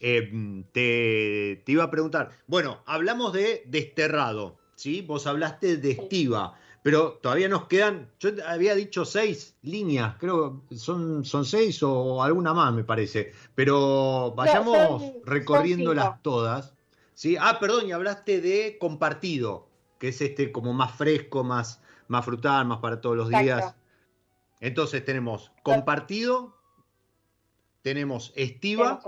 Eh, 0.00 0.64
te, 0.72 1.62
te 1.64 1.72
iba 1.72 1.84
a 1.84 1.90
preguntar, 1.90 2.30
bueno, 2.46 2.82
hablamos 2.86 3.32
de 3.32 3.62
desterrado, 3.66 4.58
¿sí? 4.74 5.00
Vos 5.02 5.26
hablaste 5.26 5.76
de 5.76 5.92
estiva, 5.92 6.58
pero 6.84 7.12
todavía 7.14 7.48
nos 7.48 7.66
quedan, 7.66 8.10
yo 8.20 8.28
había 8.46 8.74
dicho 8.74 9.06
seis 9.06 9.56
líneas, 9.62 10.16
creo 10.18 10.64
son, 10.76 11.24
son 11.24 11.46
seis 11.46 11.82
o 11.82 12.22
alguna 12.22 12.52
más, 12.52 12.74
me 12.74 12.84
parece, 12.84 13.32
pero 13.54 14.34
vayamos 14.36 15.00
son 15.00 15.14
recorriéndolas 15.24 16.20
todas, 16.20 16.74
¿sí? 17.14 17.38
Ah, 17.40 17.58
perdón, 17.58 17.86
y 17.88 17.92
hablaste 17.92 18.42
de 18.42 18.76
compartido, 18.78 19.66
que 19.98 20.08
es 20.08 20.20
este 20.20 20.52
como 20.52 20.74
más 20.74 20.94
fresco, 20.94 21.42
más, 21.42 21.80
más 22.08 22.22
frutal, 22.22 22.66
más 22.66 22.80
para 22.80 23.00
todos 23.00 23.16
los 23.16 23.30
días. 23.30 23.74
Entonces 24.60 25.02
tenemos 25.06 25.52
compartido, 25.62 26.54
tenemos 27.80 28.30
estiva. 28.36 29.00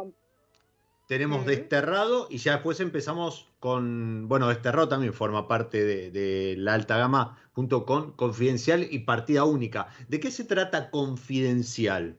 Tenemos 1.09 1.47
desterrado 1.47 2.27
y 2.31 2.39
ya 2.39 2.55
después 2.55 2.81
empezamos 2.81 3.47
con, 3.67 4.29
bueno, 4.29 4.47
desterrado 4.47 4.89
también 4.89 5.13
forma 5.13 5.49
parte 5.49 5.85
de, 5.85 6.13
de 6.13 6.55
la 6.57 6.75
alta 6.75 6.99
gama 6.99 7.37
junto 7.51 7.85
con 7.85 8.13
confidencial 8.13 8.87
y 8.89 9.01
partida 9.01 9.43
única. 9.45 9.89
¿De 10.07 10.21
qué 10.21 10.31
se 10.31 10.45
trata 10.45 10.89
confidencial? 10.93 12.17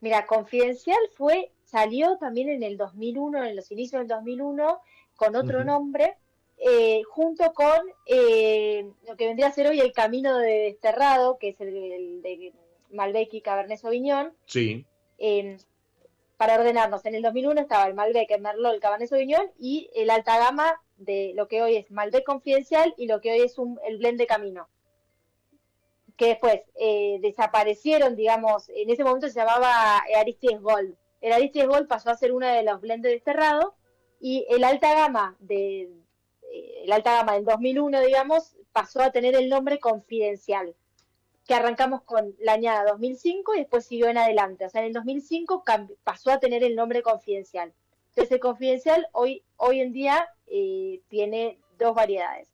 Mira, 0.00 0.26
Confidencial 0.26 0.98
fue, 1.14 1.52
salió 1.62 2.16
también 2.18 2.48
en 2.48 2.64
el 2.64 2.76
2001, 2.76 3.44
en 3.44 3.54
los 3.54 3.70
inicios 3.70 4.00
del 4.00 4.08
2001, 4.08 4.80
con 5.14 5.36
otro 5.36 5.62
nombre, 5.62 6.16
eh, 6.56 7.02
junto 7.04 7.52
con 7.52 7.78
eh, 8.04 8.84
lo 9.06 9.16
que 9.16 9.26
vendría 9.26 9.46
a 9.46 9.52
ser 9.52 9.68
hoy 9.68 9.78
el 9.78 9.92
Camino 9.92 10.38
de 10.38 10.72
Desterrado, 10.72 11.38
que 11.38 11.50
es 11.50 11.60
el, 11.60 11.68
el 11.76 12.22
de 12.22 12.52
Malbec 12.90 13.32
y 13.32 13.42
Cabernet 13.42 13.78
Sauvignon. 13.78 14.32
Sí, 14.46 14.84
Eh, 15.18 15.56
para 16.38 16.54
ordenarnos, 16.54 17.04
en 17.04 17.16
el 17.16 17.22
2001 17.22 17.60
estaba 17.60 17.86
el 17.88 17.94
Malbec, 17.94 18.30
el 18.30 18.40
Merlot, 18.40 18.72
el 18.72 18.80
Cabernet 18.80 19.08
Sauvignon 19.08 19.50
y 19.58 19.90
el 19.94 20.08
alta 20.08 20.38
gama 20.38 20.80
de 20.96 21.32
lo 21.34 21.48
que 21.48 21.62
hoy 21.62 21.76
es 21.76 21.90
Malbec 21.90 22.24
Confidencial 22.24 22.94
y 22.96 23.06
lo 23.06 23.20
que 23.20 23.32
hoy 23.32 23.40
es 23.40 23.58
un, 23.58 23.78
el 23.84 23.98
blend 23.98 24.18
de 24.18 24.28
Camino. 24.28 24.68
Que 26.16 26.28
después 26.28 26.60
eh, 26.76 27.18
desaparecieron, 27.22 28.14
digamos, 28.14 28.68
en 28.68 28.88
ese 28.88 29.02
momento 29.02 29.28
se 29.28 29.34
llamaba 29.34 29.98
Aristides 30.16 30.60
Gold. 30.60 30.94
El 31.20 31.32
Aristides 31.32 31.66
Gold 31.66 31.88
pasó 31.88 32.10
a 32.10 32.16
ser 32.16 32.32
uno 32.32 32.46
de 32.46 32.62
los 32.62 32.80
blends 32.80 33.02
de 33.02 33.10
desterrado 33.10 33.74
y 34.20 34.46
el 34.48 34.62
alta 34.62 34.94
gama 34.94 35.36
de 35.40 35.90
eh, 36.52 36.82
el 36.84 36.92
alta 36.92 37.14
gama 37.14 37.34
del 37.34 37.44
2001, 37.46 38.00
digamos, 38.02 38.56
pasó 38.72 39.02
a 39.02 39.10
tener 39.10 39.34
el 39.34 39.48
nombre 39.48 39.80
confidencial, 39.80 40.76
que 41.48 41.54
arrancamos 41.54 42.02
con 42.02 42.36
la 42.40 42.52
añada 42.52 42.84
2005 42.90 43.54
y 43.54 43.58
después 43.60 43.86
siguió 43.86 44.08
en 44.08 44.18
adelante. 44.18 44.66
O 44.66 44.68
sea, 44.70 44.82
en 44.82 44.88
el 44.88 44.92
2005 44.92 45.64
cambi- 45.64 45.96
pasó 46.04 46.30
a 46.30 46.38
tener 46.38 46.62
el 46.62 46.76
nombre 46.76 47.02
confidencial. 47.02 47.72
Entonces, 48.10 48.30
el 48.32 48.38
confidencial 48.40 49.08
hoy, 49.12 49.42
hoy 49.56 49.80
en 49.80 49.92
día 49.92 50.28
eh, 50.46 51.00
tiene 51.08 51.58
dos 51.78 51.94
variedades, 51.94 52.48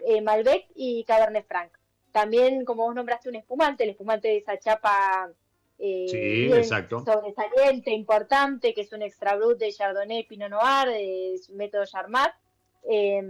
eh, 0.00 0.20
Malbec 0.20 0.66
y 0.74 1.04
Cabernet 1.04 1.46
Franc. 1.46 1.72
También, 2.12 2.64
como 2.66 2.84
vos 2.84 2.94
nombraste, 2.94 3.28
un 3.30 3.36
espumante, 3.36 3.84
el 3.84 3.90
espumante 3.90 4.28
de 4.28 4.36
esa 4.36 4.58
chapa 4.58 5.30
eh, 5.78 6.06
Sí, 6.08 6.18
bien 6.46 6.58
exacto. 6.58 7.02
sobresaliente, 7.04 7.92
importante, 7.92 8.74
que 8.74 8.82
es 8.82 8.92
un 8.92 9.02
extra 9.02 9.36
brut 9.36 9.58
de 9.58 9.72
Chardonnay 9.72 10.24
Pinot 10.24 10.50
Noir, 10.50 10.88
de 10.88 11.38
su 11.42 11.54
método 11.54 11.86
Charmat. 11.86 12.30
Eh, 12.88 13.22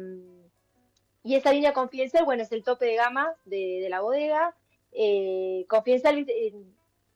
y 1.23 1.37
esa 1.37 1.53
línea 1.53 1.73
confidencial, 1.73 2.25
bueno, 2.25 2.43
es 2.43 2.53
el 2.53 2.65
tope 2.65 2.85
de 2.87 2.97
gama 2.97 3.33
de, 3.45 3.79
de 3.81 3.89
la 3.89 4.01
bodega. 4.01 4.55
Eh, 4.95 5.67
confidencial 5.69 6.25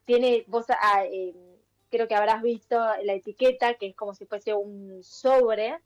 tiene, 0.05 0.45
vos 0.49 0.67
ah, 0.69 1.05
eh, 1.05 1.35
creo 1.91 2.09
que 2.09 2.15
habrás 2.15 2.43
visto 2.43 2.77
la 3.03 3.15
etiqueta, 3.15 3.75
que 3.75 3.87
es 3.87 3.95
como 3.95 4.15
si 4.15 4.27
fuese 4.27 4.53
un 4.55 5.03
sobre, 5.03 5.79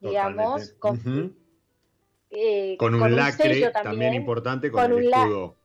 digamos, 0.00 0.74
Totalmente. 0.74 0.78
con, 0.78 1.36
eh, 2.30 2.76
Con 2.78 2.94
un 2.94 3.14
lacre 3.14 3.54
sello 3.54 3.72
también, 3.72 4.14
importante 4.14 4.70
con, 4.70 4.82
con 4.90 4.92
el 4.98 5.12
escudo. 5.12 5.56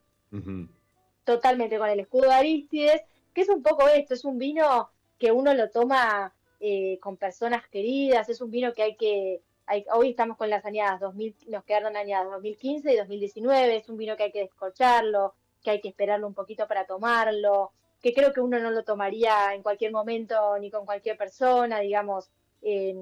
Totalmente 1.24 1.78
con 1.78 1.90
el 1.90 2.00
escudo 2.00 2.24
de 2.30 2.34
Aristides, 2.34 3.02
que 3.34 3.42
es 3.42 3.50
un 3.50 3.64
poco 3.64 3.88
esto, 3.88 4.14
es 4.14 4.26
un 4.26 4.38
vino 4.38 4.90
que 5.18 5.32
uno 5.32 5.54
lo 5.54 5.70
toma 5.70 6.34
eh, 6.60 6.98
con 7.00 7.18
personas 7.18 7.68
queridas, 7.70 8.28
es 8.30 8.42
un 8.42 8.52
vino 8.52 8.74
que 8.74 8.84
hay 8.84 8.96
que, 8.96 9.42
hay- 9.68 9.86
hoy 9.94 10.10
estamos 10.12 10.38
con 10.38 10.50
las 10.50 10.66
añadas 10.66 11.00
2000, 11.00 11.36
nos 11.48 11.64
quedaron 11.64 11.96
añadas 11.96 12.32
2015 12.32 12.94
y 12.94 12.98
2019, 12.98 13.78
es 13.78 13.90
un 13.90 13.98
vino 13.98 14.18
que 14.18 14.24
hay 14.24 14.32
que 14.32 14.42
descorcharlo, 14.42 15.36
que 15.64 15.72
hay 15.72 15.82
que 15.82 15.90
esperarlo 15.90 16.28
un 16.28 16.34
poquito 16.34 16.68
para 16.68 16.86
tomarlo, 16.86 17.72
que 18.02 18.14
creo 18.14 18.34
que 18.34 18.42
uno 18.42 18.60
no 18.60 18.72
lo 18.72 18.84
tomaría 18.84 19.54
en 19.54 19.64
cualquier 19.64 19.92
momento 19.92 20.58
ni 20.60 20.72
con 20.72 20.86
cualquier 20.86 21.18
persona, 21.18 21.80
digamos, 21.80 22.30
es, 22.62 22.96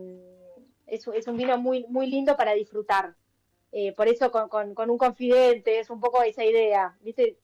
es 0.87 1.27
un 1.27 1.37
vino 1.37 1.57
muy, 1.57 1.85
muy 1.87 2.07
lindo 2.07 2.35
para 2.35 2.53
disfrutar. 2.53 3.15
Eh, 3.71 3.93
por 3.93 4.07
eso 4.07 4.31
con, 4.31 4.49
con, 4.49 4.73
con 4.73 4.89
un 4.89 4.97
confidente 4.97 5.79
es 5.79 5.89
un 5.89 5.99
poco 5.99 6.23
esa 6.23 6.43
idea, 6.43 6.97
¿viste? 7.01 7.37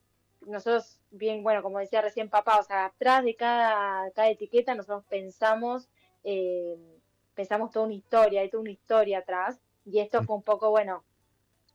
nosotros, 0.45 0.99
bien, 1.11 1.43
bueno, 1.43 1.61
como 1.61 1.79
decía 1.79 2.01
recién 2.01 2.29
papá, 2.29 2.59
o 2.59 2.63
sea, 2.63 2.85
atrás 2.85 3.23
de 3.23 3.35
cada, 3.35 4.11
cada 4.11 4.29
etiqueta 4.29 4.75
nosotros 4.75 5.03
pensamos, 5.09 5.89
eh, 6.23 6.77
pensamos 7.33 7.71
toda 7.71 7.85
una 7.85 7.95
historia, 7.95 8.41
hay 8.41 8.49
toda 8.49 8.61
una 8.61 8.71
historia 8.71 9.19
atrás, 9.19 9.59
y 9.85 9.99
esto 9.99 10.23
fue 10.23 10.35
un 10.35 10.43
poco, 10.43 10.69
bueno, 10.69 11.03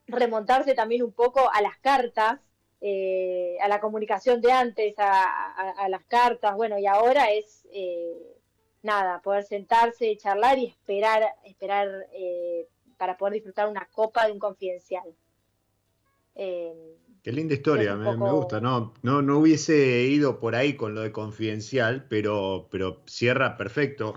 remontarse 0.07 0.75
también 0.75 1.03
un 1.03 1.13
poco 1.13 1.51
a 1.53 1.63
las 1.63 1.79
cartas, 1.79 2.41
eh, 2.81 3.57
a 3.61 3.69
la 3.69 3.81
comunicación 3.81 4.41
de 4.41 4.53
antes, 4.53 4.95
a, 4.99 5.23
a- 5.25 5.71
a 5.85 5.89
las 5.89 6.05
cartas, 6.05 6.55
bueno, 6.57 6.79
y 6.79 6.87
ahora 6.87 7.31
es, 7.31 7.67
eh, 7.73 8.15
nada, 8.83 9.21
poder 9.23 9.45
sentarse, 9.45 10.17
charlar 10.17 10.59
y 10.59 10.67
esperar, 10.67 11.23
esperar 11.45 11.89
eh, 12.13 12.67
para 12.97 13.17
poder 13.17 13.35
disfrutar 13.35 13.69
una 13.69 13.87
copa 13.93 14.27
de 14.27 14.33
un 14.33 14.39
confidencial. 14.39 15.15
Eh, 16.35 16.97
Qué 17.23 17.33
linda 17.33 17.55
historia, 17.55 17.97
me, 17.97 18.17
me 18.17 18.31
gusta. 18.31 18.61
No, 18.61 18.95
no, 19.03 19.21
no 19.21 19.39
hubiese 19.39 20.03
ido 20.05 20.41
por 20.41 20.55
ahí 20.55 20.75
con 20.75 20.95
lo 20.95 21.03
de 21.03 21.13
confidencial, 21.13 22.07
pero, 22.09 22.69
pero 22.71 23.03
cierra 23.07 23.57
perfecto. 23.57 24.15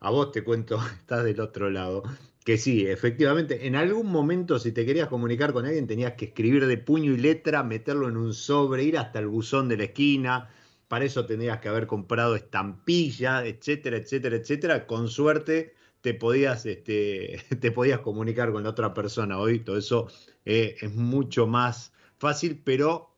A 0.00 0.10
vos 0.10 0.32
te 0.32 0.44
cuento, 0.44 0.78
estás 1.00 1.24
del 1.24 1.40
otro 1.40 1.70
lado. 1.70 2.02
Que 2.44 2.58
sí, 2.58 2.86
efectivamente, 2.86 3.66
en 3.66 3.74
algún 3.74 4.10
momento 4.12 4.58
si 4.58 4.70
te 4.72 4.84
querías 4.84 5.08
comunicar 5.08 5.52
con 5.54 5.64
alguien 5.64 5.86
tenías 5.86 6.12
que 6.12 6.26
escribir 6.26 6.66
de 6.66 6.76
puño 6.76 7.12
y 7.12 7.16
letra, 7.16 7.62
meterlo 7.62 8.08
en 8.08 8.16
un 8.18 8.34
sobre, 8.34 8.84
ir 8.84 8.98
hasta 8.98 9.18
el 9.18 9.28
buzón 9.28 9.68
de 9.68 9.78
la 9.78 9.84
esquina. 9.84 10.50
Para 10.88 11.06
eso 11.06 11.24
tenías 11.26 11.58
que 11.60 11.68
haber 11.68 11.86
comprado 11.86 12.36
estampilla, 12.36 13.44
etcétera, 13.46 13.96
etcétera, 13.96 14.36
etcétera. 14.36 14.86
Con 14.86 15.08
suerte 15.08 15.74
te 16.02 16.12
podías, 16.14 16.66
este, 16.66 17.38
te 17.60 17.72
podías 17.72 18.00
comunicar 18.00 18.52
con 18.52 18.62
la 18.62 18.70
otra 18.70 18.92
persona. 18.92 19.38
Hoy 19.38 19.60
todo 19.60 19.78
eso 19.78 20.08
eh, 20.44 20.76
es 20.80 20.94
mucho 20.94 21.46
más 21.46 21.94
fácil, 22.18 22.60
pero 22.62 23.16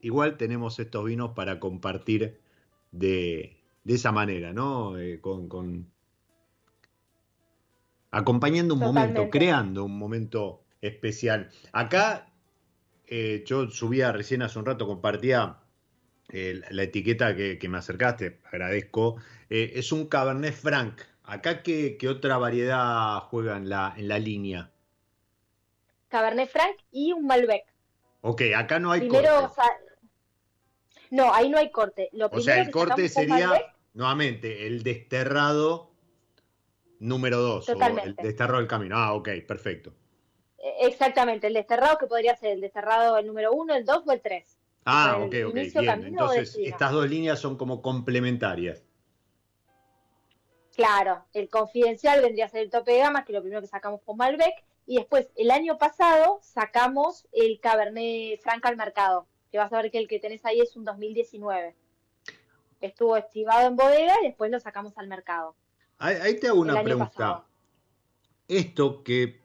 igual 0.00 0.36
tenemos 0.36 0.78
estos 0.78 1.04
vinos 1.04 1.32
para 1.34 1.58
compartir 1.60 2.40
de, 2.92 3.56
de 3.84 3.94
esa 3.94 4.12
manera, 4.12 4.52
¿no? 4.52 4.98
Eh, 4.98 5.20
con, 5.20 5.48
con- 5.48 5.92
acompañando 8.14 8.74
un 8.74 8.80
momento, 8.80 9.28
creando 9.28 9.84
un 9.84 9.98
momento 9.98 10.62
especial. 10.80 11.50
Acá 11.72 12.28
eh, 13.08 13.42
yo 13.44 13.68
subía 13.70 14.12
recién 14.12 14.42
hace 14.42 14.56
un 14.58 14.66
rato, 14.66 14.86
compartía 14.86 15.58
eh, 16.28 16.60
la 16.70 16.82
etiqueta 16.84 17.34
que, 17.34 17.58
que 17.58 17.68
me 17.68 17.78
acercaste, 17.78 18.40
agradezco. 18.52 19.16
Eh, 19.50 19.72
es 19.74 19.90
un 19.90 20.06
Cabernet 20.06 20.54
Franc. 20.54 21.00
Acá, 21.24 21.62
¿qué, 21.64 21.96
qué 21.98 22.08
otra 22.08 22.38
variedad 22.38 23.18
juega 23.30 23.56
en 23.56 23.68
la, 23.68 23.92
en 23.96 24.06
la 24.06 24.20
línea? 24.20 24.70
Cabernet 26.06 26.48
Franc 26.48 26.76
y 26.92 27.12
un 27.12 27.26
Malbec. 27.26 27.64
Ok, 28.20 28.42
acá 28.56 28.78
no 28.78 28.92
hay 28.92 29.00
Primero, 29.00 29.52
corte. 29.52 29.62
no, 31.10 31.34
ahí 31.34 31.48
no 31.48 31.58
hay 31.58 31.72
corte. 31.72 32.10
Lo 32.12 32.28
O 32.28 32.40
sea, 32.40 32.60
el 32.60 32.70
corte 32.70 33.08
sería, 33.08 33.48
Malbec, 33.48 33.74
nuevamente, 33.94 34.68
el 34.68 34.84
desterrado 34.84 35.93
número 37.04 37.38
2, 37.40 37.68
o 37.68 37.98
el 38.04 38.16
desterrado 38.16 38.58
del 38.58 38.68
camino. 38.68 38.96
Ah, 38.98 39.14
ok, 39.14 39.28
perfecto. 39.46 39.92
eh, 40.58 40.74
exactamente, 40.88 41.46
el 41.46 41.54
desterrado 41.54 41.98
que 41.98 42.06
podría 42.06 42.36
ser 42.36 42.52
el 42.52 42.60
desterrado 42.60 43.18
el 43.18 43.26
número 43.26 43.52
uno, 43.52 43.74
el 43.74 43.84
dos 43.84 44.02
o 44.06 44.12
el 44.12 44.20
tres. 44.20 44.58
Ah, 44.86 45.18
O 45.20 45.26
ok, 45.26 45.32
sea, 45.32 45.48
ok, 45.48 45.54
bien. 45.80 46.04
Entonces, 46.04 46.56
estas 46.56 46.92
dos 46.92 47.08
líneas 47.08 47.38
son 47.40 47.56
como 47.56 47.80
complementarias. 47.82 48.84
Claro, 50.76 51.24
el 51.32 51.48
confidencial 51.48 52.20
vendría 52.20 52.46
a 52.46 52.48
ser 52.48 52.62
el 52.62 52.70
tope 52.70 52.92
de 52.92 52.98
gama, 52.98 53.24
que 53.24 53.32
es 53.32 53.34
lo 53.36 53.42
primero 53.42 53.60
que 53.60 53.68
sacamos 53.68 54.02
con 54.02 54.16
Malbec, 54.16 54.54
y 54.86 54.96
después 54.96 55.30
el 55.36 55.50
año 55.50 55.78
pasado 55.78 56.40
sacamos 56.42 57.26
el 57.32 57.60
Cabernet 57.60 58.40
Franc 58.42 58.64
al 58.66 58.76
mercado, 58.76 59.26
que 59.50 59.58
vas 59.58 59.72
a 59.72 59.80
ver 59.80 59.90
que 59.90 59.98
el 59.98 60.08
que 60.08 60.18
tenés 60.18 60.44
ahí 60.44 60.60
es 60.60 60.76
un 60.76 60.84
2019. 60.84 61.76
Estuvo 62.80 63.16
estivado 63.16 63.66
en 63.68 63.76
bodega 63.76 64.14
y 64.22 64.26
después 64.26 64.50
lo 64.50 64.60
sacamos 64.60 64.98
al 64.98 65.06
mercado. 65.06 65.54
Ahí, 65.98 66.16
ahí 66.22 66.40
te 66.40 66.48
hago 66.48 66.60
una 66.60 66.82
pregunta. 66.82 67.10
pasado. 67.10 67.44
Esto 68.48 69.02
que 69.02 69.40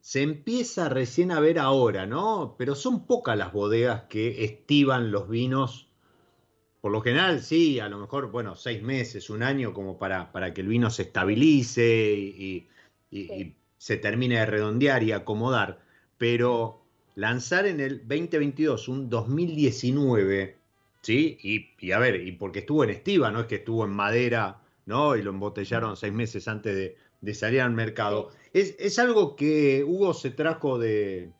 se 0.00 0.22
empieza 0.22 0.88
recién 0.88 1.30
a 1.32 1.40
ver 1.40 1.58
ahora, 1.58 2.06
¿no? 2.06 2.54
Pero 2.58 2.74
son 2.74 3.06
pocas 3.06 3.36
las 3.38 3.52
bodegas 3.52 4.02
que 4.04 4.44
estivan 4.44 5.10
los 5.10 5.28
vinos. 5.28 5.88
Por 6.80 6.92
lo 6.92 7.00
general, 7.00 7.40
sí, 7.42 7.80
a 7.80 7.88
lo 7.88 7.98
mejor, 7.98 8.30
bueno, 8.30 8.56
seis 8.56 8.82
meses, 8.82 9.30
un 9.30 9.42
año, 9.42 9.72
como 9.72 9.98
para, 9.98 10.30
para 10.32 10.52
que 10.52 10.60
el 10.60 10.68
vino 10.68 10.90
se 10.90 11.02
estabilice 11.02 12.12
y, 12.14 12.68
y- 13.10 13.18
y- 13.18 13.26
Sí. 13.26 13.32
y 13.34 13.56
se 13.78 13.96
termine 13.96 14.38
de 14.38 14.46
redondear 14.46 15.02
y 15.02 15.12
acomodar. 15.12 15.80
Pero 16.18 16.82
lanzar 17.14 17.66
en 17.66 17.80
el 17.80 18.06
2022 18.06 18.88
un 18.88 19.08
2019, 19.08 20.58
¿sí? 21.02 21.38
Y, 21.42 21.70
y 21.86 21.92
a 21.92 21.98
ver, 21.98 22.16
y 22.26 22.32
porque 22.32 22.60
estuvo 22.60 22.84
en 22.84 22.90
estiva, 22.90 23.30
no 23.30 23.40
es 23.40 23.46
que 23.46 23.56
estuvo 23.56 23.84
en 23.84 23.90
madera, 23.92 24.60
¿no? 24.86 25.16
Y 25.16 25.22
lo 25.22 25.30
embotellaron 25.30 25.96
seis 25.96 26.12
meses 26.12 26.48
antes 26.48 26.74
de, 26.76 26.96
de 27.20 27.34
salir 27.34 27.60
al 27.62 27.72
mercado. 27.72 28.30
Es, 28.52 28.76
es 28.78 28.98
algo 28.98 29.36
que 29.36 29.84
Hugo 29.84 30.14
se 30.14 30.30
trajo 30.30 30.78
de, 30.78 31.32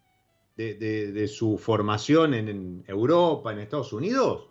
de, 0.56 0.74
de- 1.12 1.28
su 1.28 1.58
formación 1.58 2.34
en, 2.34 2.48
en 2.48 2.84
Europa, 2.88 3.52
en 3.52 3.60
Estados 3.60 3.92
Unidos. 3.92 4.48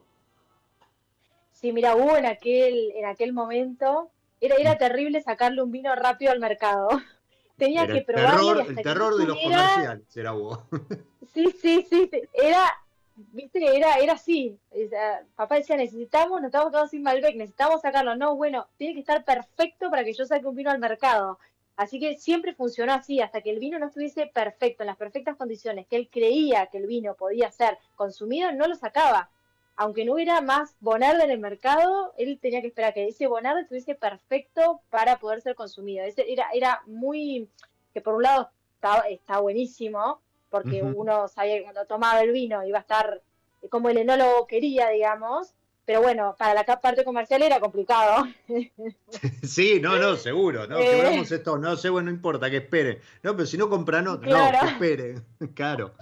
Sí, 1.51 1.71
mira, 1.71 1.95
hubo 1.95 2.17
en 2.17 2.25
aquel, 2.25 2.91
en 2.95 3.05
aquel 3.05 3.31
momento, 3.33 4.11
era, 4.41 4.55
era 4.57 4.77
terrible 4.77 5.21
sacarle 5.21 5.61
un 5.61 5.71
vino 5.71 5.95
rápido 5.95 6.31
al 6.31 6.39
mercado. 6.39 6.89
Tenía 7.57 7.87
Era 7.87 7.89
que 7.89 8.01
probarlo 8.01 8.51
y 8.53 8.59
terror, 8.59 8.61
hasta 8.61 8.81
el 8.81 8.89
que 8.89 8.95
terror 8.95 9.15
no 9.15 9.17
de 9.17 9.25
los 9.27 9.39
comerciales, 9.41 10.15
era 10.17 10.33
Hugo. 10.33 10.67
Sí, 11.33 11.51
sí, 11.51 11.85
sí. 11.89 12.09
Era, 12.33 12.69
viste, 13.15 13.75
era, 13.75 13.95
era 13.95 14.13
así. 14.13 14.57
Sea, 14.89 15.23
papá 15.35 15.55
decía, 15.55 15.77
necesitamos, 15.77 16.41
nos 16.41 16.49
estamos 16.49 16.71
quedando 16.71 16.89
sin 16.89 17.03
Malbec, 17.03 17.35
necesitamos 17.35 17.81
sacarlo. 17.81 18.15
No, 18.15 18.35
bueno, 18.35 18.67
tiene 18.77 18.93
que 18.93 19.01
estar 19.01 19.23
perfecto 19.23 19.89
para 19.89 20.03
que 20.03 20.13
yo 20.13 20.25
saque 20.25 20.47
un 20.47 20.55
vino 20.55 20.71
al 20.71 20.79
mercado. 20.79 21.39
Así 21.75 21.99
que 21.99 22.17
siempre 22.17 22.53
funcionó 22.53 22.93
así, 22.93 23.19
hasta 23.19 23.41
que 23.41 23.49
el 23.49 23.59
vino 23.59 23.79
no 23.79 23.87
estuviese 23.87 24.27
perfecto, 24.27 24.83
en 24.83 24.87
las 24.87 24.97
perfectas 24.97 25.35
condiciones, 25.37 25.87
que 25.87 25.95
él 25.95 26.09
creía 26.11 26.67
que 26.67 26.77
el 26.77 26.85
vino 26.87 27.15
podía 27.15 27.51
ser 27.51 27.77
consumido, 27.95 28.51
no 28.51 28.67
lo 28.67 28.75
sacaba. 28.75 29.29
Aunque 29.75 30.05
no 30.05 30.13
hubiera 30.13 30.39
más 30.41 30.75
Bonarda 30.81 31.23
en 31.23 31.31
el 31.31 31.39
mercado, 31.39 32.13
él 32.17 32.37
tenía 32.39 32.61
que 32.61 32.67
esperar 32.67 32.93
que 32.93 33.07
ese 33.07 33.25
Bonarda 33.25 33.61
estuviese 33.61 33.95
perfecto 33.95 34.81
para 34.91 35.17
poder 35.17 35.41
ser 35.41 35.55
consumido. 35.55 36.05
Ese 36.05 36.31
era, 36.31 36.47
era 36.53 36.83
muy, 36.85 37.49
que 37.91 38.01
por 38.01 38.15
un 38.15 38.23
lado 38.23 38.51
está, 38.75 38.99
está 39.09 39.39
buenísimo, 39.39 40.21
porque 40.53 40.83
uno 40.83 41.27
sabía 41.27 41.55
que 41.57 41.63
cuando 41.63 41.85
tomaba 41.85 42.21
el 42.21 42.31
vino 42.31 42.63
iba 42.63 42.77
a 42.77 42.81
estar 42.81 43.21
como 43.69 43.89
el 43.89 43.97
enólogo 43.97 44.45
quería, 44.45 44.89
digamos, 44.89 45.55
pero 45.85 46.01
bueno, 46.01 46.35
para 46.37 46.53
la 46.53 46.63
parte 46.79 47.03
comercial 47.03 47.41
era 47.41 47.59
complicado. 47.59 48.27
sí, 49.43 49.79
no, 49.81 49.97
no, 49.97 50.15
seguro, 50.15 50.67
no, 50.67 50.77
Eh. 50.77 50.85
quebramos 50.91 51.31
esto, 51.31 51.57
no 51.57 51.75
sé, 51.75 51.89
bueno, 51.89 52.09
no 52.11 52.15
importa, 52.15 52.49
que 52.51 52.57
espere. 52.57 53.01
No, 53.23 53.35
pero 53.35 53.47
si 53.47 53.57
no 53.57 53.67
compra, 53.67 54.01
no, 54.03 54.19
Claro. 54.21 54.57
no, 54.59 54.63
que 54.65 54.71
espere, 54.73 55.15
claro. 55.55 55.93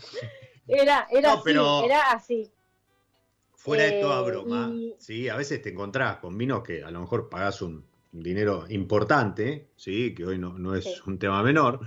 Era, 0.68 1.08
era 1.10 1.36
No, 1.36 1.41
pero- 1.43 1.78
así, 1.80 1.86
era 1.86 2.12
así. 2.12 2.52
Fuera 3.56 3.84
de 3.84 3.99
Eh, 3.99 4.02
toda 4.02 4.22
broma, 4.24 4.70
y- 4.74 4.95
sí, 4.97 5.30
a 5.30 5.36
veces 5.38 5.62
te 5.62 5.70
encontrás 5.70 6.18
con 6.18 6.38
vinos 6.38 6.62
que 6.64 6.84
a 6.84 6.91
lo 6.91 6.99
mejor 6.99 7.30
pagás 7.30 7.62
un, 7.62 7.86
un 8.12 8.22
dinero 8.24 8.66
importante, 8.70 9.68
sí, 9.78 10.14
que 10.14 10.26
hoy 10.26 10.38
no, 10.38 10.58
no 10.60 10.76
es 10.76 10.84
Sí. 10.84 10.95
un 11.06 11.18
tema 11.20 11.41
menor. 11.43 11.80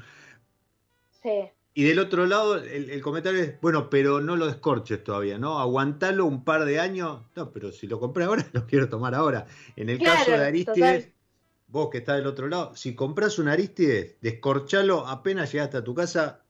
Sí, 1.22 1.48
Y 1.74 1.84
del 1.84 1.98
otro 1.98 2.26
lado, 2.26 2.56
el, 2.56 2.88
el 2.90 3.00
comentario 3.02 3.40
es, 3.42 3.60
bueno, 3.60 3.90
pero 3.90 4.20
no 4.20 4.36
lo 4.36 4.46
descorches 4.46 5.02
todavía, 5.02 5.38
¿no? 5.38 5.58
Aguantalo 5.58 6.24
un 6.26 6.44
par 6.44 6.64
de 6.64 6.78
años. 6.80 7.22
No, 7.34 7.52
pero 7.52 7.72
si 7.72 7.86
lo 7.88 7.98
compré 8.00 8.24
ahora, 8.24 8.46
lo 8.52 8.66
quiero 8.66 8.88
tomar 8.88 9.14
ahora. 9.14 9.46
En 9.76 9.88
el 9.90 10.00
Claro, 10.00 10.02
caso 10.02 10.36
de 10.36 10.44
Aristides, 10.46 11.08
total. 11.08 11.14
vos 11.68 11.90
que 11.90 11.98
estás 11.98 12.16
del 12.18 12.26
otro 12.28 12.48
lado, 12.48 12.76
si 12.76 12.94
compras 12.94 13.38
un 13.38 13.48
Aristides, 13.48 14.16
descorchalo 14.20 15.06
apenas 15.08 15.52
llegaste 15.52 15.78
a 15.78 15.84
tu 15.84 15.94
casa, 15.94 16.44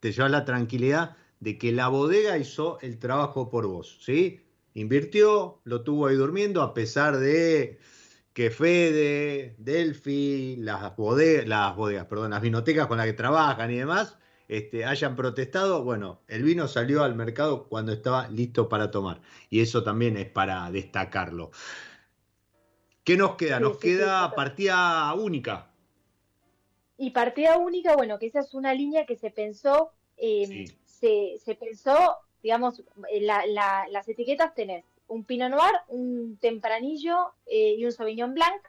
te 0.00 0.12
llevas 0.12 0.30
la 0.30 0.44
tranquilidad 0.44 1.16
de 1.40 1.58
que 1.58 1.72
la 1.72 1.88
bodega 1.88 2.38
hizo 2.38 2.78
el 2.82 2.98
trabajo 2.98 3.50
por 3.50 3.66
vos, 3.66 3.98
¿sí? 4.02 4.40
Invirtió, 4.74 5.60
lo 5.64 5.82
tuvo 5.82 6.06
ahí 6.06 6.16
durmiendo, 6.16 6.62
a 6.62 6.74
pesar 6.74 7.18
de 7.18 7.78
que 8.32 8.50
Fede, 8.50 9.56
Delphi, 9.58 10.56
las 10.58 10.96
bodegas, 10.96 11.46
las 11.48 11.76
bodegas, 11.76 12.06
perdón, 12.06 12.30
las 12.30 12.42
vinotecas 12.42 12.86
con 12.86 12.96
las 12.98 13.06
que 13.06 13.12
trabajan 13.14 13.70
y 13.70 13.76
demás, 13.78 14.18
este, 14.56 14.84
hayan 14.84 15.16
protestado, 15.16 15.82
bueno, 15.82 16.20
el 16.28 16.42
vino 16.42 16.68
salió 16.68 17.02
al 17.04 17.14
mercado 17.14 17.68
cuando 17.68 17.92
estaba 17.92 18.28
listo 18.28 18.68
para 18.68 18.90
tomar. 18.90 19.20
Y 19.50 19.60
eso 19.60 19.82
también 19.82 20.16
es 20.16 20.28
para 20.28 20.70
destacarlo. 20.70 21.50
¿Qué 23.04 23.16
nos 23.16 23.36
queda? 23.36 23.60
Nos 23.60 23.78
sí, 23.78 23.78
sí, 23.80 23.88
queda 23.98 24.34
partida 24.34 25.12
única. 25.14 25.70
Y 26.96 27.10
partida 27.10 27.58
única, 27.58 27.96
bueno, 27.96 28.18
que 28.18 28.26
esa 28.26 28.40
es 28.40 28.54
una 28.54 28.74
línea 28.74 29.06
que 29.06 29.16
se 29.16 29.30
pensó, 29.30 29.92
eh, 30.16 30.66
se, 30.84 31.34
se 31.42 31.54
pensó, 31.54 31.96
digamos, 32.42 32.82
en 33.10 33.26
la- 33.26 33.46
la- 33.46 33.86
las 33.90 34.08
etiquetas 34.08 34.54
tenés 34.54 34.84
un 35.08 35.24
Pinot 35.24 35.50
Noir, 35.50 35.72
un 35.88 36.38
Tempranillo 36.40 37.34
eh, 37.46 37.74
y 37.76 37.84
un 37.84 37.92
Sauvignon 37.92 38.34
Blanc, 38.34 38.62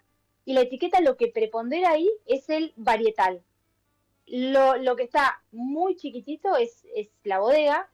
y 0.46 0.54
la 0.54 0.62
etiqueta 0.62 1.00
lo 1.02 1.16
que 1.16 1.28
prepondera 1.28 1.92
ahí 1.92 2.10
es 2.26 2.50
el 2.50 2.74
varietal. 2.76 3.44
Lo, 4.28 4.78
lo 4.78 4.96
que 4.96 5.04
está 5.04 5.42
muy 5.52 5.96
chiquitito 5.96 6.56
es, 6.56 6.86
es 6.96 7.10
la 7.24 7.40
bodega, 7.40 7.90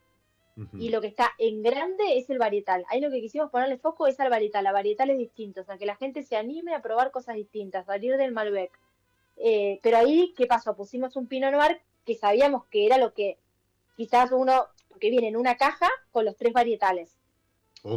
y 0.74 0.90
lo 0.90 1.00
que 1.00 1.08
está 1.08 1.32
en 1.38 1.64
grande 1.64 2.18
es 2.18 2.30
el 2.30 2.38
varietal. 2.38 2.84
Ahí 2.90 3.00
lo 3.00 3.10
que 3.10 3.22
quisimos 3.22 3.50
ponerle 3.50 3.78
foco 3.78 4.08
es 4.08 4.20
al 4.20 4.30
varietal, 4.30 4.68
a 4.68 4.74
varietales 4.74 5.18
distintos, 5.18 5.70
a 5.70 5.78
que 5.78 5.86
la 5.86 5.96
gente 5.96 6.22
se 6.22 6.36
anime 6.36 6.76
a 6.76 6.82
probar 6.82 7.12
cosas 7.12 7.36
distintas, 7.36 7.86
salir 7.86 8.18
del 8.18 8.34
Malbec. 8.34 8.70
Eh, 9.38 9.80
pero 9.82 10.00
ahí, 10.00 10.34
¿qué 10.36 10.48
pasó? 10.48 10.76
Pusimos 10.76 11.16
un 11.16 11.28
Pinot 11.28 11.54
Noir 11.54 11.80
que 12.06 12.16
sabíamos 12.16 12.66
que 12.66 12.86
era 12.86 12.98
lo 12.98 13.14
que 13.14 13.38
quizás 13.96 14.34
uno, 14.34 14.66
que 15.00 15.10
viene 15.10 15.30
en 15.30 15.38
una 15.38 15.56
caja 15.56 15.88
con 16.12 16.26
los 16.26 16.36
tres 16.36 16.52
varietales. 16.52 17.16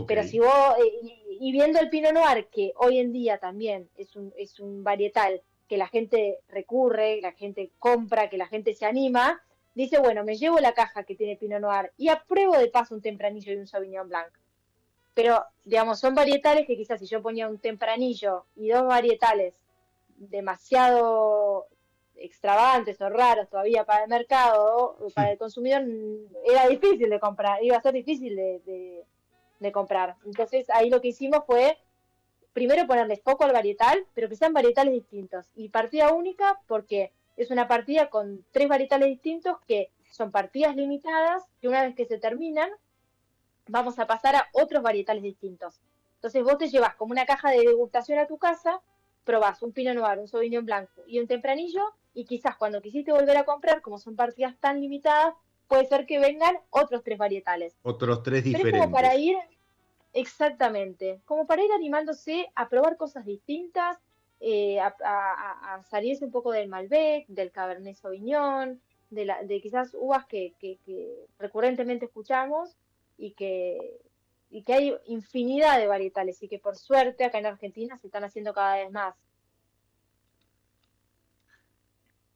Pero 0.06 0.22
si 0.22 0.38
vos, 0.38 0.76
eh, 0.78 0.92
y, 1.02 1.48
y 1.48 1.50
viendo 1.50 1.80
el 1.80 1.90
Pinot 1.90 2.12
Noir, 2.12 2.46
que 2.46 2.72
hoy 2.76 2.98
en 2.98 3.12
día 3.12 3.38
también 3.38 3.88
es 3.96 4.14
un, 4.14 4.32
es 4.36 4.60
un 4.60 4.84
varietal 4.84 5.42
que 5.72 5.78
la 5.78 5.88
gente 5.88 6.40
recurre, 6.50 7.22
la 7.22 7.32
gente 7.32 7.70
compra, 7.78 8.28
que 8.28 8.36
la 8.36 8.46
gente 8.46 8.74
se 8.74 8.84
anima, 8.84 9.42
dice, 9.74 9.98
bueno, 10.00 10.22
me 10.22 10.36
llevo 10.36 10.58
la 10.58 10.74
caja 10.74 11.02
que 11.04 11.14
tiene 11.14 11.36
Pinot 11.38 11.62
Noir 11.62 11.92
y 11.96 12.10
apruebo 12.10 12.58
de 12.58 12.68
paso 12.68 12.94
un 12.94 13.00
tempranillo 13.00 13.54
y 13.54 13.56
un 13.56 13.66
Sauvignon 13.66 14.06
Blanc. 14.06 14.30
Pero, 15.14 15.42
digamos, 15.64 15.98
son 15.98 16.14
varietales 16.14 16.66
que 16.66 16.76
quizás 16.76 17.00
si 17.00 17.06
yo 17.06 17.22
ponía 17.22 17.48
un 17.48 17.58
tempranillo 17.58 18.44
y 18.54 18.68
dos 18.68 18.84
varietales 18.84 19.54
demasiado 20.18 21.68
extravagantes 22.16 23.00
o 23.00 23.08
raros 23.08 23.48
todavía 23.48 23.86
para 23.86 24.02
el 24.04 24.10
mercado 24.10 24.98
o 25.00 25.08
para 25.14 25.30
el 25.32 25.38
consumidor, 25.38 25.84
era 26.44 26.68
difícil 26.68 27.08
de 27.08 27.18
comprar, 27.18 27.64
iba 27.64 27.78
a 27.78 27.80
ser 27.80 27.94
difícil 27.94 28.36
de, 28.36 28.60
de- 28.66 29.04
de 29.58 29.72
comprar. 29.72 30.16
Entonces 30.26 30.68
ahí 30.68 30.90
lo 30.90 31.00
que 31.00 31.08
hicimos 31.08 31.44
fue 31.46 31.78
primero 32.52 32.86
ponerles 32.86 33.22
foco 33.22 33.44
al 33.44 33.52
varietal, 33.52 34.06
pero 34.14 34.28
que 34.28 34.36
sean 34.36 34.52
varietales 34.52 34.94
distintos. 34.94 35.46
Y 35.54 35.68
partida 35.68 36.12
única 36.12 36.60
porque 36.66 37.12
es 37.36 37.50
una 37.50 37.68
partida 37.68 38.10
con 38.10 38.44
tres 38.52 38.68
varietales 38.68 39.08
distintos 39.08 39.58
que 39.66 39.90
son 40.10 40.30
partidas 40.30 40.76
limitadas 40.76 41.44
que 41.60 41.68
una 41.68 41.82
vez 41.82 41.94
que 41.94 42.04
se 42.04 42.18
terminan 42.18 42.70
vamos 43.68 43.98
a 43.98 44.06
pasar 44.06 44.36
a 44.36 44.48
otros 44.52 44.82
varietales 44.82 45.22
distintos. 45.22 45.80
Entonces 46.16 46.44
vos 46.44 46.58
te 46.58 46.68
llevas 46.68 46.94
como 46.96 47.12
una 47.12 47.26
caja 47.26 47.50
de 47.50 47.60
degustación 47.60 48.18
a 48.18 48.26
tu 48.26 48.38
casa, 48.38 48.80
probás 49.24 49.62
un 49.62 49.72
Pinot 49.72 49.94
Noir, 49.94 50.18
un 50.18 50.28
Sauvignon 50.28 50.64
Blanco 50.64 51.02
y 51.06 51.18
un 51.18 51.26
Tempranillo 51.26 51.82
y 52.14 52.24
quizás 52.24 52.56
cuando 52.56 52.82
quisiste 52.82 53.12
volver 53.12 53.36
a 53.36 53.44
comprar, 53.44 53.80
como 53.80 53.98
son 53.98 54.14
partidas 54.16 54.56
tan 54.60 54.80
limitadas, 54.80 55.34
puede 55.66 55.86
ser 55.86 56.06
que 56.06 56.18
vengan 56.18 56.56
otros 56.70 57.02
tres 57.02 57.18
varietales. 57.18 57.74
Otros 57.82 58.22
tres 58.22 58.42
Pero 58.42 58.58
diferentes. 58.58 58.80
como 58.82 58.92
para 58.92 59.16
ir, 59.16 59.36
exactamente, 60.12 61.20
como 61.24 61.46
para 61.46 61.62
ir 61.64 61.72
animándose 61.72 62.48
a 62.54 62.68
probar 62.68 62.96
cosas 62.96 63.24
distintas, 63.24 63.98
eh, 64.40 64.80
a, 64.80 64.94
a- 65.04 65.34
a- 65.34 65.74
a 65.76 65.82
salirse 65.84 66.24
un 66.24 66.32
poco 66.32 66.50
del 66.52 66.68
Malbec, 66.68 67.26
del 67.28 67.52
Cabernet 67.52 67.96
Sauvignon, 67.96 68.80
de, 69.10 69.24
la, 69.24 69.42
de 69.42 69.60
quizás 69.60 69.94
uvas 69.94 70.26
que, 70.26 70.54
que- 70.58 70.78
que 70.84 71.26
recurrentemente 71.38 72.06
escuchamos 72.06 72.76
y 73.18 73.32
que, 73.32 74.00
y 74.50 74.62
que 74.64 74.72
hay 74.74 74.94
infinidad 75.06 75.78
de 75.78 75.86
varietales 75.86 76.42
y 76.42 76.48
que 76.48 76.58
por 76.58 76.76
suerte 76.76 77.24
acá 77.24 77.38
en 77.38 77.46
Argentina 77.46 77.96
se 77.98 78.08
están 78.08 78.24
haciendo 78.24 78.52
cada 78.54 78.76
vez 78.76 78.90
más. 78.90 79.14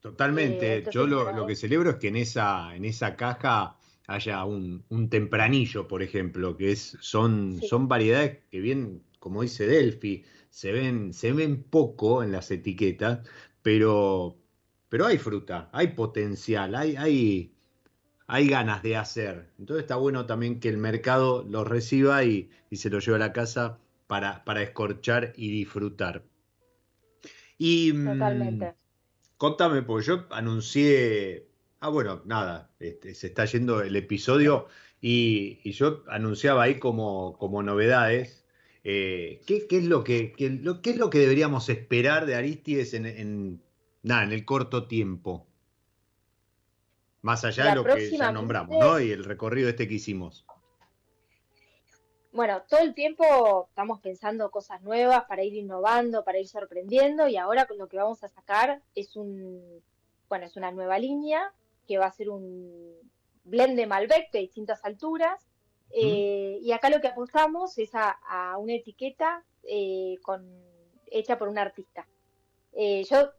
Totalmente. 0.01 0.67
Eh, 0.67 0.77
entonces, 0.79 0.95
Yo 0.95 1.07
lo, 1.07 1.33
lo 1.33 1.47
que 1.47 1.57
celebro 1.57 1.91
es 1.91 1.97
que 1.97 2.09
en 2.09 2.17
esa, 2.17 2.75
en 2.77 2.85
esa 2.85 3.17
caja 3.17 3.77
haya 4.07 4.45
un, 4.45 4.85
un 4.89 5.09
tempranillo, 5.11 5.89
por 5.89 6.03
ejemplo, 6.03 6.57
que 6.57 6.73
es, 6.73 6.97
son, 7.01 7.61
Sí. 7.61 7.67
son 7.67 7.89
variedades 7.89 8.45
que 8.51 8.61
bien, 8.61 9.03
como 9.19 9.43
dice 9.43 9.67
Delphi, 9.67 10.25
se 10.51 10.73
ven, 10.73 11.13
se 11.13 11.33
ven 11.33 11.63
poco 11.65 12.23
en 12.23 12.33
las 12.33 12.51
etiquetas, 12.51 13.29
pero, 13.63 14.39
pero 14.89 15.07
hay 15.07 15.19
fruta, 15.19 15.69
hay 15.73 15.89
potencial, 15.89 16.75
hay, 16.75 16.97
hay, 16.97 17.55
hay 18.29 18.49
ganas 18.49 18.83
de 18.83 18.97
hacer. 18.97 19.53
Entonces 19.59 19.83
está 19.85 19.97
bueno 19.97 20.27
también 20.27 20.61
que 20.61 20.69
el 20.69 20.79
mercado 20.79 21.45
lo 21.49 21.65
reciba 21.65 22.25
y, 22.25 22.51
y 22.71 22.77
se 22.77 22.91
lo 22.91 23.01
lleve 23.01 23.17
a 23.17 23.21
la 23.21 23.33
casa 23.33 23.81
para, 24.07 24.45
para 24.45 24.63
escorchar 24.63 25.33
y 25.37 25.51
disfrutar. 25.51 26.25
Y, 27.59 27.93
mm, 27.93 28.05
Totalmente. 28.13 28.77
Contame, 29.39 29.83
porque 29.83 30.07
yo 30.07 30.27
anuncié. 30.31 31.46
Ah, 31.81 31.89
bueno, 31.91 32.23
nada, 32.25 32.71
este, 32.81 33.15
se 33.15 33.29
está 33.29 33.45
yendo 33.45 33.83
el 33.83 33.95
episodio 33.97 34.67
y, 35.01 35.61
y 35.63 35.73
yo 35.73 36.03
anunciaba 36.09 36.63
ahí 36.65 36.79
como, 36.79 37.37
como 37.39 37.63
novedades. 37.63 38.45
eh, 38.83 39.41
¿qué, 39.47 39.67
qué 39.67 39.79
es 39.79 39.85
lo 39.85 40.03
que, 40.05 40.33
qué, 40.33 40.51
lo, 40.51 40.81
qué 40.81 40.91
es 40.91 40.97
lo 40.97 41.11
que 41.11 41.19
deberíamos 41.19 41.69
esperar 41.69 42.25
de 42.27 42.35
Aristides 42.35 42.95
en, 42.95 43.07
en, 43.07 43.63
nada, 44.03 44.25
en 44.25 44.33
el 44.33 44.45
corto 44.45 44.87
tiempo? 44.89 45.47
Más 47.23 47.45
allá 47.45 47.67
de 47.67 47.75
lo 47.75 47.85
que 47.85 48.11
ya 48.11 48.31
nombramos, 48.31 48.79
¿no? 48.79 49.01
Y 49.01 49.11
el 49.11 49.25
recorrido 49.25 49.69
este 49.69 49.89
que 49.89 49.95
hicimos. 49.95 50.47
Bueno, 52.33 52.63
todo 52.69 52.81
el 52.81 52.95
tiempo 52.95 53.67
estamos 53.69 54.01
pensando 54.01 54.51
cosas 54.51 54.83
nuevas 54.83 55.25
para 55.25 55.43
ir 55.43 55.55
innovando, 55.55 56.23
para 56.25 56.39
ir 56.39 56.47
sorprendiendo 56.47 57.29
y 57.29 57.37
ahora 57.37 57.67
lo 57.77 57.89
que 57.89 57.97
vamos 57.97 58.23
a 58.25 58.29
sacar 58.29 58.83
es 58.95 59.17
un, 59.17 59.83
bueno, 60.29 60.45
es 60.47 60.57
una 60.57 60.71
nueva 60.71 60.99
línea 60.99 61.53
que 61.87 61.99
va 61.99 62.07
a 62.07 62.13
ser 62.13 62.29
un 62.31 62.95
blend 63.45 63.77
de 63.77 63.87
Malbec 63.87 64.31
de 64.33 64.41
distintas 64.41 64.85
alturas. 64.85 65.47
Eh, 65.91 66.59
y 66.61 66.73
acá 66.73 66.91
lo 66.91 67.01
que 67.01 67.09
apostamos 67.09 67.79
es 67.79 67.95
a, 67.95 68.11
a 68.29 68.59
una 68.59 68.75
etiqueta 68.75 69.45
eh, 69.63 70.17
con, 70.23 70.45
hecha 71.07 71.39
por 71.39 71.49
un 71.49 71.59
artista. 71.59 72.07
Eh, 72.73 73.05
yo 73.05 73.31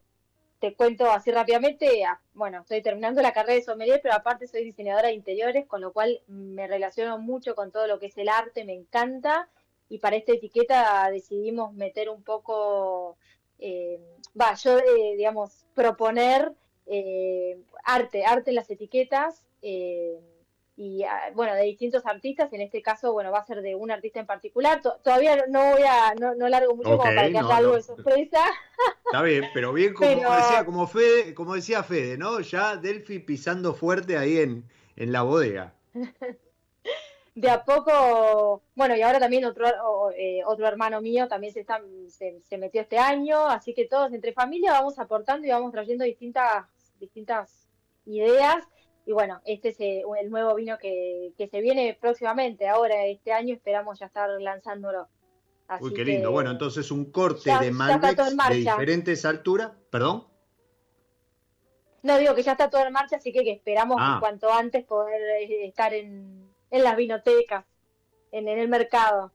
te 0.59 0.73
cuento 0.75 1.11
así 1.11 1.31
rápidamente, 1.31 2.03
a- 2.05 2.19
bueno, 2.33 2.61
estoy 2.61 2.81
terminando 2.81 3.21
la 3.21 3.33
carrera 3.33 3.55
de 3.55 3.61
sommelier, 3.63 3.99
pero 4.01 4.15
aparte 4.15 4.47
soy 4.47 4.63
diseñadora 4.63 5.09
de 5.09 5.13
interiores, 5.13 5.67
con 5.67 5.81
lo 5.81 5.93
cual 5.93 6.21
me 6.27 6.67
relaciono 6.67 7.19
mucho 7.19 7.53
con 7.53 7.71
todo 7.71 7.85
lo 7.85 7.99
que 7.99 8.07
es 8.07 8.17
el 8.17 8.29
arte, 8.29 8.65
me 8.65 8.73
encanta, 8.73 9.49
y 9.89 9.99
para 9.99 10.15
esta 10.15 10.31
etiqueta 10.33 11.09
decidimos 11.11 11.73
meter 11.73 12.09
un 12.09 12.23
poco, 12.23 13.17
va, 14.39 14.53
yo, 14.55 14.79
digamos, 15.15 15.65
proponer 15.75 16.51
eh, 16.87 17.59
arte, 17.83 18.25
arte 18.25 18.51
en 18.51 18.55
las 18.55 18.69
etiquetas, 18.69 19.45
eh, 19.61 20.19
y 20.79 21.01
ah, 21.03 21.31
bueno, 21.33 21.55
de 21.55 21.63
distintos 21.63 22.05
artistas, 22.05 22.53
en 22.53 22.61
este 22.61 22.83
caso, 22.83 23.11
bueno, 23.11 23.31
va 23.31 23.39
a 23.39 23.45
ser 23.45 23.61
de 23.63 23.73
un 23.73 23.89
artista 23.89 24.19
en 24.19 24.27
particular, 24.27 24.79
To- 24.81 24.97
todavía 25.03 25.35
no 25.49 25.71
voy 25.71 25.81
a, 25.81 26.13
no, 26.19 26.35
no 26.35 26.47
largo 26.49 26.75
mucho 26.75 26.91
como 26.91 27.01
para 27.03 27.23
que 27.25 27.31
no, 27.31 27.39
haya 27.39 27.57
algo 27.57 27.69
no. 27.71 27.75
de 27.77 27.83
sorpresa, 27.83 28.43
Está 29.05 29.21
bien, 29.23 29.45
pero 29.53 29.73
bien 29.73 29.93
como 29.93 30.09
Pero- 30.09 30.31
decía, 30.33 30.65
como 30.65 30.85
Fede, 30.87 31.33
como 31.33 31.55
decía 31.55 31.81
Fede, 31.83 32.17
¿no? 32.17 32.39
Ya 32.41 32.75
Delphi 32.75 33.19
pisando 33.19 33.73
fuerte 33.73 34.17
ahí 34.17 34.37
en, 34.37 34.65
en 34.95 35.11
la 35.11 35.23
bodega. 35.23 35.73
de 37.35 37.49
a 37.51 37.63
poco, 37.63 38.63
bueno, 38.75 38.95
y 38.95 39.01
ahora 39.03 39.19
también 39.19 39.45
otro, 39.45 39.65
eh, 40.15 40.41
otro 40.45 40.67
hermano 40.67 41.01
mío 41.01 41.27
también 41.27 41.53
se, 41.53 41.59
está, 41.59 41.79
se, 42.09 42.57
metió 42.57 42.81
este 42.81 42.97
año, 42.97 43.47
así 43.47 43.73
que 43.75 43.85
todos 43.85 44.11
entre 44.11 44.33
familia 44.33 44.71
vamos 44.71 44.97
aportando 44.97 45.45
y 45.45 45.51
vamos 45.51 45.71
trayendo 45.71 46.03
distintas, 46.03 46.65
distintas 46.99 47.67
ideas. 48.05 48.63
Y 49.05 49.13
bueno, 49.13 49.41
este 49.45 49.69
es 49.69 49.79
eh, 49.79 50.03
el 50.21 50.29
nuevo 50.29 50.53
vino 50.55 50.77
que, 50.77 51.31
que 51.37 51.47
se 51.47 51.61
viene 51.61 51.97
próximamente. 51.99 52.67
Ahora, 52.67 53.05
este 53.05 53.31
año, 53.31 53.55
esperamos 53.55 53.99
ya 53.99 54.07
estar 54.07 54.29
lanzándolo. 54.41 55.07
Uy, 55.79 55.93
qué 55.93 56.05
lindo. 56.05 56.31
Bueno, 56.31 56.51
entonces 56.51 56.91
un 56.91 57.11
corte 57.11 57.51
de 57.59 57.71
Malbec 57.71 58.17
de 58.17 58.55
diferentes 58.55 59.25
alturas. 59.25 59.71
¿Perdón? 59.89 60.27
No, 62.03 62.17
digo 62.17 62.35
que 62.35 62.43
ya 62.43 62.53
está 62.53 62.69
todo 62.69 62.85
en 62.85 62.93
marcha, 62.93 63.17
así 63.17 63.33
que, 63.33 63.51
esperamos 63.51 63.97
ah. 63.99 64.17
cuanto 64.19 64.51
antes 64.51 64.85
poder 64.85 65.21
eh, 65.41 65.67
estar 65.67 65.93
en, 65.93 66.49
en 66.71 66.83
las 66.83 66.95
vinotecas, 66.95 67.65
en, 68.31 68.47
el 68.47 68.69
mercado. 68.69 69.33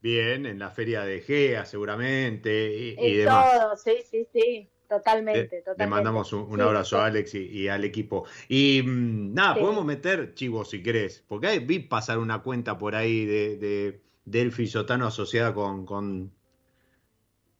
Bien, 0.00 0.46
en 0.46 0.58
la 0.58 0.70
feria 0.70 1.02
de 1.02 1.20
GEA 1.20 1.64
seguramente 1.64 2.76
y, 2.76 2.96
y 2.98 3.24
Todo, 3.24 3.76
sí, 3.76 3.96
sí, 4.08 4.26
sí. 4.32 4.68
Totalmente, 4.92 5.60
totalmente. 5.60 5.84
Le 5.84 5.86
mandamos 5.86 6.34
un, 6.34 6.60
abrazo 6.60 6.98
a 6.98 7.06
Alex 7.06 7.34
y, 7.34 7.66
al 7.66 7.82
equipo. 7.82 8.26
Y 8.46 8.82
mm, 8.82 9.32
nada, 9.32 9.54
podemos 9.54 9.86
meter 9.86 10.34
chivos 10.34 10.68
si 10.68 10.82
querés, 10.82 11.24
porque 11.28 11.60
vi 11.60 11.78
pasar 11.78 12.18
una 12.18 12.42
cuenta 12.42 12.76
por 12.76 12.94
ahí 12.94 13.24
de, 13.24 13.56
de 13.56 14.02
Delphi 14.26 14.66
Sotano 14.66 15.06
asociada 15.06 15.54
con, 15.54 15.86
con, 15.86 16.30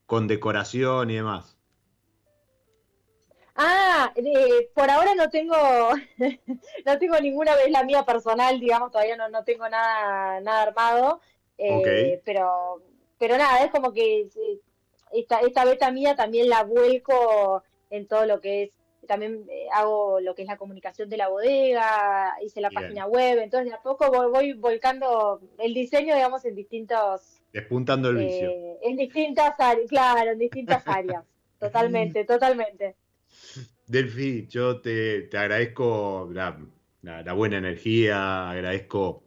con 0.05 0.27
decoración 0.27 1.09
y 1.09 1.15
demás. 1.15 1.57
Ah, 3.57 4.13
por 4.75 4.91
ahora 4.91 5.15
no 5.15 5.31
tengo, 5.31 5.57
no 6.85 6.99
tengo 6.99 7.19
ninguna 7.19 7.57
vez 7.57 7.71
la 7.71 7.83
mía 7.83 8.05
personal, 8.05 8.61
digamos, 8.61 8.91
todavía 8.91 9.17
no, 9.17 9.31
no 9.31 9.43
tengo 9.43 9.67
nada, 9.71 10.39
nada 10.43 10.63
armado, 10.65 11.21
eh, 11.57 12.21
pero, 12.27 12.83
pero 13.19 13.39
nada, 13.39 13.65
es 13.65 13.71
como 13.71 13.91
que 13.91 14.29
esta, 15.13 15.41
esta 15.41 15.65
beta 15.65 15.91
mía 15.91 16.17
también 16.17 16.49
la 16.49 16.65
vuelco 16.65 17.63
en 17.91 18.07
todo 18.07 18.27
lo 18.27 18.41
que 18.41 18.65
es, 18.65 18.71
también 19.07 19.45
eh, 19.51 19.67
hago 19.73 20.21
lo 20.21 20.35
que 20.35 20.43
es 20.43 20.49
la 20.49 20.57
comunicación 20.57 21.09
de 21.09 21.17
la 21.17 21.29
bodega, 21.29 22.35
hice 22.43 22.61
la 22.61 22.71
página 22.71 23.07
web, 23.07 23.39
entonces 23.39 23.71
de 23.71 23.75
a 23.77 23.83
poco 23.83 24.11
voy, 24.31 24.53
volcando 24.55 25.41
el 25.59 25.75
diseño, 25.75 26.15
digamos, 26.15 26.45
en 26.45 26.55
distintos... 26.55 27.43
Despuntando 27.53 28.11
el 28.11 28.17
vicio. 28.17 28.51
Eh, 28.51 28.79
en 28.83 28.97
distintas 28.97 29.59
áreas, 29.59 29.89
claro, 29.89 30.31
en 30.31 30.39
distintas 30.39 30.83
áreas, 30.87 31.25
totalmente, 31.59 32.25
totalmente. 32.25 32.97
Delphi, 33.87 34.47
yo 34.49 34.81
te, 34.81 35.29
agradezco 35.37 36.31
la, 36.33 36.57
buena 37.35 37.59
energía, 37.59 38.51
agradezco 38.51 39.25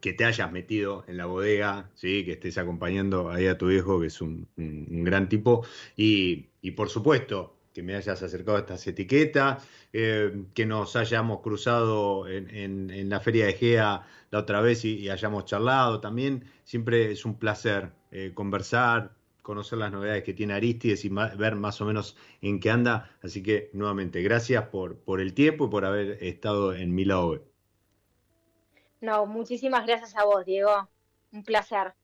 que 0.00 0.12
te 0.12 0.24
hayas 0.24 0.50
metido 0.52 1.04
en 1.08 1.16
la 1.16 1.26
bodega, 1.26 1.90
¿sí? 1.94 2.24
que 2.24 2.32
estés 2.32 2.58
acompañando 2.58 3.30
ahí 3.30 3.46
a 3.46 3.58
tu 3.58 3.68
viejo, 3.68 4.00
que 4.00 4.08
es 4.08 4.20
un, 4.20 4.48
gran 4.56 5.28
tipo, 5.28 5.64
y, 5.96 6.48
por 6.76 6.88
supuesto 6.88 7.54
que 7.72 7.82
me 7.82 7.94
hayas 7.94 8.22
acercado 8.22 8.56
a 8.56 8.60
estas 8.60 8.86
etiquetas, 8.86 9.62
eh, 9.92 10.44
que 10.54 10.64
nos 10.64 10.96
hayamos 10.96 11.40
cruzado 11.40 12.26
en, 12.26 13.08
la 13.10 13.20
feria 13.20 13.46
de 13.46 13.52
GEA 13.52 14.06
la 14.30 14.38
otra 14.38 14.62
vez 14.62 14.84
y, 14.84 15.10
hayamos 15.10 15.44
charlado 15.44 16.00
también. 16.00 16.44
Siempre 16.64 17.12
es 17.12 17.26
un 17.26 17.38
placer 17.38 17.92
eh, 18.10 18.32
conversar, 18.32 19.14
conocer 19.42 19.78
las 19.78 19.92
novedades 19.92 20.24
que 20.24 20.32
tiene 20.32 20.54
Aristides 20.54 21.04
y 21.04 21.10
ver 21.10 21.54
más 21.56 21.80
o 21.82 21.84
menos 21.84 22.16
en 22.40 22.60
qué 22.60 22.70
anda. 22.70 23.10
Así 23.22 23.42
que 23.42 23.70
nuevamente, 23.74 24.22
gracias 24.22 24.64
por, 24.68 24.96
por 24.96 25.20
el 25.20 25.34
tiempo 25.34 25.66
y 25.66 25.68
por 25.68 25.84
haber 25.84 26.24
estado 26.24 26.74
en 26.74 26.94
mi 26.94 27.04
lado. 27.04 27.44
No, 29.06 29.24
muchísimas 29.24 29.86
gracias 29.86 30.16
a 30.16 30.24
vos, 30.24 30.44
Diego. 30.44 30.88
Un 31.30 31.44
placer. 31.44 31.94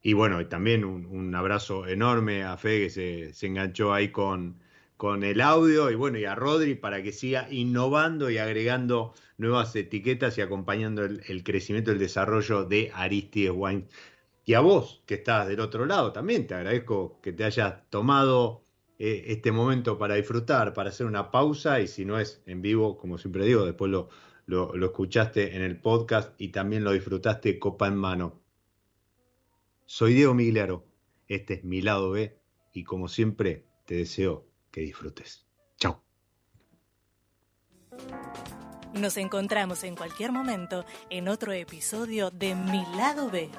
Y 0.00 0.14
bueno, 0.14 0.46
también 0.46 0.86
un, 0.86 1.34
abrazo 1.34 1.86
enorme 1.86 2.44
a 2.44 2.56
Fe 2.56 2.88
que 2.88 3.34
se, 3.34 3.46
enganchó 3.46 3.92
ahí 3.92 4.10
con, 4.10 4.58
con 4.96 5.22
el 5.22 5.42
audio 5.42 5.90
y 5.90 5.96
bueno, 5.96 6.16
y 6.16 6.24
a 6.24 6.34
Rodri 6.34 6.76
para 6.76 7.02
que 7.02 7.12
siga 7.12 7.46
innovando 7.50 8.30
y 8.30 8.38
agregando 8.38 9.12
nuevas 9.36 9.76
etiquetas 9.76 10.38
y 10.38 10.40
acompañando 10.40 11.04
el, 11.04 11.20
el 11.28 11.44
crecimiento, 11.44 11.90
el 11.90 11.98
desarrollo 11.98 12.64
de 12.64 12.90
Aristides 12.94 13.52
Wine 13.54 13.88
y 14.46 14.54
a 14.54 14.60
vos, 14.60 15.02
que 15.04 15.16
estás 15.16 15.46
del 15.46 15.60
otro 15.60 15.84
lado, 15.84 16.10
también 16.12 16.46
te 16.46 16.54
agradezco 16.54 17.20
que 17.20 17.34
te 17.34 17.44
hayas 17.44 17.90
tomado 17.90 18.64
eh, 18.98 19.24
este 19.26 19.52
momento 19.52 19.98
para 19.98 20.14
disfrutar, 20.14 20.72
para 20.72 20.88
hacer 20.88 21.06
una 21.06 21.30
pausa 21.30 21.80
y 21.80 21.86
si 21.86 22.06
no 22.06 22.18
es 22.18 22.42
en 22.46 22.62
vivo, 22.62 22.96
como 22.96 23.18
siempre 23.18 23.44
digo, 23.44 23.66
después 23.66 23.90
lo, 23.90 24.08
lo, 24.46 24.74
escuchaste 24.84 25.56
en 25.56 25.62
el 25.62 25.80
podcast 25.80 26.40
y 26.40 26.48
también 26.48 26.84
lo 26.84 26.92
disfrutaste 26.92 27.58
copa 27.58 27.88
en 27.88 27.96
mano. 27.96 28.40
Soy 29.84 30.14
Diego 30.14 30.34
Miglero, 30.34 30.86
este 31.28 31.54
es 31.54 31.64
mi 31.64 31.82
lado 31.82 32.10
B 32.10 32.38
y 32.72 32.84
como 32.84 33.08
siempre 33.08 33.66
te 33.84 33.96
deseo 33.96 34.46
que 34.70 34.80
disfrutes. 34.80 35.46
Chao. 35.78 36.02
Nos 38.94 39.16
encontramos 39.16 39.84
en 39.84 39.94
cualquier 39.94 40.32
momento 40.32 40.84
en 41.10 41.28
otro 41.28 41.52
episodio 41.52 42.30
de 42.30 42.54
Mi 42.54 42.84
lado 42.96 43.30
B. 43.30 43.50